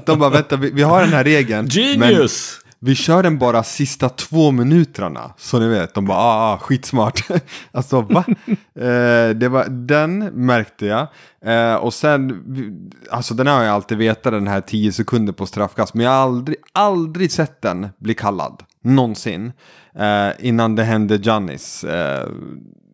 [0.07, 1.69] de bara vänta vi, vi, har den här regeln.
[1.69, 2.61] Genius!
[2.83, 5.35] Vi kör den bara sista två minuterna.
[5.37, 7.21] Så ni vet, de bara ah, ah skitsmart.
[7.73, 8.25] alltså va?
[8.75, 11.07] eh, det var, den märkte jag.
[11.45, 12.45] Eh, och sen,
[13.11, 15.95] alltså den har jag alltid vetat den här 10 sekunder på straffkast.
[15.95, 18.63] Men jag har aldrig, aldrig sett den bli kallad.
[18.83, 19.53] Någonsin.
[19.95, 21.85] Eh, innan det hände Giannis.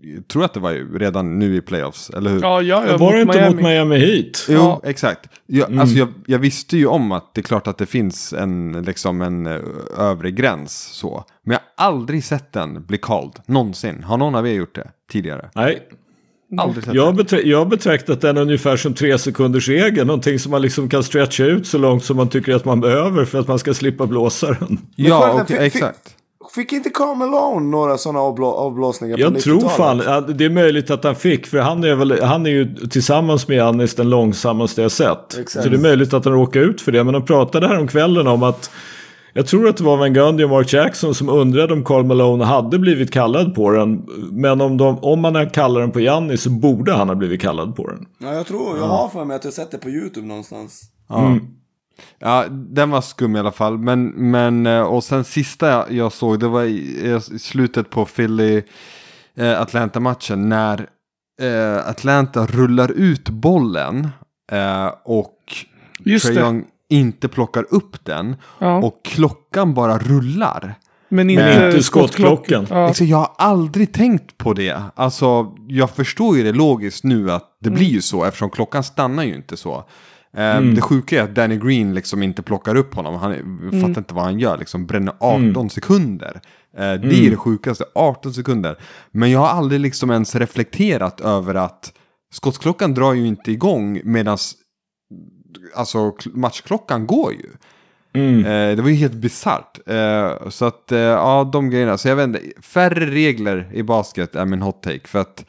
[0.03, 2.41] Eh, jag tror att det var ju redan nu i playoffs, eller hur?
[2.41, 4.47] Ja, ja, ja var det inte mot Miami Heat?
[4.49, 4.81] Jo, ja.
[4.85, 5.31] exakt.
[5.47, 5.81] Jag, mm.
[5.81, 9.23] alltså jag, jag, visste ju om att det är klart att det finns en, liksom
[9.23, 9.61] en uh,
[9.99, 11.25] övre gräns så.
[11.43, 14.03] Men jag har aldrig sett den bli called, någonsin.
[14.03, 15.51] Har någon av er gjort det tidigare?
[15.55, 15.83] Nej.
[16.59, 20.07] Aldrig sett jag, betra jag har betraktat den ungefär som tre sekunders regel.
[20.07, 23.25] Någonting som man liksom kan stretcha ut så långt som man tycker att man behöver
[23.25, 24.79] för att man ska slippa blåsa den.
[24.97, 26.16] Ja, okay, exakt.
[26.57, 29.99] Fick inte Carl Malone några sådana avblå avblåsningar Jag tror fan,
[30.37, 31.47] det är möjligt att han fick.
[31.47, 35.39] För han är, väl, han är ju tillsammans med Jannis den långsammaste jag sett.
[35.39, 35.65] Exakt.
[35.65, 37.05] Så det är möjligt att han råkade ut för det.
[37.05, 38.71] Men de pratade här om kvällen om att
[39.33, 42.45] jag tror att det var Van Gundy och Mark Jackson som undrade om Carl Malone
[42.45, 44.07] hade blivit kallad på den.
[44.31, 47.41] Men om, de, om man har kallat den på Jannis så borde han ha blivit
[47.41, 48.07] kallad på den.
[48.19, 50.83] Ja, jag tror, jag har för mig att jag sett det på YouTube någonstans.
[51.09, 51.27] Ja.
[51.27, 51.41] Mm.
[52.19, 53.79] Ja, den var skum i alla fall.
[53.79, 58.63] Men, men eh, och sen sista jag såg, det var i, i slutet på Philly
[59.37, 60.49] eh, Atlanta-matchen.
[60.49, 60.87] När
[61.43, 64.09] eh, Atlanta rullar ut bollen
[64.53, 65.39] eh, och
[65.99, 68.37] Just Trae Young inte plockar upp den.
[68.59, 68.77] Ja.
[68.77, 70.75] Och klockan bara rullar.
[71.09, 72.67] Men inte, Men inte skottklockan.
[72.71, 72.87] Ja.
[72.87, 74.83] Liksom, jag har aldrig tänkt på det.
[74.95, 77.79] Alltså, jag förstår ju det logiskt nu att det mm.
[77.79, 79.85] blir ju så eftersom klockan stannar ju inte så.
[80.37, 80.75] Eh, mm.
[80.75, 83.15] Det sjuka är att Danny Green liksom inte plockar upp honom.
[83.15, 83.81] Han mm.
[83.81, 84.59] fattar inte vad han gör.
[84.59, 85.71] Liksom bränner 18 mm.
[85.71, 86.41] sekunder.
[86.77, 87.31] Eh, det är mm.
[87.31, 87.85] det sjukaste.
[87.95, 88.77] 18 sekunder.
[89.11, 91.93] Men jag har aldrig liksom ens reflekterat över att
[92.33, 94.39] skottsklockan drar ju inte igång medan
[95.75, 97.49] alltså, matchklockan går ju.
[98.13, 98.39] Mm.
[98.39, 99.79] Eh, det var ju helt bisarrt.
[100.51, 101.99] Så att, eh, ja, de grejerna.
[101.99, 105.09] Så jag vet inte, färre regler i basket är min hot take.
[105.09, 105.45] För att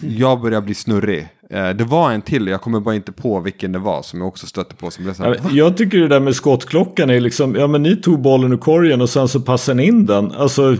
[0.00, 1.28] jag börjar bli snurrig.
[1.52, 4.28] Eh, det var en till, jag kommer bara inte på vilken det var som jag
[4.28, 4.90] också stötte på.
[4.90, 7.96] Som blev så här, jag tycker det där med skottklockan är liksom, ja men ni
[7.96, 10.32] tog bollen ur korgen och sen så passade ni in den.
[10.32, 10.76] Alltså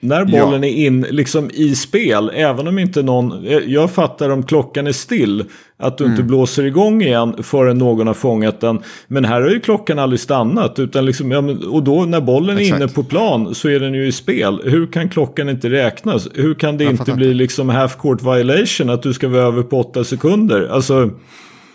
[0.00, 0.68] när bollen ja.
[0.68, 5.44] är in liksom i spel, även om inte någon, jag fattar om klockan är still,
[5.76, 6.12] att du mm.
[6.12, 8.82] inte blåser igång igen förrän någon har fångat den.
[9.06, 11.38] Men här har ju klockan aldrig stannat, utan liksom, ja,
[11.70, 12.72] och då när bollen Exakt.
[12.72, 14.60] är inne på plan så är den ju i spel.
[14.64, 16.28] Hur kan klockan inte räknas?
[16.34, 19.62] Hur kan det jag inte bli liksom half court violation, att du ska vara över
[19.62, 20.68] på åtta sekunder?
[20.70, 21.10] Alltså,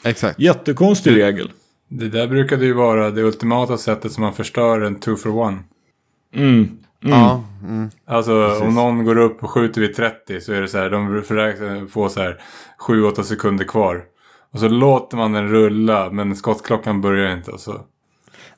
[0.03, 0.39] Exakt.
[0.39, 1.51] jättekonstig det, regel.
[1.89, 5.57] Det där brukade ju vara det ultimata sättet som man förstör en two for one.
[6.35, 6.69] Mm.
[7.03, 7.19] Mm.
[7.19, 7.89] Ja, mm.
[8.05, 8.63] Alltså Precis.
[8.63, 12.09] om någon går upp och skjuter vid 30 så är det så här, de får
[12.09, 12.41] så här
[12.87, 14.03] 7-8 sekunder kvar.
[14.53, 17.81] Och så låter man den rulla men skottklockan börjar inte och så.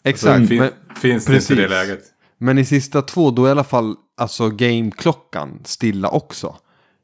[0.03, 0.41] Exakt.
[0.41, 1.99] Och så fin men, finns det inte i det läget.
[2.37, 6.55] Men i sista två då är i alla fall alltså gameklockan stilla också.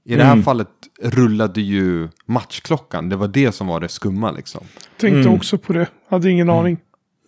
[0.06, 0.44] I det här mm.
[0.44, 0.70] fallet
[1.02, 3.10] rullade ju matchklockan.
[3.10, 4.64] Det var det som var det skumma liksom.
[4.98, 5.34] Tänkte mm.
[5.34, 5.88] också på det.
[6.10, 6.60] Hade ingen mm.
[6.60, 6.78] aning.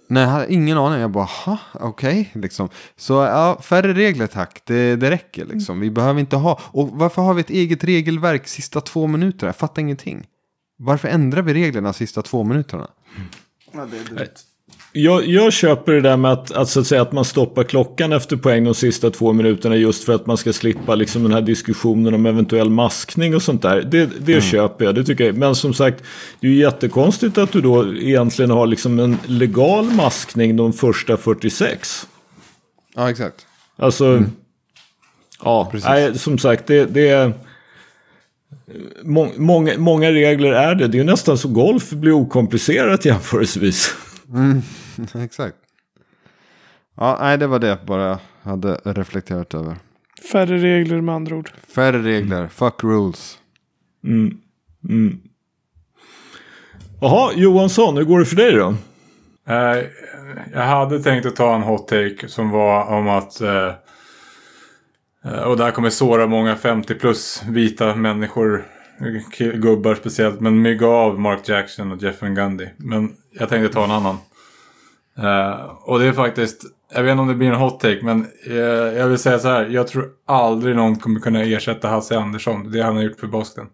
[0.08, 1.00] Nej, jag hade ingen aning.
[1.00, 2.70] Jag bara, ha, okej, okay, liksom.
[2.96, 5.80] Så ja, färre regler tack, det, det räcker liksom.
[5.80, 9.48] Vi behöver inte ha, och varför har vi ett eget regelverk sista två minuterna?
[9.48, 10.28] Jag fattar ingenting.
[10.78, 12.88] Varför ändrar vi reglerna sista två minuterna?
[13.72, 14.28] Ja, det är dumt
[14.98, 18.14] jag, jag köper det där med att, att, så att, säga, att man stoppar klockan
[18.14, 21.42] efter poäng de sista två minuterna just för att man ska slippa liksom, den här
[21.42, 23.82] diskussionen om eventuell maskning och sånt där.
[23.82, 24.42] Det, det mm.
[24.42, 25.38] köper jag, det tycker jag.
[25.38, 26.04] Men som sagt,
[26.40, 31.18] det är ju jättekonstigt att du då egentligen har liksom en legal maskning de första
[31.18, 32.08] 46.
[32.96, 33.46] Ja, exakt.
[33.78, 34.32] Alltså, mm.
[35.44, 37.34] ja, nej, som sagt, det, det är...
[39.38, 40.88] Många, många regler är det.
[40.88, 43.96] Det är ju nästan så golf blir okomplicerat jämförelsevis.
[44.34, 44.62] Mm.
[45.16, 45.58] Exakt.
[46.98, 49.76] Ja, nej, det var det bara jag hade reflekterat över.
[50.32, 51.52] Färre regler med andra ord.
[51.76, 53.38] Färre regler, fuck rules.
[54.04, 54.38] Mm.
[54.90, 55.20] Mm.
[57.02, 58.68] Jaha, Johansson, hur går det för dig då?
[59.50, 59.84] Uh,
[60.54, 63.72] jag hade tänkt att ta en hot take som var om att uh,
[65.46, 68.66] och det här kommer såra många 50 plus vita människor,
[69.54, 72.68] gubbar speciellt, men mygga av Mark Jackson och Jeff Van Gundy.
[72.78, 74.18] Men jag tänkte ta en annan.
[75.20, 78.28] Uh, och det är faktiskt, jag vet inte om det blir en hot take, men
[78.48, 78.56] uh,
[78.98, 79.66] jag vill säga så här.
[79.66, 83.68] Jag tror aldrig någon kommer kunna ersätta Hasse Andersson, det han har gjort för Boston.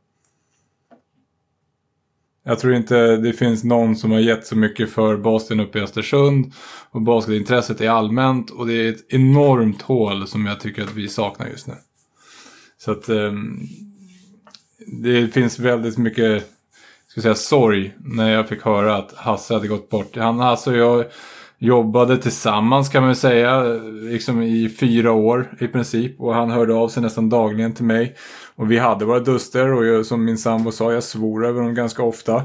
[2.43, 5.81] Jag tror inte det finns någon som har gett så mycket för Boston uppe i
[5.81, 6.53] Östersund.
[6.91, 11.07] Och basketintresset är allmänt och det är ett enormt hål som jag tycker att vi
[11.07, 11.73] saknar just nu.
[12.77, 13.59] Så att um,
[15.01, 16.49] det finns väldigt mycket
[17.11, 20.17] ska säga, sorg när jag fick höra att Hasse hade gått bort.
[20.17, 21.05] Han, Hasse och jag
[21.57, 23.63] jobbade tillsammans kan man säga,
[24.09, 26.21] liksom i fyra år i princip.
[26.21, 28.15] Och han hörde av sig nästan dagligen till mig.
[28.55, 31.75] Och vi hade våra duster och jag, som min sambo sa, jag svor över dem
[31.75, 32.35] ganska ofta.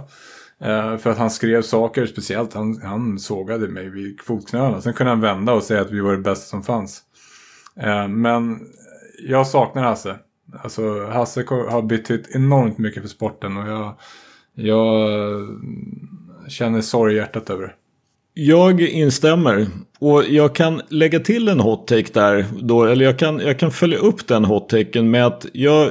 [0.61, 4.81] Eh, för att han skrev saker, speciellt han, han sågade mig vid fotknölarna.
[4.81, 7.03] Sen kunde han vända och säga att vi var det bästa som fanns.
[7.81, 8.61] Eh, men
[9.29, 10.17] jag saknar Hasse.
[10.63, 13.95] Alltså Hasse har betytt enormt mycket för sporten och jag,
[14.57, 15.47] jag eh,
[16.49, 17.73] känner sorg i hjärtat över det.
[18.35, 19.67] Jag instämmer.
[19.99, 22.47] Och jag kan lägga till en hot take där.
[22.61, 25.91] Då, eller jag kan, jag kan följa upp den hot taken med att jag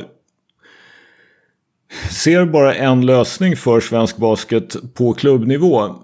[2.12, 5.96] ser bara en lösning för svensk basket på klubbnivå.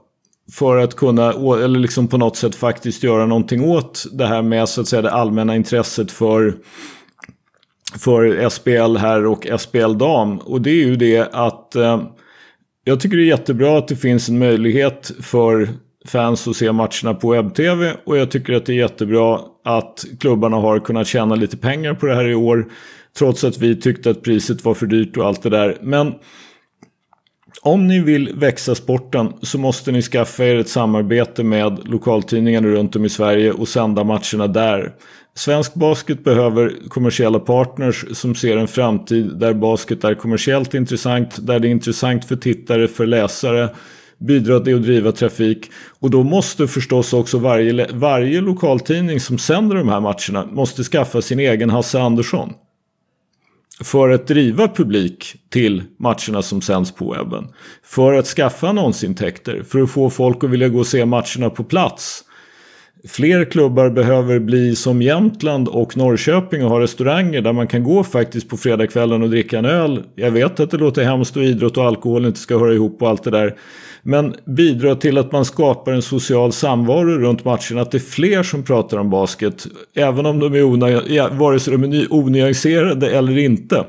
[0.51, 4.69] För att kunna, eller liksom på något sätt faktiskt göra någonting åt det här med
[4.69, 6.55] så att säga det allmänna intresset för,
[7.99, 10.37] för SPL här och SPL dam.
[10.37, 12.01] Och det är ju det att eh,
[12.83, 15.69] jag tycker det är jättebra att det finns en möjlighet för
[16.05, 17.95] fans att se matcherna på webb-tv.
[18.05, 22.05] Och jag tycker att det är jättebra att klubbarna har kunnat tjäna lite pengar på
[22.05, 22.65] det här i år.
[23.17, 25.77] Trots att vi tyckte att priset var för dyrt och allt det där.
[25.81, 26.13] Men
[27.61, 32.95] om ni vill växa sporten så måste ni skaffa er ett samarbete med lokaltidningarna runt
[32.95, 34.93] om i Sverige och sända matcherna där.
[35.35, 41.59] Svensk basket behöver kommersiella partners som ser en framtid där basket är kommersiellt intressant, där
[41.59, 43.69] det är intressant för tittare, för läsare,
[44.17, 45.71] bidrar till att driva trafik.
[45.99, 51.21] Och då måste förstås också varje, varje lokaltidning som sänder de här matcherna måste skaffa
[51.21, 52.53] sin egen Hasse Andersson
[53.83, 57.47] för att driva publik till matcherna som sänds på webben.
[57.83, 61.63] För att skaffa annonsintäkter, för att få folk att vilja gå och se matcherna på
[61.63, 62.23] plats.
[63.07, 68.03] Fler klubbar behöver bli som Jämtland och Norrköping och ha restauranger där man kan gå
[68.03, 70.03] faktiskt på fredagskvällen och dricka en öl.
[70.15, 73.09] Jag vet att det låter hemskt och idrott och alkohol inte ska höra ihop och
[73.09, 73.55] allt det där.
[74.03, 77.77] Men bidra till att man skapar en social samvaro runt matchen.
[77.77, 79.67] Att det är fler som pratar om basket.
[79.95, 83.85] Även om de är onyanserade, vare sig de är onyanserade eller inte.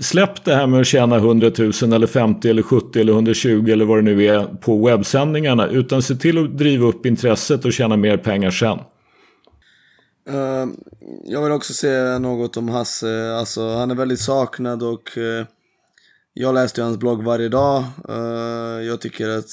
[0.00, 3.84] Släpp det här med att tjäna 100 000 eller 50 eller 70 eller 120 eller
[3.84, 5.66] vad det nu är på webbsändningarna.
[5.66, 8.78] Utan se till att driva upp intresset och tjäna mer pengar sen.
[10.30, 10.66] Uh,
[11.24, 13.34] jag vill också säga något om Hasse.
[13.34, 15.46] Alltså, han är väldigt saknad och uh,
[16.34, 17.84] jag läste hans blogg varje dag.
[18.08, 19.50] Uh, jag tycker att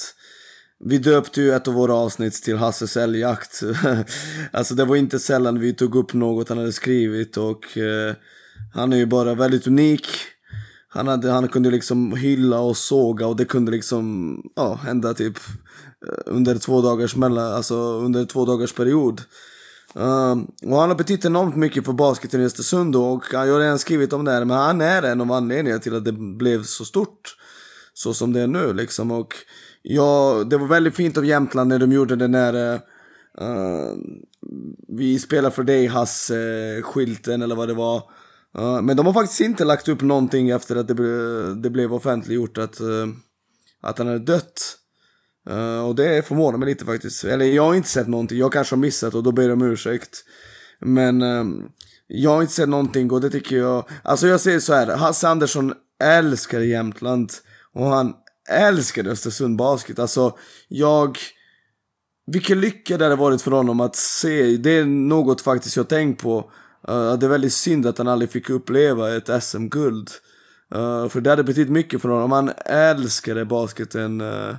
[0.83, 3.61] vi döpte ju ett av våra avsnitt till Hasses älgjakt.
[4.51, 8.13] alltså det var inte sällan vi tog upp något han hade skrivit och uh,
[8.73, 10.07] han är ju bara väldigt unik.
[10.95, 15.37] Han, hade, han kunde liksom hylla och såga och det kunde liksom ja, hända typ
[16.07, 19.21] eh, under två dagars mellan, alltså under två dagars period.
[19.97, 23.79] Uh, och han har betytt enormt mycket för basketen i Östersund och jag har redan
[23.79, 26.85] skrivit om det här, men han är en av anledningarna till att det blev så
[26.85, 27.35] stort.
[27.93, 29.11] Så som det är nu liksom.
[29.11, 29.33] Och
[29.81, 32.75] ja, det var väldigt fint av Jämtland när de gjorde den där
[33.41, 33.93] uh,
[34.87, 38.03] Vi spelar för dig Hasse-skylten eller vad det var.
[38.59, 42.57] Uh, men de har faktiskt inte lagt upp någonting efter att det, det blev offentliggjort
[42.57, 43.07] att, uh,
[43.81, 44.77] att han hade dött.
[45.49, 47.23] Uh, och det förvånar mig lite faktiskt.
[47.23, 48.37] Eller jag har inte sett någonting.
[48.37, 50.23] Jag kanske har missat och då ber jag om ursäkt.
[50.79, 51.63] Men ehm,
[52.07, 53.89] jag har inte sett någonting och det tycker jag.
[54.03, 54.87] Alltså jag säger så här.
[54.87, 55.73] Hasse Andersson
[56.03, 57.31] älskar Jämtland.
[57.73, 58.13] Och han
[58.49, 59.99] älskar Östersund Basket.
[59.99, 60.37] Alltså
[60.67, 61.17] jag.
[62.27, 64.57] Vilken lycka det hade varit för honom att se.
[64.57, 66.51] Det är något faktiskt jag tänkt på.
[66.89, 70.09] Uh, det är väldigt synd att han aldrig fick uppleva ett SM-guld.
[70.75, 72.31] Uh, för det hade betytt mycket för honom.
[72.31, 74.21] Han älskade basketen.
[74.21, 74.55] Uh,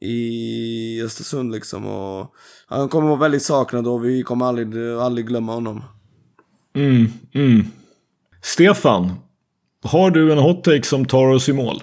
[0.00, 1.86] i Östersund liksom.
[1.86, 2.34] Och
[2.66, 5.82] han kommer vara väldigt saknad och vi kommer aldrig, aldrig glömma honom.
[6.74, 7.64] Mm, mm.
[8.42, 9.12] Stefan,
[9.84, 11.82] har du en hot take som tar oss i mål?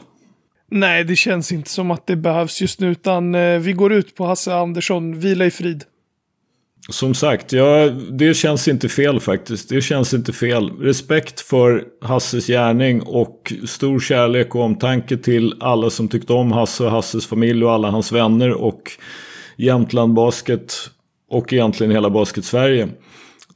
[0.71, 4.15] Nej, det känns inte som att det behövs just nu, utan eh, vi går ut
[4.15, 5.19] på Hasse Andersson.
[5.19, 5.83] Vila i frid
[6.89, 9.69] som sagt, ja, det känns inte fel faktiskt.
[9.69, 10.71] Det känns inte fel.
[10.79, 16.83] Respekt för Hasses gärning och stor kärlek och omtanke till alla som tyckte om Hasse
[16.83, 18.91] och Hasses familj och alla hans vänner och
[19.57, 20.73] Jämtland Basket
[21.29, 22.87] och egentligen hela Basket-Sverige.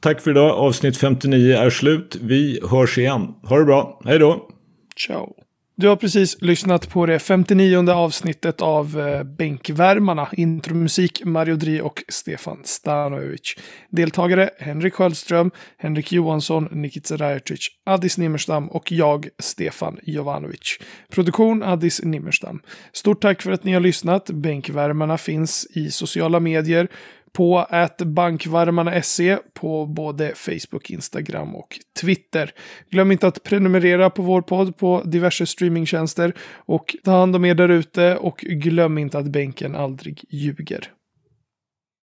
[0.00, 0.50] Tack för idag.
[0.50, 2.16] Avsnitt 59 är slut.
[2.20, 3.34] Vi hörs igen.
[3.42, 4.00] Ha det bra.
[4.04, 4.48] Hej då.
[4.96, 5.41] Ciao.
[5.74, 10.28] Du har precis lyssnat på det 59 avsnittet av eh, Bänkvärmarna.
[10.32, 13.54] Intromusik Mario Dri och Stefan Stanovic.
[13.90, 20.78] Deltagare Henrik Sköldström, Henrik Johansson, Nikica Rajacic, Addis Nimmerstam och jag, Stefan Jovanovic.
[21.10, 22.60] Produktion Addis Nimmerstam.
[22.92, 24.30] Stort tack för att ni har lyssnat.
[24.30, 26.88] Bänkvärmarna finns i sociala medier
[27.32, 32.50] på att bankvarmarna.se på både Facebook, Instagram och Twitter.
[32.90, 37.54] Glöm inte att prenumerera på vår podd på diverse streamingtjänster och ta hand om er
[37.54, 40.88] där ute och glöm inte att bänken aldrig ljuger.